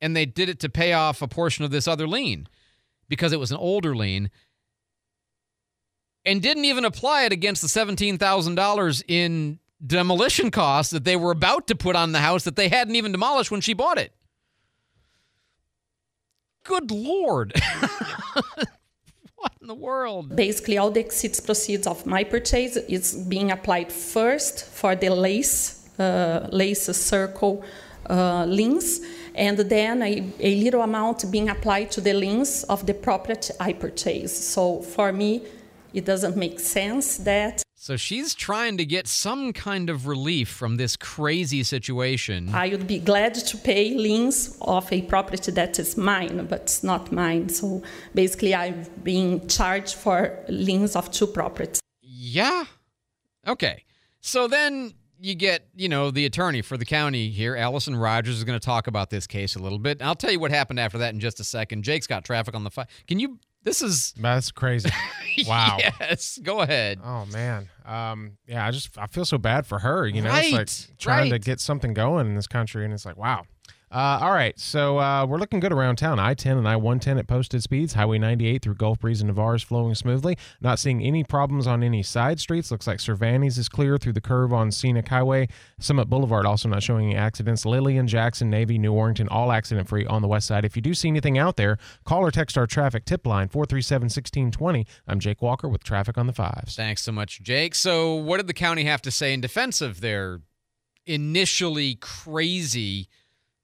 and 0.00 0.16
they 0.16 0.24
did 0.24 0.48
it 0.48 0.60
to 0.60 0.68
pay 0.68 0.92
off 0.92 1.20
a 1.20 1.28
portion 1.28 1.64
of 1.64 1.72
this 1.72 1.88
other 1.88 2.06
lien 2.06 2.46
because 3.08 3.32
it 3.32 3.40
was 3.40 3.50
an 3.50 3.58
older 3.58 3.94
lien 3.96 4.30
and 6.24 6.40
didn't 6.40 6.64
even 6.64 6.84
apply 6.84 7.24
it 7.24 7.32
against 7.32 7.62
the 7.62 7.68
$17,000 7.68 9.02
in 9.08 9.58
demolition 9.84 10.50
costs 10.50 10.92
that 10.92 11.04
they 11.04 11.16
were 11.16 11.32
about 11.32 11.66
to 11.66 11.74
put 11.74 11.96
on 11.96 12.12
the 12.12 12.20
house 12.20 12.44
that 12.44 12.56
they 12.56 12.68
hadn't 12.68 12.96
even 12.96 13.12
demolished 13.12 13.50
when 13.50 13.60
she 13.60 13.72
bought 13.72 13.98
it. 13.98 14.12
Good 16.64 16.92
lord. 16.92 17.52
what 19.34 19.52
in 19.60 19.66
the 19.66 19.74
world? 19.74 20.36
Basically, 20.36 20.78
all 20.78 20.92
the 20.92 21.00
exits 21.00 21.40
proceeds 21.40 21.88
of 21.88 22.06
my 22.06 22.22
purchase 22.22 22.76
is 22.76 23.14
being 23.28 23.50
applied 23.50 23.92
first 23.92 24.64
for 24.66 24.94
the 24.94 25.10
lace, 25.10 25.90
uh, 25.98 26.48
lace 26.52 26.84
circle 26.84 27.64
uh, 28.08 28.44
liens, 28.44 29.00
and 29.34 29.58
then 29.58 30.02
a, 30.02 30.32
a 30.38 30.54
little 30.62 30.82
amount 30.82 31.24
being 31.32 31.48
applied 31.48 31.90
to 31.90 32.00
the 32.00 32.12
links 32.12 32.62
of 32.64 32.86
the 32.86 32.94
property 32.94 33.52
I 33.58 33.72
purchased. 33.72 34.50
So 34.50 34.82
for 34.82 35.12
me, 35.12 35.42
it 35.92 36.04
doesn't 36.04 36.36
make 36.36 36.60
sense 36.60 37.18
that 37.18 37.62
So 37.76 37.96
she's 37.96 38.34
trying 38.34 38.76
to 38.78 38.84
get 38.84 39.08
some 39.08 39.52
kind 39.52 39.90
of 39.90 40.06
relief 40.06 40.48
from 40.48 40.76
this 40.76 40.96
crazy 40.96 41.62
situation. 41.64 42.50
I 42.54 42.68
would 42.68 42.86
be 42.86 43.00
glad 43.00 43.34
to 43.34 43.56
pay 43.56 43.94
liens 43.94 44.56
of 44.60 44.92
a 44.92 45.02
property 45.02 45.50
that 45.50 45.78
is 45.78 45.96
mine, 45.96 46.46
but 46.48 46.60
it's 46.62 46.84
not 46.84 47.10
mine. 47.10 47.48
So 47.48 47.82
basically, 48.14 48.54
I'm 48.54 48.86
being 49.02 49.48
charged 49.48 49.94
for 49.94 50.38
liens 50.48 50.94
of 50.94 51.10
two 51.10 51.26
properties. 51.26 51.80
Yeah. 52.02 52.64
Okay. 53.48 53.84
So 54.20 54.46
then 54.46 54.94
you 55.18 55.34
get, 55.34 55.68
you 55.74 55.88
know, 55.88 56.10
the 56.10 56.24
attorney 56.26 56.62
for 56.62 56.76
the 56.76 56.84
county 56.84 57.30
here, 57.30 57.56
Allison 57.56 57.96
Rogers, 57.96 58.38
is 58.38 58.44
going 58.44 58.58
to 58.58 58.64
talk 58.64 58.86
about 58.86 59.10
this 59.10 59.26
case 59.26 59.56
a 59.56 59.58
little 59.58 59.78
bit. 59.78 60.00
I'll 60.02 60.14
tell 60.14 60.30
you 60.30 60.40
what 60.40 60.50
happened 60.50 60.80
after 60.80 60.98
that 60.98 61.14
in 61.14 61.20
just 61.20 61.40
a 61.40 61.44
second. 61.44 61.82
Jake's 61.82 62.06
got 62.06 62.24
traffic 62.24 62.54
on 62.54 62.64
the 62.64 62.70
file. 62.70 62.86
Can 63.06 63.18
you? 63.18 63.38
This 63.64 63.82
is 63.82 64.12
That's 64.16 64.50
crazy. 64.50 64.90
Wow. 65.46 65.76
yes. 65.78 66.38
Go 66.42 66.60
ahead. 66.60 67.00
Oh 67.04 67.26
man. 67.26 67.68
Um. 67.84 68.38
Yeah. 68.46 68.66
I 68.66 68.70
just 68.70 68.96
I 68.98 69.06
feel 69.06 69.24
so 69.24 69.38
bad 69.38 69.66
for 69.66 69.78
her. 69.80 70.06
You 70.06 70.22
know, 70.22 70.32
it's 70.34 70.52
Right, 70.52 70.52
like 70.52 70.98
trying 70.98 71.30
to 71.30 71.38
get 71.38 71.60
something 71.60 71.94
going 71.94 72.26
in 72.28 72.34
this 72.34 72.46
country, 72.46 72.84
and 72.84 72.92
it's 72.94 73.04
like, 73.06 73.16
wow. 73.16 73.44
Uh, 73.92 74.18
all 74.22 74.32
right, 74.32 74.58
so 74.58 74.98
uh, 74.98 75.26
we're 75.26 75.36
looking 75.36 75.60
good 75.60 75.72
around 75.72 75.96
town. 75.96 76.18
I-10 76.18 76.56
and 76.56 76.66
I-110 76.66 77.18
at 77.18 77.26
posted 77.26 77.62
speeds. 77.62 77.92
Highway 77.92 78.16
98 78.16 78.62
through 78.62 78.76
Gulf 78.76 79.00
Breeze 79.00 79.20
and 79.20 79.28
Navarre 79.28 79.56
is 79.56 79.62
flowing 79.62 79.94
smoothly. 79.94 80.38
Not 80.62 80.78
seeing 80.78 81.02
any 81.02 81.24
problems 81.24 81.66
on 81.66 81.82
any 81.82 82.02
side 82.02 82.40
streets. 82.40 82.70
Looks 82.70 82.86
like 82.86 83.00
Cervantes 83.00 83.58
is 83.58 83.68
clear 83.68 83.98
through 83.98 84.14
the 84.14 84.22
curve 84.22 84.50
on 84.50 84.70
Scenic 84.70 85.08
Highway. 85.08 85.48
Summit 85.78 86.06
Boulevard 86.06 86.46
also 86.46 86.70
not 86.70 86.82
showing 86.82 87.10
any 87.10 87.16
accidents. 87.16 87.66
Lillian, 87.66 88.08
Jackson, 88.08 88.48
Navy, 88.48 88.78
New 88.78 88.94
Warrington, 88.94 89.28
all 89.28 89.52
accident-free 89.52 90.06
on 90.06 90.22
the 90.22 90.28
west 90.28 90.46
side. 90.46 90.64
If 90.64 90.74
you 90.74 90.80
do 90.80 90.94
see 90.94 91.08
anything 91.08 91.36
out 91.36 91.58
there, 91.58 91.76
call 92.04 92.22
or 92.22 92.30
text 92.30 92.56
our 92.56 92.66
traffic 92.66 93.04
tip 93.04 93.26
line 93.26 93.50
437-1620. 93.50 94.86
I'm 95.06 95.20
Jake 95.20 95.42
Walker 95.42 95.68
with 95.68 95.84
Traffic 95.84 96.16
on 96.16 96.26
the 96.26 96.32
Fives. 96.32 96.74
Thanks 96.74 97.02
so 97.02 97.12
much, 97.12 97.42
Jake. 97.42 97.74
So, 97.74 98.14
what 98.14 98.38
did 98.38 98.46
the 98.46 98.54
county 98.54 98.84
have 98.84 99.02
to 99.02 99.10
say 99.10 99.34
in 99.34 99.42
defense 99.42 99.82
of 99.82 100.00
their 100.00 100.40
initially 101.04 101.96
crazy 101.96 103.08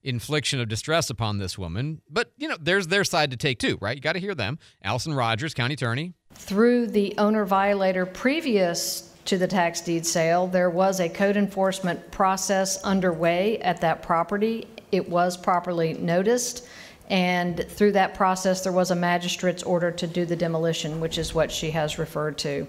infliction 0.09 0.61
of 0.61 0.69
distress 0.69 1.11
upon 1.11 1.39
this 1.39 1.59
woman? 1.59 2.01
But, 2.09 2.33
you 2.37 2.49
know, 2.49 2.57
there's 2.61 2.87
their 2.87 3.05
side 3.05 3.31
to 3.31 3.37
take 3.37 3.59
too, 3.59 3.79
right? 3.81 3.97
You 3.97 4.01
got 4.01 4.15
to 4.15 4.21
hear 4.21 4.35
them. 4.35 4.59
Allison 4.83 5.15
Rogers, 5.15 5.55
county 5.55 5.75
attorney. 5.75 6.15
Through 6.35 6.89
the 6.89 7.15
owner 7.19 7.45
violator 7.45 8.07
previous 8.07 9.15
to 9.27 9.39
the 9.39 9.47
tax 9.47 9.81
deed 9.81 10.07
sale, 10.07 10.47
there 10.47 10.71
was 10.71 11.01
a 11.01 11.09
code 11.09 11.37
enforcement 11.37 12.11
process 12.11 12.83
underway 12.83 13.59
at 13.59 13.81
that 13.83 14.03
property. 14.03 14.67
It 14.91 15.09
was 15.09 15.37
properly 15.37 15.95
noticed. 15.95 16.67
And 17.11 17.65
through 17.69 17.93
that 17.93 18.15
process, 18.15 18.63
there 18.63 18.73
was 18.73 18.91
a 18.91 18.95
magistrate's 18.95 19.63
order 19.63 19.91
to 19.91 20.07
do 20.07 20.27
the 20.27 20.37
demolition, 20.37 21.01
which 21.01 21.17
is 21.17 21.35
what 21.35 21.51
she 21.51 21.71
has 21.71 21.99
referred 21.99 22.37
to. 22.39 22.67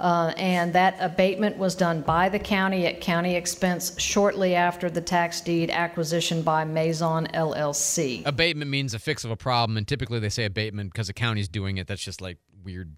Uh, 0.00 0.32
and 0.38 0.72
that 0.72 0.96
abatement 0.98 1.58
was 1.58 1.74
done 1.74 2.00
by 2.00 2.30
the 2.30 2.38
county 2.38 2.86
at 2.86 3.02
county 3.02 3.34
expense 3.34 4.00
shortly 4.00 4.54
after 4.54 4.88
the 4.88 5.00
tax 5.00 5.42
deed 5.42 5.70
acquisition 5.70 6.40
by 6.40 6.64
Maison 6.64 7.28
LLC. 7.34 8.22
Abatement 8.24 8.70
means 8.70 8.94
a 8.94 8.98
fix 8.98 9.24
of 9.24 9.30
a 9.30 9.36
problem, 9.36 9.76
and 9.76 9.86
typically 9.86 10.18
they 10.18 10.30
say 10.30 10.46
abatement 10.46 10.90
because 10.90 11.08
the 11.08 11.12
county's 11.12 11.48
doing 11.48 11.76
it. 11.76 11.86
That's 11.86 12.02
just 12.02 12.22
like 12.22 12.38
weird 12.64 12.96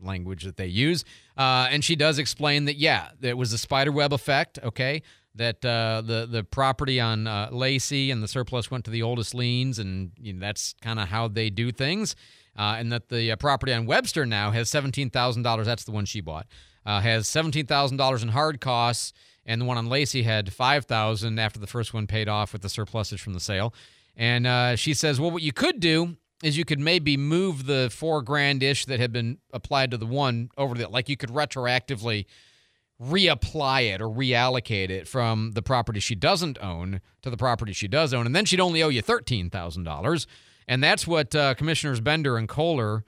language 0.00 0.44
that 0.44 0.58
they 0.58 0.66
use. 0.66 1.02
Uh, 1.34 1.68
and 1.70 1.82
she 1.82 1.96
does 1.96 2.18
explain 2.18 2.66
that, 2.66 2.76
yeah, 2.76 3.08
it 3.22 3.38
was 3.38 3.54
a 3.54 3.58
spider 3.58 3.90
web 3.90 4.12
effect, 4.12 4.58
okay? 4.62 5.02
That 5.36 5.64
uh, 5.64 6.02
the 6.04 6.28
the 6.30 6.44
property 6.44 7.00
on 7.00 7.26
uh, 7.26 7.48
Lacey 7.50 8.12
and 8.12 8.22
the 8.22 8.28
surplus 8.28 8.70
went 8.70 8.84
to 8.84 8.92
the 8.92 9.02
oldest 9.02 9.34
liens, 9.34 9.80
and 9.80 10.12
you 10.20 10.32
know, 10.32 10.40
that's 10.40 10.74
kind 10.80 11.00
of 11.00 11.08
how 11.08 11.26
they 11.26 11.50
do 11.50 11.72
things. 11.72 12.14
Uh, 12.56 12.76
and 12.78 12.92
that 12.92 13.08
the 13.08 13.32
uh, 13.32 13.36
property 13.36 13.72
on 13.72 13.86
Webster 13.86 14.24
now 14.24 14.50
has 14.52 14.70
seventeen 14.70 15.10
thousand 15.10 15.42
dollars. 15.42 15.66
That's 15.66 15.84
the 15.84 15.92
one 15.92 16.04
she 16.04 16.20
bought. 16.20 16.46
Uh, 16.86 17.00
has 17.00 17.26
seventeen 17.26 17.66
thousand 17.66 17.96
dollars 17.96 18.22
in 18.22 18.28
hard 18.28 18.60
costs, 18.60 19.12
and 19.44 19.60
the 19.60 19.64
one 19.64 19.76
on 19.76 19.88
Lacey 19.88 20.22
had 20.22 20.52
five 20.52 20.84
thousand 20.84 21.38
after 21.38 21.58
the 21.58 21.66
first 21.66 21.92
one 21.92 22.06
paid 22.06 22.28
off 22.28 22.52
with 22.52 22.62
the 22.62 22.68
surplusage 22.68 23.20
from 23.20 23.34
the 23.34 23.40
sale. 23.40 23.74
And 24.16 24.46
uh, 24.46 24.76
she 24.76 24.94
says, 24.94 25.18
well, 25.18 25.32
what 25.32 25.42
you 25.42 25.52
could 25.52 25.80
do 25.80 26.16
is 26.42 26.56
you 26.56 26.64
could 26.64 26.78
maybe 26.78 27.16
move 27.16 27.66
the 27.66 27.88
four 27.90 28.22
grand 28.22 28.62
ish 28.62 28.84
that 28.84 29.00
had 29.00 29.12
been 29.12 29.38
applied 29.52 29.90
to 29.90 29.96
the 29.96 30.06
one 30.06 30.50
over 30.56 30.74
to 30.74 30.82
the 30.82 30.88
like 30.88 31.08
you 31.08 31.16
could 31.16 31.30
retroactively 31.30 32.26
reapply 33.02 33.92
it 33.92 34.00
or 34.00 34.08
reallocate 34.08 34.90
it 34.90 35.08
from 35.08 35.50
the 35.52 35.62
property 35.62 35.98
she 35.98 36.14
doesn't 36.14 36.58
own 36.62 37.00
to 37.22 37.30
the 37.30 37.36
property 37.36 37.72
she 37.72 37.88
does 37.88 38.14
own, 38.14 38.26
and 38.26 38.36
then 38.36 38.44
she'd 38.44 38.60
only 38.60 38.82
owe 38.82 38.88
you 38.88 39.02
thirteen 39.02 39.50
thousand 39.50 39.82
dollars. 39.82 40.26
And 40.66 40.82
that's 40.82 41.06
what 41.06 41.34
uh, 41.34 41.54
Commissioners 41.54 42.00
Bender 42.00 42.36
and 42.36 42.48
Kohler 42.48 43.04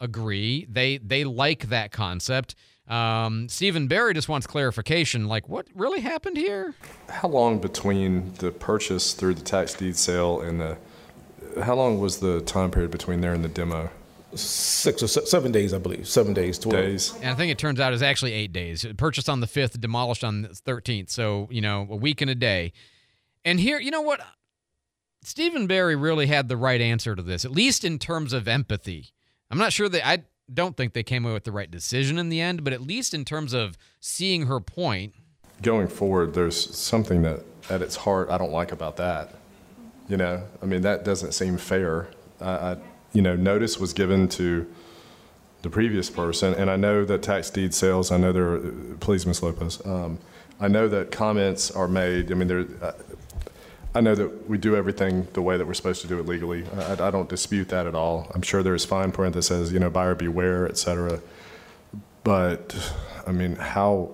agree. 0.00 0.66
They 0.68 0.98
they 0.98 1.24
like 1.24 1.68
that 1.68 1.92
concept. 1.92 2.54
Um, 2.88 3.48
Steven 3.48 3.86
Barry 3.86 4.12
just 4.12 4.28
wants 4.28 4.46
clarification. 4.46 5.28
Like, 5.28 5.48
what 5.48 5.66
really 5.74 6.00
happened 6.00 6.36
here? 6.36 6.74
How 7.08 7.28
long 7.28 7.58
between 7.58 8.34
the 8.34 8.50
purchase 8.50 9.14
through 9.14 9.34
the 9.34 9.42
tax 9.42 9.74
deed 9.74 9.96
sale 9.96 10.40
and 10.40 10.60
the, 10.60 10.78
how 11.62 11.74
long 11.74 12.00
was 12.00 12.18
the 12.18 12.40
time 12.40 12.70
period 12.70 12.90
between 12.90 13.20
there 13.20 13.32
and 13.32 13.44
the 13.44 13.48
demo? 13.48 13.88
Six 14.34 15.02
or 15.02 15.06
se- 15.06 15.26
seven 15.26 15.52
days, 15.52 15.72
I 15.72 15.78
believe. 15.78 16.08
Seven 16.08 16.34
days, 16.34 16.58
12 16.58 16.72
days. 16.84 17.14
And 17.20 17.30
I 17.30 17.34
think 17.34 17.52
it 17.52 17.58
turns 17.58 17.78
out 17.78 17.92
it's 17.92 18.02
actually 18.02 18.32
eight 18.32 18.52
days. 18.52 18.84
Purchased 18.96 19.28
on 19.28 19.40
the 19.40 19.46
5th, 19.46 19.78
demolished 19.78 20.24
on 20.24 20.42
the 20.42 20.48
13th. 20.48 21.10
So, 21.10 21.48
you 21.50 21.60
know, 21.60 21.86
a 21.90 21.96
week 21.96 22.20
and 22.20 22.30
a 22.30 22.34
day. 22.34 22.72
And 23.44 23.60
here, 23.60 23.78
you 23.78 23.90
know 23.90 24.00
what? 24.00 24.20
Steven 25.22 25.66
Barry 25.66 25.94
really 25.94 26.26
had 26.26 26.48
the 26.48 26.56
right 26.56 26.80
answer 26.80 27.14
to 27.14 27.22
this, 27.22 27.44
at 27.44 27.52
least 27.52 27.84
in 27.84 27.98
terms 27.98 28.32
of 28.32 28.48
empathy. 28.48 29.10
I'm 29.50 29.58
not 29.58 29.72
sure 29.72 29.88
that 29.88 30.06
I 30.06 30.24
don't 30.52 30.76
think 30.76 30.92
they 30.92 31.04
came 31.04 31.24
away 31.24 31.34
with 31.34 31.44
the 31.44 31.52
right 31.52 31.70
decision 31.70 32.18
in 32.18 32.28
the 32.28 32.40
end, 32.40 32.64
but 32.64 32.72
at 32.72 32.80
least 32.80 33.14
in 33.14 33.24
terms 33.24 33.52
of 33.52 33.78
seeing 34.00 34.46
her 34.46 34.60
point. 34.60 35.14
Going 35.62 35.86
forward, 35.86 36.34
there's 36.34 36.74
something 36.76 37.22
that 37.22 37.40
at 37.70 37.82
its 37.82 37.96
heart 37.96 38.30
I 38.30 38.38
don't 38.38 38.50
like 38.50 38.72
about 38.72 38.96
that. 38.96 39.34
You 40.08 40.16
know, 40.16 40.42
I 40.60 40.66
mean, 40.66 40.82
that 40.82 41.04
doesn't 41.04 41.32
seem 41.32 41.56
fair. 41.56 42.08
I, 42.40 42.50
I 42.50 42.76
you 43.12 43.22
know, 43.22 43.36
notice 43.36 43.78
was 43.78 43.92
given 43.92 44.28
to 44.30 44.66
the 45.62 45.70
previous 45.70 46.10
person, 46.10 46.54
and 46.54 46.68
I 46.68 46.76
know 46.76 47.04
that 47.04 47.22
tax 47.22 47.48
deed 47.50 47.72
sales, 47.72 48.10
I 48.10 48.16
know 48.16 48.32
there 48.32 48.54
are, 48.54 48.58
please, 48.98 49.24
Ms. 49.24 49.42
Lopez, 49.42 49.80
um, 49.86 50.18
I 50.58 50.68
know 50.68 50.88
that 50.88 51.12
comments 51.12 51.70
are 51.70 51.86
made. 51.86 52.32
I 52.32 52.34
mean, 52.34 52.48
there, 52.48 52.66
uh, 52.80 52.92
I 53.94 54.00
know 54.00 54.14
that 54.14 54.48
we 54.48 54.56
do 54.56 54.74
everything 54.74 55.28
the 55.34 55.42
way 55.42 55.56
that 55.58 55.66
we're 55.66 55.74
supposed 55.74 56.00
to 56.02 56.08
do 56.08 56.18
it 56.18 56.26
legally. 56.26 56.64
I, 56.76 57.08
I 57.08 57.10
don't 57.10 57.28
dispute 57.28 57.68
that 57.68 57.86
at 57.86 57.94
all. 57.94 58.30
I'm 58.34 58.42
sure 58.42 58.62
there's 58.62 58.84
fine 58.84 59.12
print 59.12 59.34
that 59.34 59.42
says, 59.42 59.72
you 59.72 59.78
know, 59.78 59.90
buyer 59.90 60.14
beware, 60.14 60.66
et 60.66 60.78
cetera. 60.78 61.20
But, 62.24 62.94
I 63.26 63.32
mean, 63.32 63.56
how, 63.56 64.12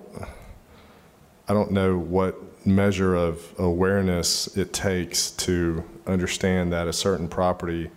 I 1.47 1.53
don't 1.53 1.71
know 1.71 1.97
what 1.97 2.35
measure 2.65 3.15
of 3.15 3.53
awareness 3.57 4.57
it 4.57 4.73
takes 4.73 5.31
to 5.31 5.83
understand 6.05 6.73
that 6.73 6.87
a 6.87 6.93
certain 6.93 7.29
property 7.29 7.89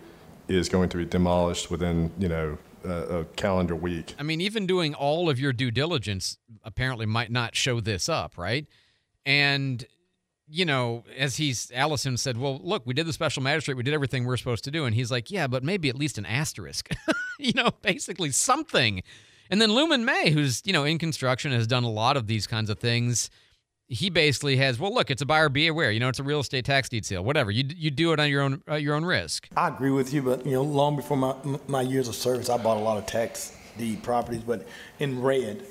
is 0.47 0.69
going 0.69 0.87
to 0.89 0.97
be 0.97 1.05
demolished 1.05 1.69
within, 1.69 2.11
you 2.17 2.29
know, 2.29 2.57
a, 2.85 2.89
a 2.91 3.25
calendar 3.35 3.75
week. 3.75 4.15
I 4.17 4.23
mean, 4.23 4.39
even 4.39 4.65
doing 4.65 4.93
all 4.93 5.29
of 5.29 5.39
your 5.39 5.51
due 5.51 5.71
diligence 5.71 6.37
apparently 6.63 7.05
might 7.05 7.31
not 7.31 7.55
show 7.55 7.81
this 7.81 8.07
up, 8.07 8.37
right? 8.37 8.67
And 9.25 9.85
you 10.53 10.65
know, 10.65 11.03
as 11.17 11.37
he's 11.37 11.71
Allison 11.73 12.15
said, 12.15 12.37
well, 12.37 12.59
look, 12.63 12.83
we 12.85 12.93
did 12.93 13.07
the 13.07 13.13
special 13.13 13.41
magistrate, 13.41 13.75
we 13.75 13.81
did 13.81 13.93
everything 13.93 14.23
we're 14.23 14.37
supposed 14.37 14.63
to 14.65 14.71
do, 14.71 14.85
and 14.85 14.93
he's 14.93 15.09
like, 15.09 15.31
yeah, 15.31 15.47
but 15.47 15.63
maybe 15.63 15.89
at 15.89 15.95
least 15.95 16.19
an 16.19 16.27
asterisk, 16.27 16.89
you 17.39 17.53
know, 17.53 17.71
basically 17.81 18.29
something. 18.29 19.01
And 19.49 19.59
then 19.59 19.71
Lumon 19.71 20.03
May, 20.03 20.29
who's 20.29 20.61
you 20.63 20.71
know 20.71 20.83
in 20.83 20.99
construction, 20.99 21.51
has 21.51 21.65
done 21.65 21.83
a 21.83 21.89
lot 21.89 22.17
of 22.17 22.27
these 22.27 22.45
kinds 22.45 22.69
of 22.69 22.77
things. 22.77 23.31
He 23.87 24.09
basically 24.09 24.55
has, 24.57 24.79
well, 24.79 24.93
look, 24.93 25.11
it's 25.11 25.21
a 25.21 25.25
buyer 25.25 25.49
be 25.49 25.67
aware. 25.67 25.91
You 25.91 25.99
know, 25.99 26.07
it's 26.07 26.19
a 26.19 26.23
real 26.23 26.39
estate 26.39 26.65
tax 26.65 26.87
deed 26.87 27.05
sale, 27.05 27.23
whatever. 27.23 27.49
You 27.49 27.65
you 27.75 27.89
do 27.89 28.13
it 28.13 28.19
on 28.19 28.29
your 28.29 28.43
own 28.43 28.61
uh, 28.69 28.75
your 28.75 28.95
own 28.95 29.05
risk. 29.05 29.49
I 29.57 29.69
agree 29.69 29.91
with 29.91 30.13
you, 30.13 30.21
but 30.21 30.45
you 30.45 30.53
know, 30.53 30.61
long 30.61 30.95
before 30.95 31.17
my 31.17 31.35
my 31.67 31.81
years 31.81 32.07
of 32.07 32.15
service, 32.15 32.49
I 32.49 32.57
bought 32.57 32.77
a 32.77 32.81
lot 32.81 32.99
of 32.99 33.07
tax 33.07 33.57
deed 33.77 34.03
properties. 34.03 34.41
But 34.41 34.67
in 34.99 35.19
red, 35.19 35.65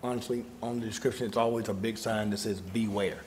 honestly, 0.00 0.44
on 0.62 0.78
the 0.78 0.86
description, 0.86 1.26
it's 1.26 1.36
always 1.36 1.68
a 1.68 1.74
big 1.74 1.98
sign 1.98 2.30
that 2.30 2.38
says 2.38 2.60
"Beware." 2.60 3.18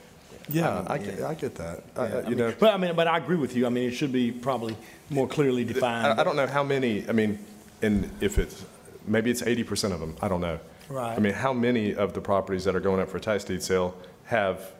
Yeah, 0.48 0.84
I 0.86 0.98
get, 0.98 1.20
I 1.22 1.34
get 1.34 1.54
that. 1.56 1.82
I- 1.96 2.00
I- 2.06 2.28
you 2.28 2.34
know, 2.36 2.54
but 2.58 2.72
I 2.74 2.76
mean, 2.76 2.94
but 2.94 3.06
I 3.08 3.18
agree 3.18 3.36
with 3.36 3.56
you. 3.56 3.66
I 3.66 3.68
mean, 3.68 3.88
it 3.88 3.92
should 3.94 4.12
be 4.12 4.30
probably 4.30 4.76
more 5.10 5.26
clearly 5.26 5.64
defined. 5.64 6.06
I, 6.06 6.20
I 6.20 6.24
don't 6.24 6.36
know 6.36 6.46
how 6.46 6.62
many. 6.62 7.08
I 7.08 7.12
mean, 7.12 7.38
and 7.82 8.10
if 8.20 8.38
it's 8.38 8.64
maybe 9.06 9.30
it's 9.30 9.42
eighty 9.42 9.64
percent 9.64 9.92
of 9.92 10.00
them. 10.00 10.14
I 10.22 10.28
don't 10.28 10.40
know. 10.40 10.58
Right. 10.88 11.16
I 11.16 11.20
mean, 11.20 11.32
how 11.34 11.52
many 11.52 11.94
of 11.94 12.12
the 12.12 12.20
properties 12.20 12.62
that 12.64 12.76
are 12.76 12.80
going 12.80 13.00
up 13.00 13.08
for 13.08 13.16
a 13.16 13.20
tax 13.20 13.42
deed 13.44 13.60
sale 13.62 13.96
have 14.26 14.72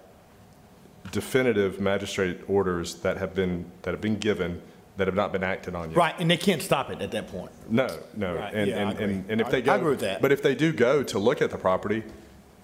definitive 1.12 1.80
magistrate 1.80 2.38
orders 2.48 2.96
that 2.96 3.16
have 3.16 3.34
been, 3.34 3.64
that 3.82 3.92
have 3.92 4.00
been 4.00 4.16
given, 4.18 4.60
that 4.96 5.06
have 5.06 5.14
not 5.16 5.32
been 5.32 5.42
acted 5.44 5.74
on 5.74 5.90
yet? 5.90 5.96
Right, 5.96 6.14
and 6.18 6.30
they 6.30 6.36
can't 6.36 6.62
stop 6.62 6.90
it 6.90 7.00
at 7.02 7.10
that 7.12 7.28
point. 7.28 7.50
No, 7.68 7.88
no. 8.16 8.34
Right, 8.36 8.54
And, 8.54 8.70
yeah, 8.70 8.76
I 8.76 8.80
and, 8.82 8.90
agree. 8.92 9.04
and, 9.04 9.24
and 9.30 9.40
if 9.40 9.46
I- 9.48 9.50
they 9.50 9.62
go. 9.62 9.74
agree 9.74 9.90
with 9.90 10.00
that. 10.00 10.22
But 10.22 10.32
if 10.32 10.42
they 10.42 10.54
do 10.54 10.72
go 10.72 11.02
to 11.04 11.18
look 11.18 11.42
at 11.42 11.50
the 11.50 11.58
property, 11.58 12.02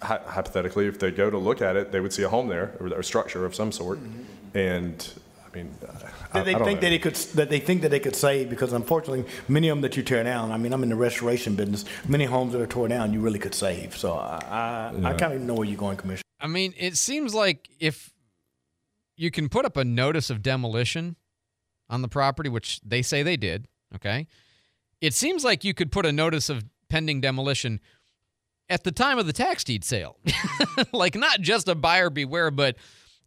hy- 0.03 0.21
hypothetically, 0.27 0.87
if 0.87 0.99
they 0.99 1.11
go 1.11 1.31
to 1.31 1.39
look 1.39 1.63
at 1.63 1.77
it, 1.77 1.93
they 1.93 2.01
would 2.01 2.13
see 2.13 2.23
a 2.23 2.29
home 2.29 2.49
there, 2.49 2.77
or 2.81 2.87
a 2.89 3.05
structure 3.05 3.45
of 3.45 3.55
some 3.55 3.73
sort. 3.73 3.99
And, 4.55 5.09
I 5.47 5.57
mean, 5.57 5.75
I, 5.83 5.93
I 5.93 5.99
Mm-hmm. 6.33 6.39
That 6.39 6.45
they 6.47 6.53
don't 6.55 6.65
think 6.65 6.77
know. 6.79 6.81
that 6.81 6.91
they 6.91 6.99
could, 6.99 7.15
that 7.15 7.51
they 7.51 7.61
think 7.61 7.83
that 7.83 7.91
they 7.91 8.01
could 8.01 8.17
save, 8.17 8.49
because 8.49 8.73
unfortunately, 8.73 9.25
many 9.49 9.69
of 9.69 9.77
them 9.77 9.83
that 9.83 9.97
you 9.99 10.03
tear 10.03 10.25
down, 10.25 10.51
I 10.51 10.57
mean, 10.57 10.73
I'm 10.73 10.83
in 10.83 10.89
the 10.89 10.97
restoration 10.97 11.57
business, 11.57 11.85
many 12.09 12.25
homes 12.25 12.53
that 12.53 12.63
are 12.63 12.67
torn 12.67 12.91
down, 12.91 13.13
you 13.13 13.21
really 13.21 13.39
could 13.39 13.55
save. 13.55 13.95
So 13.97 14.15
I, 14.15 14.93
I, 15.03 15.09
I 15.11 15.13
kind 15.15 15.35
of 15.35 15.43
know 15.43 15.55
where 15.55 15.67
you're 15.67 15.77
going, 15.77 15.99
Commissioner. 15.99 16.23
I 16.41 16.47
mean, 16.47 16.73
it 16.79 16.97
seems 16.97 17.35
like 17.35 17.69
if 17.79 18.15
you 19.17 19.31
can 19.31 19.51
put 19.51 19.67
up 19.67 19.77
a 19.77 19.85
notice 19.85 20.31
of 20.31 20.43
demolition 20.43 21.17
on 21.91 22.01
the 22.01 22.09
property, 22.09 22.49
which 22.49 22.81
they 22.81 23.03
say 23.03 23.23
they 23.23 23.37
did, 23.37 23.69
okay? 23.95 24.27
It 25.03 25.13
seems 25.13 25.45
like 25.45 25.65
you 25.65 25.75
could 25.75 25.93
put 25.93 26.07
a 26.07 26.13
notice 26.13 26.49
of 26.49 26.65
pending 26.89 27.21
demolition 27.21 27.79
at 28.69 28.85
the 28.85 28.93
time 28.93 29.19
of 29.19 29.27
the 29.27 29.33
tax 29.33 29.65
deed 29.65 29.85
sale. 29.85 30.19
like 30.93 31.15
not 31.15 31.41
just 31.41 31.69
a 31.69 31.75
buyer 31.75 32.11
beware, 32.11 32.51
but 32.51 32.77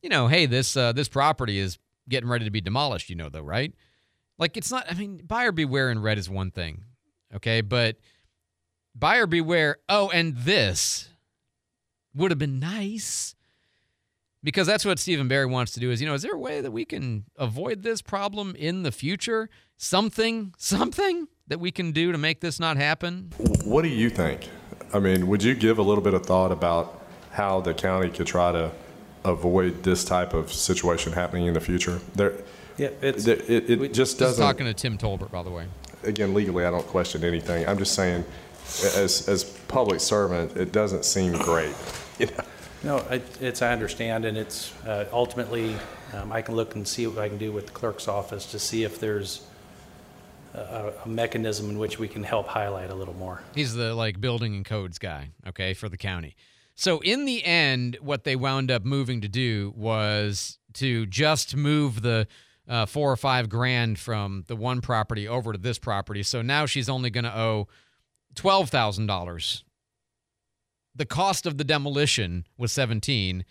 you 0.01 0.09
know, 0.09 0.27
hey, 0.27 0.45
this 0.45 0.75
uh, 0.75 0.91
this 0.91 1.07
property 1.07 1.59
is 1.59 1.77
getting 2.07 2.29
ready 2.29 2.45
to 2.45 2.51
be 2.51 2.61
demolished, 2.61 3.09
you 3.09 3.15
know 3.15 3.29
though, 3.29 3.41
right? 3.41 3.73
Like 4.37 4.57
it's 4.57 4.71
not 4.71 4.85
I 4.89 4.95
mean, 4.95 5.21
buyer 5.25 5.51
beware 5.51 5.91
in 5.91 6.01
red 6.01 6.17
is 6.17 6.29
one 6.29 6.51
thing. 6.51 6.83
Okay? 7.33 7.61
But 7.61 7.97
buyer 8.93 9.27
beware, 9.27 9.77
oh, 9.89 10.09
and 10.09 10.37
this 10.37 11.09
would 12.13 12.31
have 12.31 12.39
been 12.39 12.59
nice 12.59 13.35
because 14.45 14.67
that's 14.67 14.85
what 14.85 14.99
Steven 14.99 15.27
Barry 15.27 15.47
wants 15.47 15.73
to 15.73 15.79
do 15.79 15.89
is, 15.89 15.99
you 15.99 16.07
know, 16.07 16.13
is 16.13 16.21
there 16.21 16.33
a 16.33 16.39
way 16.39 16.61
that 16.61 16.71
we 16.71 16.85
can 16.85 17.25
avoid 17.35 17.81
this 17.81 18.01
problem 18.01 18.55
in 18.55 18.83
the 18.83 18.91
future? 18.91 19.49
Something, 19.75 20.53
something 20.57 21.27
that 21.47 21.59
we 21.59 21.71
can 21.71 21.91
do 21.91 22.11
to 22.11 22.17
make 22.17 22.41
this 22.41 22.59
not 22.59 22.77
happen? 22.77 23.33
What 23.63 23.81
do 23.81 23.89
you 23.89 24.09
think? 24.09 24.47
I 24.93 24.99
mean, 24.99 25.27
would 25.27 25.43
you 25.43 25.55
give 25.55 25.77
a 25.77 25.81
little 25.81 26.03
bit 26.03 26.13
of 26.13 26.25
thought 26.25 26.51
about 26.51 27.01
how 27.31 27.61
the 27.61 27.73
county 27.73 28.09
could 28.09 28.27
try 28.27 28.51
to 28.51 28.71
avoid 29.23 29.83
this 29.83 30.03
type 30.05 30.33
of 30.33 30.51
situation 30.53 31.11
happening 31.13 31.47
in 31.47 31.53
the 31.53 31.59
future? 31.61 31.99
There, 32.15 32.33
Yeah, 32.77 32.89
it's- 33.01 33.23
there- 33.25 33.37
it, 33.47 33.69
it 33.69 33.77
just 33.79 33.95
Just 33.95 34.19
doesn't. 34.19 34.43
talking 34.45 34.65
to 34.65 34.73
Tim 34.73 34.97
Tolbert, 34.97 35.31
by 35.31 35.43
the 35.43 35.49
way. 35.49 35.65
Again, 36.03 36.33
legally, 36.33 36.65
I 36.65 36.71
don't 36.71 36.85
question 36.87 37.23
anything. 37.23 37.67
I'm 37.67 37.77
just 37.77 37.93
saying, 37.93 38.23
as 38.95 39.27
as 39.27 39.43
public 39.43 39.99
servant, 39.99 40.55
it 40.57 40.71
doesn't 40.71 41.05
seem 41.05 41.33
great. 41.33 41.73
You 42.19 42.27
know? 42.27 42.43
No, 42.83 42.97
I- 43.09 43.21
it's, 43.41 43.61
I 43.61 43.73
understand, 43.73 44.23
and 44.23 44.37
it's, 44.37 44.71
uh, 44.85 45.03
ultimately, 45.11 45.75
um, 46.13 46.31
I 46.31 46.41
can 46.41 46.55
look 46.55 46.75
and 46.75 46.87
see 46.87 47.07
what 47.07 47.17
I 47.17 47.27
can 47.27 47.37
do 47.37 47.51
with 47.51 47.65
the 47.65 47.71
clerk's 47.73 48.07
office 48.07 48.45
to 48.51 48.59
see 48.59 48.83
if 48.85 48.99
there's 49.01 49.41
a- 50.55 50.93
a 51.03 51.07
mechanism 51.07 51.69
in 51.69 51.77
which 51.77 51.99
we 51.99 52.07
can 52.07 52.23
help 52.23 52.47
highlight 52.47 52.89
a 52.89 52.95
little 52.95 53.13
more. 53.15 53.41
He's 53.53 53.73
the 53.73 53.93
like 53.93 54.19
building 54.21 54.55
and 54.55 54.65
codes 54.65 54.97
guy, 54.97 55.31
okay, 55.47 55.73
for 55.73 55.89
the 55.89 55.97
county. 55.97 56.35
So 56.75 56.99
in 56.99 57.25
the 57.25 57.43
end, 57.45 57.97
what 58.01 58.23
they 58.25 58.35
wound 58.35 58.69
up 58.69 58.83
moving 58.83 59.21
to 59.21 59.29
do 59.29 59.73
was 59.77 60.59
to 60.73 61.05
just 61.05 61.55
move 61.55 62.01
the 62.01 62.27
uh, 62.67 62.85
four 62.85 63.11
or 63.11 63.15
five 63.15 63.47
grand 63.47 63.97
from 63.99 64.43
the 64.47 64.55
one 64.55 64.81
property 64.81 65.27
over 65.27 65.53
to 65.53 65.57
this 65.57 65.77
property. 65.77 66.23
So 66.23 66.41
now 66.41 66.65
she's 66.65 66.89
only 66.89 67.09
going 67.09 67.23
to 67.25 67.37
owe 67.37 67.67
twelve 68.33 68.69
thousand 68.69 69.05
dollars. 69.07 69.63
The 70.95 71.05
cost 71.05 71.45
of 71.45 71.57
the 71.57 71.63
demolition 71.63 72.45
was 72.57 72.71
seventeen, 72.71 73.45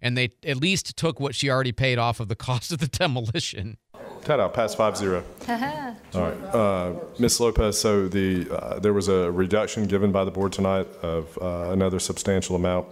and 0.00 0.16
they 0.16 0.30
at 0.44 0.56
least 0.56 0.96
took 0.96 1.18
what 1.18 1.34
she 1.34 1.50
already 1.50 1.72
paid 1.72 1.98
off 1.98 2.20
of 2.20 2.28
the 2.28 2.36
cost 2.36 2.72
of 2.72 2.78
the 2.78 2.86
demolition. 2.98 3.76
Ta-da, 4.24 4.48
pass 4.48 4.74
five 4.74 4.96
zero. 4.96 5.24
All 5.48 6.22
right, 6.22 6.54
uh, 6.54 6.94
Ms. 7.18 7.40
Lopez, 7.40 7.78
so 7.78 8.08
the, 8.08 8.48
uh, 8.50 8.78
there 8.78 8.92
was 8.92 9.08
a 9.08 9.30
reduction 9.30 9.86
given 9.86 10.12
by 10.12 10.24
the 10.24 10.30
board 10.30 10.52
tonight 10.52 10.86
of 11.02 11.38
uh, 11.40 11.70
another 11.70 11.98
substantial 11.98 12.56
amount. 12.56 12.86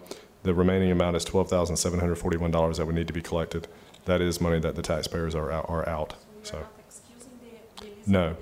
The 0.45 0.55
remaining 0.55 0.91
amount 0.91 1.17
is 1.17 1.25
$12,741 1.27 2.77
that 2.77 2.87
would 2.87 2.95
need 2.95 3.09
to 3.09 3.13
be 3.13 3.21
collected. 3.23 3.67
That 4.05 4.21
is 4.21 4.41
money 4.41 4.61
that 4.61 4.77
the 4.77 4.83
taxpayers 4.83 5.35
are 5.35 5.51
out, 5.51 5.67
are 5.69 5.87
out, 5.89 6.15
so. 6.43 6.65
No, 8.07 8.37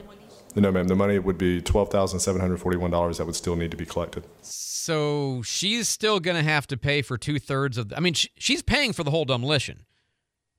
no, 0.55 0.71
ma'am, 0.71 0.87
the 0.89 0.95
money 0.95 1.19
would 1.19 1.37
be 1.39 1.61
$12,741 1.61 3.17
that 3.19 3.27
would 3.27 3.35
still 3.35 3.57
need 3.57 3.71
to 3.73 3.77
be 3.77 3.85
collected. 3.87 4.25
So 4.43 5.43
she's 5.43 5.89
still 5.89 6.21
going 6.21 6.37
to 6.37 6.43
have 6.43 6.67
to 6.69 6.77
pay 6.77 7.03
for 7.03 7.19
two 7.19 7.39
thirds 7.39 7.77
of. 7.77 7.89
The, 7.89 7.97
I 7.97 8.01
mean, 8.01 8.15
sh- 8.15 8.29
she's 8.37 8.63
paying 8.63 8.93
for 8.93 9.03
the 9.03 9.11
whole 9.11 9.25
demolition. 9.25 9.85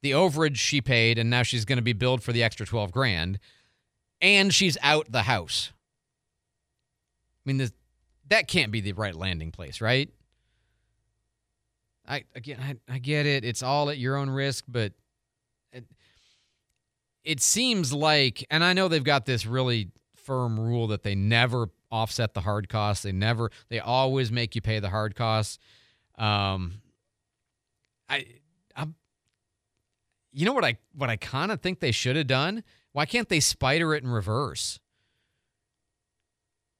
The 0.03 0.11
overage 0.11 0.57
she 0.57 0.79
paid, 0.79 1.17
and 1.17 1.29
now 1.29 1.43
she's 1.43 1.65
going 1.65 1.77
to 1.77 1.83
be 1.83 1.93
billed 1.93 2.21
for 2.21 2.31
the 2.31 2.43
extra 2.43 2.65
twelve 2.65 2.91
grand, 2.91 3.39
and 4.21 4.53
she's 4.53 4.77
out 4.81 5.11
the 5.11 5.23
house. 5.23 5.71
I 7.45 7.49
mean, 7.49 7.57
this, 7.57 7.71
that 8.29 8.47
can't 8.47 8.71
be 8.71 8.81
the 8.81 8.93
right 8.93 9.15
landing 9.15 9.51
place, 9.51 9.81
right? 9.81 10.09
I 12.07 12.25
again, 12.35 12.59
I, 12.61 12.93
I 12.93 12.99
get 12.99 13.25
it. 13.25 13.43
It's 13.43 13.63
all 13.63 13.89
at 13.89 13.97
your 13.97 14.15
own 14.15 14.29
risk, 14.29 14.65
but 14.67 14.93
it, 15.73 15.85
it 17.23 17.41
seems 17.41 17.91
like, 17.91 18.45
and 18.49 18.63
I 18.63 18.73
know 18.73 18.87
they've 18.87 19.03
got 19.03 19.25
this 19.25 19.45
really 19.45 19.89
firm 20.15 20.59
rule 20.59 20.87
that 20.87 21.03
they 21.03 21.15
never 21.15 21.69
offset 21.91 22.33
the 22.33 22.41
hard 22.41 22.69
costs. 22.69 23.03
They 23.03 23.11
never, 23.11 23.49
they 23.69 23.79
always 23.79 24.31
make 24.31 24.55
you 24.55 24.61
pay 24.61 24.79
the 24.79 24.89
hard 24.89 25.15
costs. 25.15 25.57
Um, 26.17 26.81
I, 28.09 28.25
you 30.37 30.45
know 30.45 30.53
what 30.53 30.63
I, 30.63 30.77
what 30.93 31.09
I 31.09 31.15
kind 31.15 31.51
of 31.51 31.61
think 31.61 31.79
they 31.79 31.91
should 31.91 32.15
have 32.15 32.27
done. 32.27 32.63
Why 32.91 33.07
can't 33.07 33.27
they 33.27 33.39
spider 33.39 33.95
it 33.95 34.03
in 34.03 34.09
reverse? 34.09 34.79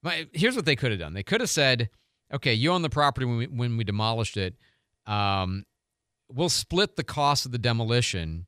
My, 0.00 0.28
here's 0.32 0.54
what 0.54 0.64
they 0.64 0.76
could 0.76 0.92
have 0.92 1.00
done. 1.00 1.12
They 1.12 1.24
could 1.24 1.40
have 1.40 1.50
said, 1.50 1.90
"Okay, 2.32 2.54
you 2.54 2.70
own 2.70 2.82
the 2.82 2.88
property 2.88 3.26
when 3.26 3.36
we, 3.36 3.46
when 3.48 3.76
we 3.76 3.82
demolished 3.82 4.36
it. 4.36 4.54
Um, 5.06 5.64
we'll 6.32 6.50
split 6.50 6.94
the 6.94 7.02
cost 7.02 7.46
of 7.46 7.50
the 7.52 7.58
demolition 7.58 8.46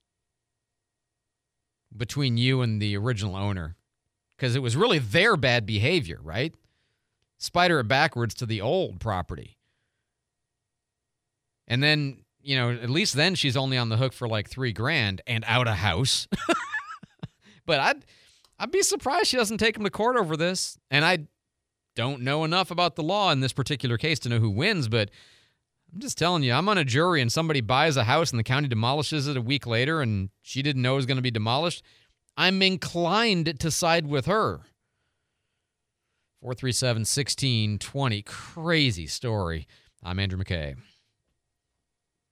between 1.96 2.36
you 2.36 2.61
and 2.62 2.80
the 2.80 2.96
original 2.96 3.34
owner 3.34 3.76
because 4.36 4.54
it 4.54 4.62
was 4.62 4.76
really 4.76 5.00
their 5.00 5.36
bad 5.36 5.66
behavior, 5.66 6.20
right? 6.22 6.54
Spider 7.36 7.80
it 7.80 7.88
backwards 7.88 8.34
to 8.34 8.46
the 8.46 8.61
old 8.61 9.00
property. 9.00 9.58
And 11.66 11.82
then, 11.82 12.18
you 12.43 12.57
know, 12.57 12.70
at 12.70 12.91
least 12.91 13.14
then 13.14 13.34
she's 13.34 13.57
only 13.57 13.76
on 13.76 13.88
the 13.88 13.97
hook 13.97 14.12
for 14.12 14.28
like 14.28 14.49
three 14.49 14.72
grand 14.72 15.20
and 15.26 15.45
out 15.47 15.68
of 15.68 15.76
house. 15.76 16.26
but 17.66 17.80
I'd 17.80 18.05
I'd 18.59 18.70
be 18.70 18.82
surprised 18.82 19.28
she 19.28 19.36
doesn't 19.36 19.59
take 19.59 19.76
him 19.76 19.84
to 19.84 19.91
court 19.91 20.16
over 20.16 20.36
this. 20.36 20.78
And 20.91 21.05
I 21.05 21.26
don't 21.97 22.22
know 22.22 22.45
enough 22.45 22.70
about 22.70 22.97
the 22.97 23.03
law 23.03 23.30
in 23.32 23.41
this 23.41 23.53
particular 23.53 23.97
case 23.97 24.18
to 24.20 24.28
know 24.28 24.38
who 24.38 24.51
wins, 24.51 24.88
but 24.88 25.11
I'm 25.93 26.01
just 26.01 26.18
telling 26.18 26.43
you, 26.43 26.53
I'm 26.53 26.68
on 26.68 26.78
a 26.78 26.84
jury 26.84 27.20
and 27.20 27.32
somebody 27.32 27.61
buys 27.61 27.97
a 27.97 28.05
house 28.05 28.30
and 28.30 28.38
the 28.38 28.45
county 28.45 28.68
demolishes 28.68 29.26
it 29.26 29.36
a 29.36 29.43
week 29.43 29.66
later 29.66 30.03
and 30.03 30.30
she 30.43 30.62
didn't 30.62 30.82
know 30.82 30.93
it 30.93 30.97
was 30.97 31.07
going 31.07 31.16
to 31.16 31.22
be 31.22 31.30
demolished. 31.30 31.82
I'm 32.36 32.62
inclined 32.62 33.59
to 33.61 33.70
side 33.70 34.07
with 34.07 34.26
her. 34.26 34.61
437 36.43 37.01
1620. 37.01 38.22
Crazy 38.22 39.07
story. 39.07 39.66
I'm 40.03 40.18
Andrew 40.18 40.43
McKay. 40.43 40.76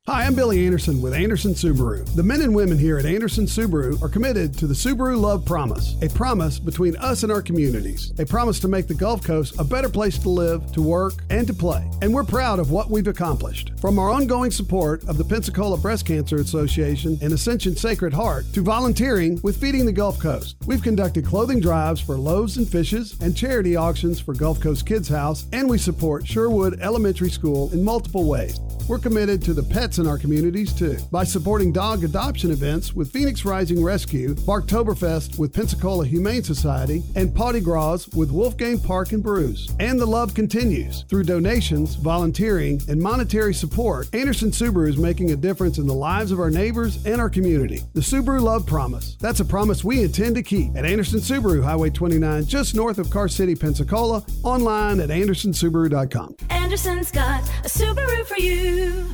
Hi, 0.08 0.24
I'm 0.24 0.34
Billy 0.34 0.64
Anderson 0.64 1.02
with 1.02 1.12
Anderson 1.12 1.52
Subaru. 1.52 2.02
The 2.14 2.22
men 2.22 2.40
and 2.40 2.54
women 2.54 2.78
here 2.78 2.96
at 2.96 3.04
Anderson 3.04 3.44
Subaru 3.44 4.00
are 4.00 4.08
committed 4.08 4.56
to 4.56 4.66
the 4.66 4.72
Subaru 4.72 5.20
Love 5.20 5.44
Promise, 5.44 5.96
a 6.00 6.08
promise 6.08 6.58
between 6.58 6.96
us 6.96 7.24
and 7.24 7.30
our 7.30 7.42
communities, 7.42 8.14
a 8.18 8.24
promise 8.24 8.58
to 8.60 8.68
make 8.68 8.88
the 8.88 8.94
Gulf 8.94 9.22
Coast 9.22 9.60
a 9.60 9.64
better 9.64 9.90
place 9.90 10.16
to 10.20 10.30
live, 10.30 10.72
to 10.72 10.80
work, 10.80 11.22
and 11.28 11.46
to 11.46 11.52
play. 11.52 11.86
And 12.00 12.14
we're 12.14 12.24
proud 12.24 12.58
of 12.58 12.70
what 12.70 12.90
we've 12.90 13.06
accomplished. 13.06 13.72
From 13.78 13.98
our 13.98 14.08
ongoing 14.08 14.50
support 14.50 15.06
of 15.10 15.18
the 15.18 15.24
Pensacola 15.24 15.76
Breast 15.76 16.06
Cancer 16.06 16.36
Association 16.36 17.18
and 17.20 17.34
Ascension 17.34 17.76
Sacred 17.76 18.14
Heart 18.14 18.46
to 18.54 18.62
volunteering 18.62 19.38
with 19.42 19.60
Feeding 19.60 19.84
the 19.84 19.92
Gulf 19.92 20.18
Coast, 20.18 20.56
we've 20.64 20.82
conducted 20.82 21.26
clothing 21.26 21.60
drives 21.60 22.00
for 22.00 22.16
Loaves 22.16 22.56
and 22.56 22.66
Fishes 22.66 23.14
and 23.20 23.36
charity 23.36 23.76
auctions 23.76 24.18
for 24.20 24.32
Gulf 24.32 24.58
Coast 24.58 24.86
Kids 24.86 25.10
House, 25.10 25.44
and 25.52 25.68
we 25.68 25.76
support 25.76 26.26
Sherwood 26.26 26.80
Elementary 26.80 27.30
School 27.30 27.70
in 27.74 27.84
multiple 27.84 28.24
ways. 28.26 28.58
We're 28.88 28.98
committed 28.98 29.42
to 29.42 29.52
the 29.52 29.62
pets 29.62 29.97
in 29.98 30.06
our 30.06 30.18
communities 30.18 30.72
too 30.72 30.96
by 31.10 31.24
supporting 31.24 31.72
dog 31.72 32.04
adoption 32.04 32.50
events 32.50 32.92
with 32.92 33.12
Phoenix 33.12 33.44
Rising 33.44 33.82
Rescue, 33.82 34.34
Barktoberfest 34.34 35.38
with 35.38 35.52
Pensacola 35.52 36.06
Humane 36.06 36.42
Society, 36.42 37.02
and 37.14 37.34
Potty 37.34 37.60
Gras 37.60 38.06
with 38.14 38.30
Wolfgang 38.30 38.78
Park 38.78 39.12
and 39.12 39.22
Brews. 39.22 39.70
And 39.80 40.00
the 40.00 40.06
love 40.06 40.34
continues 40.34 41.02
through 41.08 41.24
donations, 41.24 41.94
volunteering, 41.96 42.80
and 42.88 43.00
monetary 43.00 43.54
support. 43.54 44.12
Anderson 44.14 44.50
Subaru 44.50 44.88
is 44.88 44.96
making 44.96 45.30
a 45.32 45.36
difference 45.36 45.78
in 45.78 45.86
the 45.86 45.94
lives 45.94 46.32
of 46.32 46.40
our 46.40 46.50
neighbors 46.50 47.04
and 47.06 47.20
our 47.20 47.30
community. 47.30 47.82
The 47.94 48.00
Subaru 48.00 48.40
Love 48.40 48.66
Promise. 48.66 49.16
That's 49.20 49.40
a 49.40 49.44
promise 49.44 49.84
we 49.84 50.02
intend 50.02 50.34
to 50.36 50.42
keep 50.42 50.76
at 50.76 50.84
Anderson 50.84 51.20
Subaru, 51.20 51.62
Highway 51.62 51.90
29, 51.90 52.46
just 52.46 52.74
north 52.74 52.98
of 52.98 53.10
Car 53.10 53.28
City, 53.28 53.54
Pensacola. 53.54 54.24
Online 54.42 55.00
at 55.00 55.10
andersonsubaru.com. 55.10 56.36
Anderson's 56.50 57.10
got 57.10 57.42
a 57.64 57.68
Subaru 57.68 58.26
for 58.26 58.38
you. 58.38 59.06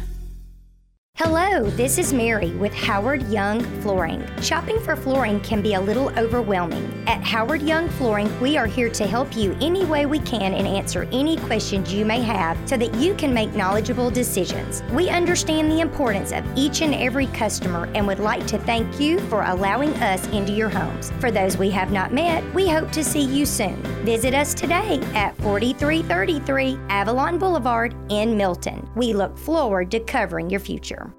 Hello, 1.17 1.63
this 1.71 1.97
is 1.97 2.13
Mary 2.13 2.51
with 2.57 2.75
Howard 2.75 3.23
Young 3.29 3.61
Flooring. 3.81 4.29
Shopping 4.43 4.81
for 4.81 4.97
flooring 4.97 5.39
can 5.41 5.63
be 5.63 5.75
a 5.75 5.81
little 5.81 6.11
overwhelming. 6.19 7.05
At 7.07 7.23
Howard 7.23 7.63
Young 7.63 7.89
Flooring, 7.89 8.29
we 8.41 8.57
are 8.57 8.67
here 8.67 8.91
to 8.91 9.07
help 9.07 9.37
you 9.37 9.57
any 9.61 9.85
way 9.85 10.07
we 10.07 10.19
can 10.19 10.53
and 10.53 10.67
answer 10.67 11.09
any 11.13 11.37
questions 11.37 11.95
you 11.95 12.05
may 12.05 12.21
have 12.21 12.59
so 12.69 12.77
that 12.77 12.93
you 12.97 13.15
can 13.15 13.33
make 13.33 13.55
knowledgeable 13.55 14.11
decisions. 14.11 14.83
We 14.93 15.09
understand 15.09 15.71
the 15.71 15.81
importance 15.81 16.33
of 16.33 16.45
each 16.57 16.83
and 16.83 16.93
every 16.93 17.29
customer 17.29 17.89
and 17.95 18.09
would 18.09 18.19
like 18.19 18.45
to 18.49 18.59
thank 18.59 18.99
you 18.99 19.21
for 19.29 19.45
allowing 19.45 19.95
us 20.03 20.27
into 20.29 20.53
your 20.53 20.69
homes. 20.69 21.13
For 21.21 21.31
those 21.31 21.57
we 21.57 21.71
have 21.71 21.93
not 21.93 22.13
met, 22.13 22.43
we 22.55 22.69
hope 22.69 22.91
to 22.91 23.05
see 23.05 23.23
you 23.23 23.47
soon. 23.47 23.81
Visit 24.05 24.35
us 24.35 24.53
today 24.53 25.01
at 25.15 25.37
4333 25.37 26.77
Avalon 26.89 27.39
Boulevard 27.39 27.95
in 28.09 28.37
Milton. 28.37 28.91
We 28.97 29.13
look 29.13 29.39
forward 29.39 29.93
to 29.93 30.01
covering 30.01 30.51
your 30.51 30.61
future. 30.61 31.14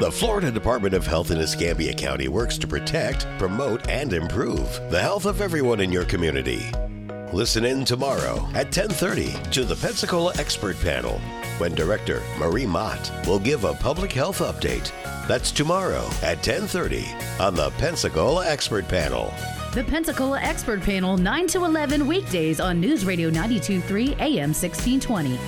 The 0.00 0.10
Florida 0.10 0.50
Department 0.50 0.92
of 0.92 1.06
Health 1.06 1.30
in 1.30 1.38
Escambia 1.38 1.94
County 1.94 2.26
works 2.26 2.58
to 2.58 2.66
protect, 2.66 3.28
promote, 3.38 3.88
and 3.88 4.12
improve 4.12 4.68
the 4.90 5.00
health 5.00 5.24
of 5.24 5.40
everyone 5.40 5.78
in 5.78 5.92
your 5.92 6.04
community. 6.04 6.66
Listen 7.32 7.64
in 7.64 7.84
tomorrow 7.84 8.44
at 8.54 8.72
10:30 8.72 9.30
to 9.52 9.64
the 9.64 9.76
Pensacola 9.76 10.32
Expert 10.36 10.76
Panel 10.80 11.20
when 11.58 11.76
Director 11.76 12.22
Marie 12.38 12.66
Mott 12.66 13.08
will 13.24 13.38
give 13.38 13.62
a 13.62 13.74
public 13.74 14.10
health 14.10 14.40
update. 14.40 14.90
That's 15.28 15.52
tomorrow 15.52 16.10
at 16.24 16.42
10:30 16.42 17.06
on 17.38 17.54
the 17.54 17.70
Pensacola 17.78 18.48
Expert 18.48 18.88
Panel. 18.88 19.32
The 19.74 19.84
Pensacola 19.84 20.40
Expert 20.40 20.82
Panel, 20.82 21.16
9 21.16 21.46
to 21.48 21.64
11 21.64 22.08
weekdays 22.08 22.58
on 22.58 22.80
News 22.80 23.04
Radio 23.04 23.30
923 23.30 24.16
AM 24.18 24.52
1620. 24.52 25.38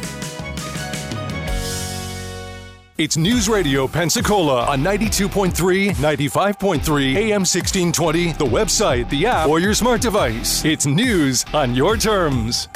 It's 2.98 3.18
News 3.18 3.46
Radio 3.46 3.86
Pensacola 3.86 4.64
on 4.64 4.82
92.3, 4.82 5.90
95.3, 5.96 7.14
AM 7.14 7.42
1620, 7.42 8.32
the 8.32 8.44
website, 8.46 9.10
the 9.10 9.26
app, 9.26 9.50
or 9.50 9.60
your 9.60 9.74
smart 9.74 10.00
device. 10.00 10.64
It's 10.64 10.86
news 10.86 11.44
on 11.52 11.74
your 11.74 11.98
terms. 11.98 12.68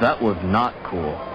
That 0.00 0.20
was 0.20 0.36
not 0.42 0.74
cool. 0.82 1.29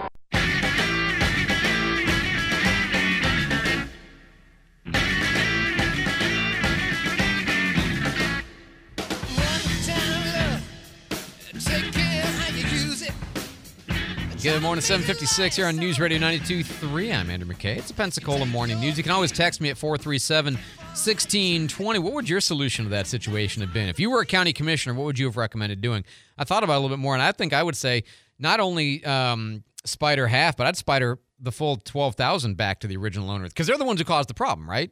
Good 14.46 14.62
morning, 14.62 14.84
756 14.84 15.56
here 15.56 15.66
on 15.66 15.76
News 15.76 16.00
Radio 16.00 16.20
92.3. 16.20 17.16
I'm 17.16 17.32
Andrew 17.32 17.52
McKay. 17.52 17.78
It's 17.78 17.90
a 17.90 17.96
Pensacola 17.96 18.46
morning 18.46 18.80
news. 18.80 18.96
You 18.96 19.02
can 19.02 19.12
always 19.12 19.32
text 19.32 19.60
me 19.60 19.72
at 19.72 19.78
437 19.78 20.54
1620. 20.54 21.98
What 21.98 22.14
would 22.14 22.30
your 22.30 22.40
solution 22.40 22.86
to 22.86 22.90
that 22.92 23.08
situation 23.08 23.64
have 23.64 23.74
been? 23.74 23.90
If 23.90 24.00
you 24.00 24.12
were 24.12 24.22
a 24.22 24.26
county 24.26 24.54
commissioner, 24.54 24.94
what 24.94 25.06
would 25.06 25.18
you 25.18 25.26
have 25.26 25.36
recommended 25.36 25.82
doing? 25.82 26.06
I 26.38 26.44
thought 26.44 26.64
about 26.64 26.74
it 26.74 26.78
a 26.78 26.80
little 26.82 26.96
bit 26.96 27.02
more, 27.02 27.16
and 27.16 27.24
I 27.24 27.32
think 27.32 27.54
I 27.54 27.64
would 27.64 27.76
say 27.76 28.04
not 28.38 28.60
only 28.60 29.04
um, 29.04 29.64
spider 29.84 30.28
half, 30.28 30.56
but 30.56 30.68
I'd 30.68 30.78
spider 30.78 31.18
the 31.40 31.52
full 31.52 31.78
12,000 31.78 32.56
back 32.56 32.82
to 32.82 32.88
the 32.88 32.98
original 32.98 33.32
owners 33.32 33.50
because 33.50 33.66
they're 33.66 33.80
the 33.80 33.84
ones 33.84 34.00
who 34.00 34.06
caused 34.06 34.30
the 34.30 34.36
problem, 34.36 34.70
right? 34.70 34.92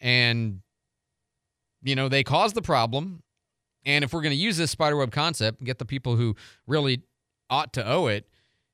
And, 0.00 0.62
you 1.84 1.94
know, 1.94 2.08
they 2.08 2.24
caused 2.24 2.56
the 2.56 2.62
problem. 2.62 3.22
And 3.86 4.02
if 4.02 4.12
we're 4.12 4.22
going 4.22 4.34
to 4.34 4.36
use 4.36 4.56
this 4.56 4.72
spiderweb 4.72 5.12
concept 5.12 5.62
get 5.62 5.78
the 5.78 5.84
people 5.84 6.16
who 6.16 6.34
really 6.66 7.04
ought 7.50 7.72
to 7.74 7.86
owe 7.86 8.06
it, 8.06 8.28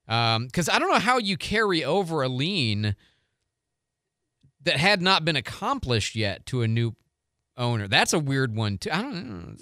because 0.07 0.69
I 0.69 0.79
don't 0.79 0.91
know 0.91 0.99
how 0.99 1.19
you 1.19 1.37
carry 1.37 1.85
over 1.85 2.23
a 2.23 2.29
lien 2.29 2.97
that 4.63 4.77
had 4.77 5.03
not 5.03 5.25
been 5.25 5.37
accomplished 5.37 6.15
yet 6.15 6.47
to 6.47 6.63
a 6.63 6.69
new 6.69 6.95
owner. 7.57 7.87
That's 7.87 8.13
a 8.13 8.19
weird 8.19 8.57
one 8.57 8.79
too. 8.79 8.91
I 8.93 9.03
don't. 9.03 9.59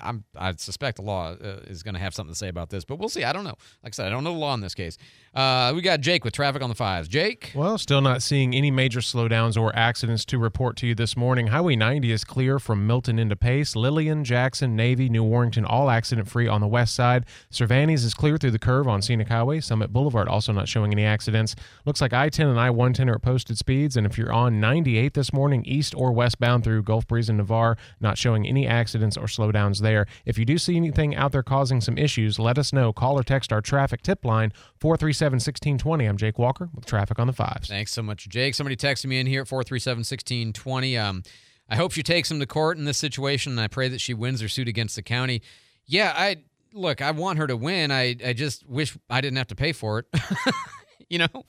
I'm, 0.00 0.24
I 0.36 0.54
suspect 0.56 0.96
the 0.96 1.02
law 1.02 1.32
uh, 1.32 1.60
is 1.66 1.82
going 1.82 1.94
to 1.94 2.00
have 2.00 2.14
something 2.14 2.32
to 2.32 2.38
say 2.38 2.48
about 2.48 2.70
this, 2.70 2.84
but 2.84 2.98
we'll 2.98 3.08
see. 3.08 3.22
I 3.24 3.32
don't 3.32 3.44
know. 3.44 3.54
Like 3.82 3.92
I 3.92 3.96
said, 3.96 4.06
I 4.06 4.10
don't 4.10 4.24
know 4.24 4.32
the 4.32 4.38
law 4.38 4.54
in 4.54 4.60
this 4.60 4.74
case. 4.74 4.98
Uh, 5.34 5.72
we 5.74 5.80
got 5.80 6.00
Jake 6.00 6.24
with 6.24 6.34
traffic 6.34 6.60
on 6.60 6.68
the 6.68 6.74
fives. 6.74 7.08
Jake? 7.08 7.52
Well, 7.54 7.78
still 7.78 8.02
not 8.02 8.20
seeing 8.22 8.54
any 8.54 8.70
major 8.70 9.00
slowdowns 9.00 9.58
or 9.58 9.74
accidents 9.74 10.26
to 10.26 10.38
report 10.38 10.76
to 10.78 10.86
you 10.86 10.94
this 10.94 11.16
morning. 11.16 11.46
Highway 11.46 11.74
90 11.74 12.12
is 12.12 12.22
clear 12.22 12.58
from 12.58 12.86
Milton 12.86 13.18
into 13.18 13.34
Pace. 13.34 13.74
Lillian, 13.74 14.24
Jackson, 14.24 14.76
Navy, 14.76 15.08
New 15.08 15.24
Warrington, 15.24 15.64
all 15.64 15.88
accident 15.88 16.28
free 16.28 16.48
on 16.48 16.60
the 16.60 16.66
west 16.66 16.94
side. 16.94 17.24
Cervantes 17.48 18.04
is 18.04 18.12
clear 18.12 18.36
through 18.36 18.50
the 18.50 18.58
curve 18.58 18.86
on 18.86 19.00
Scenic 19.00 19.28
Highway. 19.28 19.60
Summit 19.60 19.90
Boulevard 19.90 20.28
also 20.28 20.52
not 20.52 20.68
showing 20.68 20.92
any 20.92 21.06
accidents. 21.06 21.56
Looks 21.86 22.02
like 22.02 22.12
I 22.12 22.28
10 22.28 22.48
and 22.48 22.60
I 22.60 22.68
110 22.68 23.08
are 23.08 23.14
at 23.14 23.22
posted 23.22 23.56
speeds. 23.56 23.96
And 23.96 24.06
if 24.06 24.18
you're 24.18 24.32
on 24.32 24.60
98 24.60 25.14
this 25.14 25.32
morning, 25.32 25.64
east 25.64 25.94
or 25.96 26.12
westbound 26.12 26.62
through 26.62 26.82
Gulf 26.82 27.06
Breeze 27.06 27.30
and 27.30 27.38
Navarre, 27.38 27.78
not 28.00 28.18
showing 28.18 28.46
any 28.46 28.66
accidents 28.66 29.16
or 29.16 29.24
slowdowns 29.24 29.80
there. 29.80 30.06
If 30.26 30.38
you 30.38 30.44
do 30.44 30.58
see 30.58 30.76
anything 30.76 31.16
out 31.16 31.32
there 31.32 31.42
causing 31.42 31.80
some 31.80 31.96
issues, 31.96 32.38
let 32.38 32.58
us 32.58 32.70
know. 32.70 32.92
Call 32.92 33.18
or 33.18 33.22
text 33.22 33.50
our 33.50 33.62
traffic 33.62 34.02
tip 34.02 34.26
line 34.26 34.52
437 34.82 35.36
1620. 35.36 36.06
I'm 36.06 36.16
Jake 36.16 36.40
Walker 36.40 36.68
with 36.74 36.84
traffic 36.86 37.20
on 37.20 37.28
the 37.28 37.32
fives. 37.32 37.68
Thanks 37.68 37.92
so 37.92 38.02
much, 38.02 38.28
Jake. 38.28 38.56
Somebody 38.56 38.74
texted 38.74 39.04
me 39.04 39.20
in 39.20 39.28
here 39.28 39.42
at 39.42 39.46
437 39.46 40.00
1620. 40.00 40.98
Um, 40.98 41.22
I 41.68 41.76
hope 41.76 41.92
she 41.92 42.02
takes 42.02 42.28
him 42.28 42.40
to 42.40 42.46
court 42.46 42.78
in 42.78 42.84
this 42.84 42.98
situation, 42.98 43.52
and 43.52 43.60
I 43.60 43.68
pray 43.68 43.86
that 43.86 44.00
she 44.00 44.12
wins 44.12 44.40
her 44.40 44.48
suit 44.48 44.66
against 44.66 44.96
the 44.96 45.02
county. 45.02 45.40
Yeah, 45.86 46.12
I 46.16 46.38
look, 46.72 47.00
I 47.00 47.12
want 47.12 47.38
her 47.38 47.46
to 47.46 47.56
win. 47.56 47.92
I, 47.92 48.16
I 48.26 48.32
just 48.32 48.68
wish 48.68 48.98
I 49.08 49.20
didn't 49.20 49.36
have 49.36 49.46
to 49.48 49.54
pay 49.54 49.70
for 49.70 50.00
it. 50.00 50.06
you 51.08 51.18
know? 51.18 51.44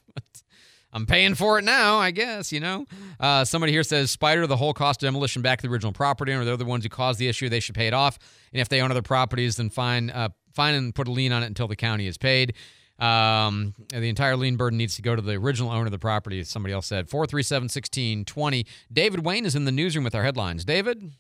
I'm 0.94 1.08
paying 1.08 1.34
for 1.34 1.58
it 1.58 1.64
now, 1.64 1.98
I 1.98 2.12
guess, 2.12 2.52
you 2.52 2.60
know? 2.60 2.86
Uh, 3.20 3.46
somebody 3.46 3.72
here 3.72 3.82
says 3.82 4.12
Spider, 4.12 4.46
the 4.46 4.58
whole 4.58 4.76
cost 4.76 5.02
of 5.02 5.08
demolition 5.08 5.42
back 5.42 5.60
to 5.62 5.68
the 5.68 5.74
original 5.74 5.92
property 5.92 6.34
owner. 6.34 6.46
They're 6.46 6.56
the 6.56 6.66
ones 6.66 6.84
who 6.84 6.90
caused 6.90 7.18
the 7.18 7.28
issue. 7.28 7.50
They 7.50 7.62
should 7.62 7.74
pay 7.74 7.88
it 7.88 7.96
off. 7.96 8.20
And 8.52 8.62
if 8.62 8.70
they 8.70 8.80
own 8.80 8.92
other 8.92 9.02
properties, 9.02 9.56
then 9.56 9.72
fine, 9.72 10.12
uh, 10.12 10.30
fine 10.54 10.76
and 10.76 10.94
put 10.94 11.08
a 11.08 11.12
lien 11.12 11.32
on 11.32 11.42
it 11.42 11.48
until 11.48 11.68
the 11.68 11.76
county 11.76 12.06
is 12.06 12.20
paid. 12.20 12.54
Um, 13.00 13.74
the 13.90 14.08
entire 14.08 14.36
lien 14.38 14.56
burden 14.56 14.78
needs 14.78 14.96
to 14.96 15.02
go 15.02 15.16
to 15.16 15.22
the 15.22 15.34
original 15.34 15.72
owner 15.72 15.86
of 15.86 15.92
the 15.92 16.00
property, 16.00 16.40
as 16.40 16.50
somebody 16.50 16.74
else 16.74 16.88
said. 16.88 17.10
437 17.10 17.64
1620. 17.64 18.66
David 18.92 19.26
Wayne 19.26 19.46
is 19.46 19.56
in 19.56 19.66
the 19.66 19.72
newsroom 19.72 20.04
with 20.04 20.16
our 20.16 20.24
headlines. 20.24 20.64
David? 20.64 21.12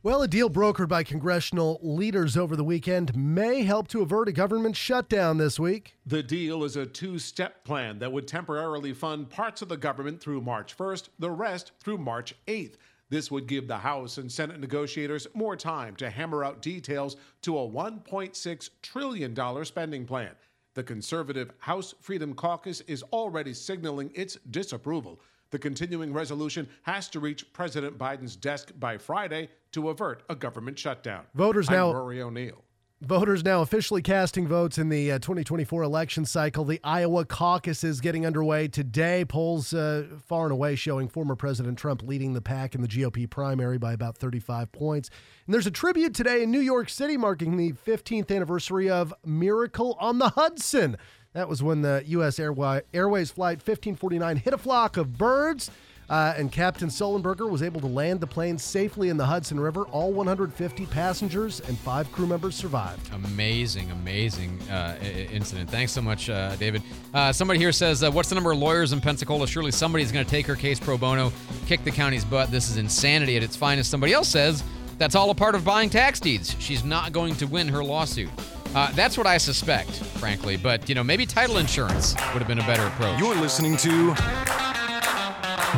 Well, 0.00 0.22
a 0.22 0.28
deal 0.28 0.48
brokered 0.48 0.88
by 0.88 1.02
congressional 1.02 1.80
leaders 1.82 2.36
over 2.36 2.54
the 2.54 2.62
weekend 2.62 3.16
may 3.16 3.62
help 3.62 3.88
to 3.88 4.00
avert 4.00 4.28
a 4.28 4.32
government 4.32 4.76
shutdown 4.76 5.38
this 5.38 5.58
week. 5.58 5.96
The 6.06 6.22
deal 6.22 6.62
is 6.62 6.76
a 6.76 6.86
two 6.86 7.18
step 7.18 7.64
plan 7.64 7.98
that 7.98 8.12
would 8.12 8.28
temporarily 8.28 8.92
fund 8.92 9.28
parts 9.28 9.60
of 9.60 9.68
the 9.68 9.76
government 9.76 10.20
through 10.20 10.40
March 10.40 10.76
1st, 10.76 11.08
the 11.18 11.32
rest 11.32 11.72
through 11.80 11.98
March 11.98 12.34
8th. 12.46 12.76
This 13.10 13.30
would 13.30 13.46
give 13.46 13.66
the 13.66 13.78
House 13.78 14.18
and 14.18 14.30
Senate 14.30 14.60
negotiators 14.60 15.26
more 15.34 15.56
time 15.56 15.96
to 15.96 16.10
hammer 16.10 16.44
out 16.44 16.60
details 16.60 17.16
to 17.42 17.58
a 17.58 17.66
$1.6 17.68 18.70
trillion 18.82 19.64
spending 19.64 20.04
plan. 20.04 20.32
The 20.74 20.82
conservative 20.82 21.50
House 21.58 21.94
Freedom 22.00 22.34
Caucus 22.34 22.82
is 22.82 23.02
already 23.04 23.54
signaling 23.54 24.10
its 24.14 24.36
disapproval. 24.50 25.20
The 25.50 25.58
continuing 25.58 26.12
resolution 26.12 26.68
has 26.82 27.08
to 27.08 27.20
reach 27.20 27.50
President 27.54 27.96
Biden's 27.96 28.36
desk 28.36 28.72
by 28.78 28.98
Friday 28.98 29.48
to 29.72 29.88
avert 29.88 30.22
a 30.28 30.34
government 30.34 30.78
shutdown. 30.78 31.24
Voters 31.34 31.68
I'm 31.70 31.74
now- 31.74 31.92
Rory 31.94 32.20
O'Neill. 32.20 32.62
Voters 33.00 33.44
now 33.44 33.62
officially 33.62 34.02
casting 34.02 34.48
votes 34.48 34.76
in 34.76 34.88
the 34.88 35.12
uh, 35.12 35.18
2024 35.20 35.84
election 35.84 36.24
cycle. 36.24 36.64
The 36.64 36.80
Iowa 36.82 37.24
caucus 37.24 37.84
is 37.84 38.00
getting 38.00 38.26
underway 38.26 38.66
today. 38.66 39.24
Polls 39.24 39.72
uh, 39.72 40.06
far 40.26 40.46
and 40.46 40.52
away 40.52 40.74
showing 40.74 41.06
former 41.06 41.36
President 41.36 41.78
Trump 41.78 42.02
leading 42.02 42.32
the 42.32 42.40
pack 42.40 42.74
in 42.74 42.80
the 42.82 42.88
GOP 42.88 43.30
primary 43.30 43.78
by 43.78 43.92
about 43.92 44.16
35 44.18 44.72
points. 44.72 45.10
And 45.46 45.54
there's 45.54 45.68
a 45.68 45.70
tribute 45.70 46.12
today 46.12 46.42
in 46.42 46.50
New 46.50 46.58
York 46.58 46.88
City 46.88 47.16
marking 47.16 47.56
the 47.56 47.70
15th 47.72 48.34
anniversary 48.34 48.90
of 48.90 49.14
Miracle 49.24 49.96
on 50.00 50.18
the 50.18 50.30
Hudson. 50.30 50.96
That 51.34 51.48
was 51.48 51.62
when 51.62 51.82
the 51.82 52.02
U.S. 52.04 52.40
Airwa- 52.40 52.82
Airways 52.92 53.30
Flight 53.30 53.58
1549 53.58 54.38
hit 54.38 54.52
a 54.52 54.58
flock 54.58 54.96
of 54.96 55.16
birds. 55.16 55.70
Uh, 56.10 56.32
and 56.38 56.50
Captain 56.50 56.88
Sullenberger 56.88 57.48
was 57.50 57.62
able 57.62 57.80
to 57.82 57.86
land 57.86 58.20
the 58.20 58.26
plane 58.26 58.56
safely 58.56 59.10
in 59.10 59.16
the 59.18 59.26
Hudson 59.26 59.60
River. 59.60 59.82
All 59.92 60.10
150 60.12 60.86
passengers 60.86 61.60
and 61.60 61.76
five 61.78 62.10
crew 62.12 62.26
members 62.26 62.54
survived. 62.54 63.10
Amazing, 63.12 63.90
amazing 63.90 64.58
uh, 64.70 64.96
i- 65.00 65.04
i- 65.04 65.08
incident. 65.32 65.68
Thanks 65.68 65.92
so 65.92 66.00
much, 66.00 66.30
uh, 66.30 66.56
David. 66.56 66.82
Uh, 67.12 67.30
somebody 67.32 67.60
here 67.60 67.72
says, 67.72 68.02
uh, 68.02 68.10
What's 68.10 68.30
the 68.30 68.34
number 68.36 68.52
of 68.52 68.58
lawyers 68.58 68.92
in 68.92 69.00
Pensacola? 69.02 69.46
Surely 69.46 69.70
somebody's 69.70 70.10
going 70.10 70.24
to 70.24 70.30
take 70.30 70.46
her 70.46 70.56
case 70.56 70.80
pro 70.80 70.96
bono, 70.96 71.30
kick 71.66 71.84
the 71.84 71.90
county's 71.90 72.24
butt. 72.24 72.50
This 72.50 72.70
is 72.70 72.78
insanity 72.78 73.36
at 73.36 73.42
its 73.42 73.54
finest. 73.56 73.90
Somebody 73.90 74.14
else 74.14 74.28
says, 74.28 74.64
That's 74.96 75.14
all 75.14 75.28
a 75.30 75.34
part 75.34 75.54
of 75.54 75.64
buying 75.64 75.90
tax 75.90 76.20
deeds. 76.20 76.56
She's 76.58 76.84
not 76.84 77.12
going 77.12 77.34
to 77.36 77.46
win 77.46 77.68
her 77.68 77.84
lawsuit. 77.84 78.30
Uh, 78.74 78.90
that's 78.92 79.16
what 79.18 79.26
I 79.26 79.38
suspect, 79.38 79.90
frankly. 79.90 80.56
But, 80.56 80.88
you 80.88 80.94
know, 80.94 81.04
maybe 81.04 81.24
title 81.26 81.56
insurance 81.58 82.14
would 82.32 82.38
have 82.40 82.48
been 82.48 82.58
a 82.58 82.66
better 82.66 82.86
approach. 82.86 83.18
You're 83.18 83.34
listening 83.34 83.76
to 83.78 84.14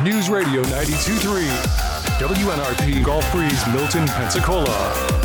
News 0.03 0.29
Radio 0.29 0.63
92.3, 0.63 1.45
WNRP 2.19 3.03
Gulf 3.03 3.31
Breeze, 3.31 3.67
Milton, 3.73 4.07
Pensacola. 4.07 5.20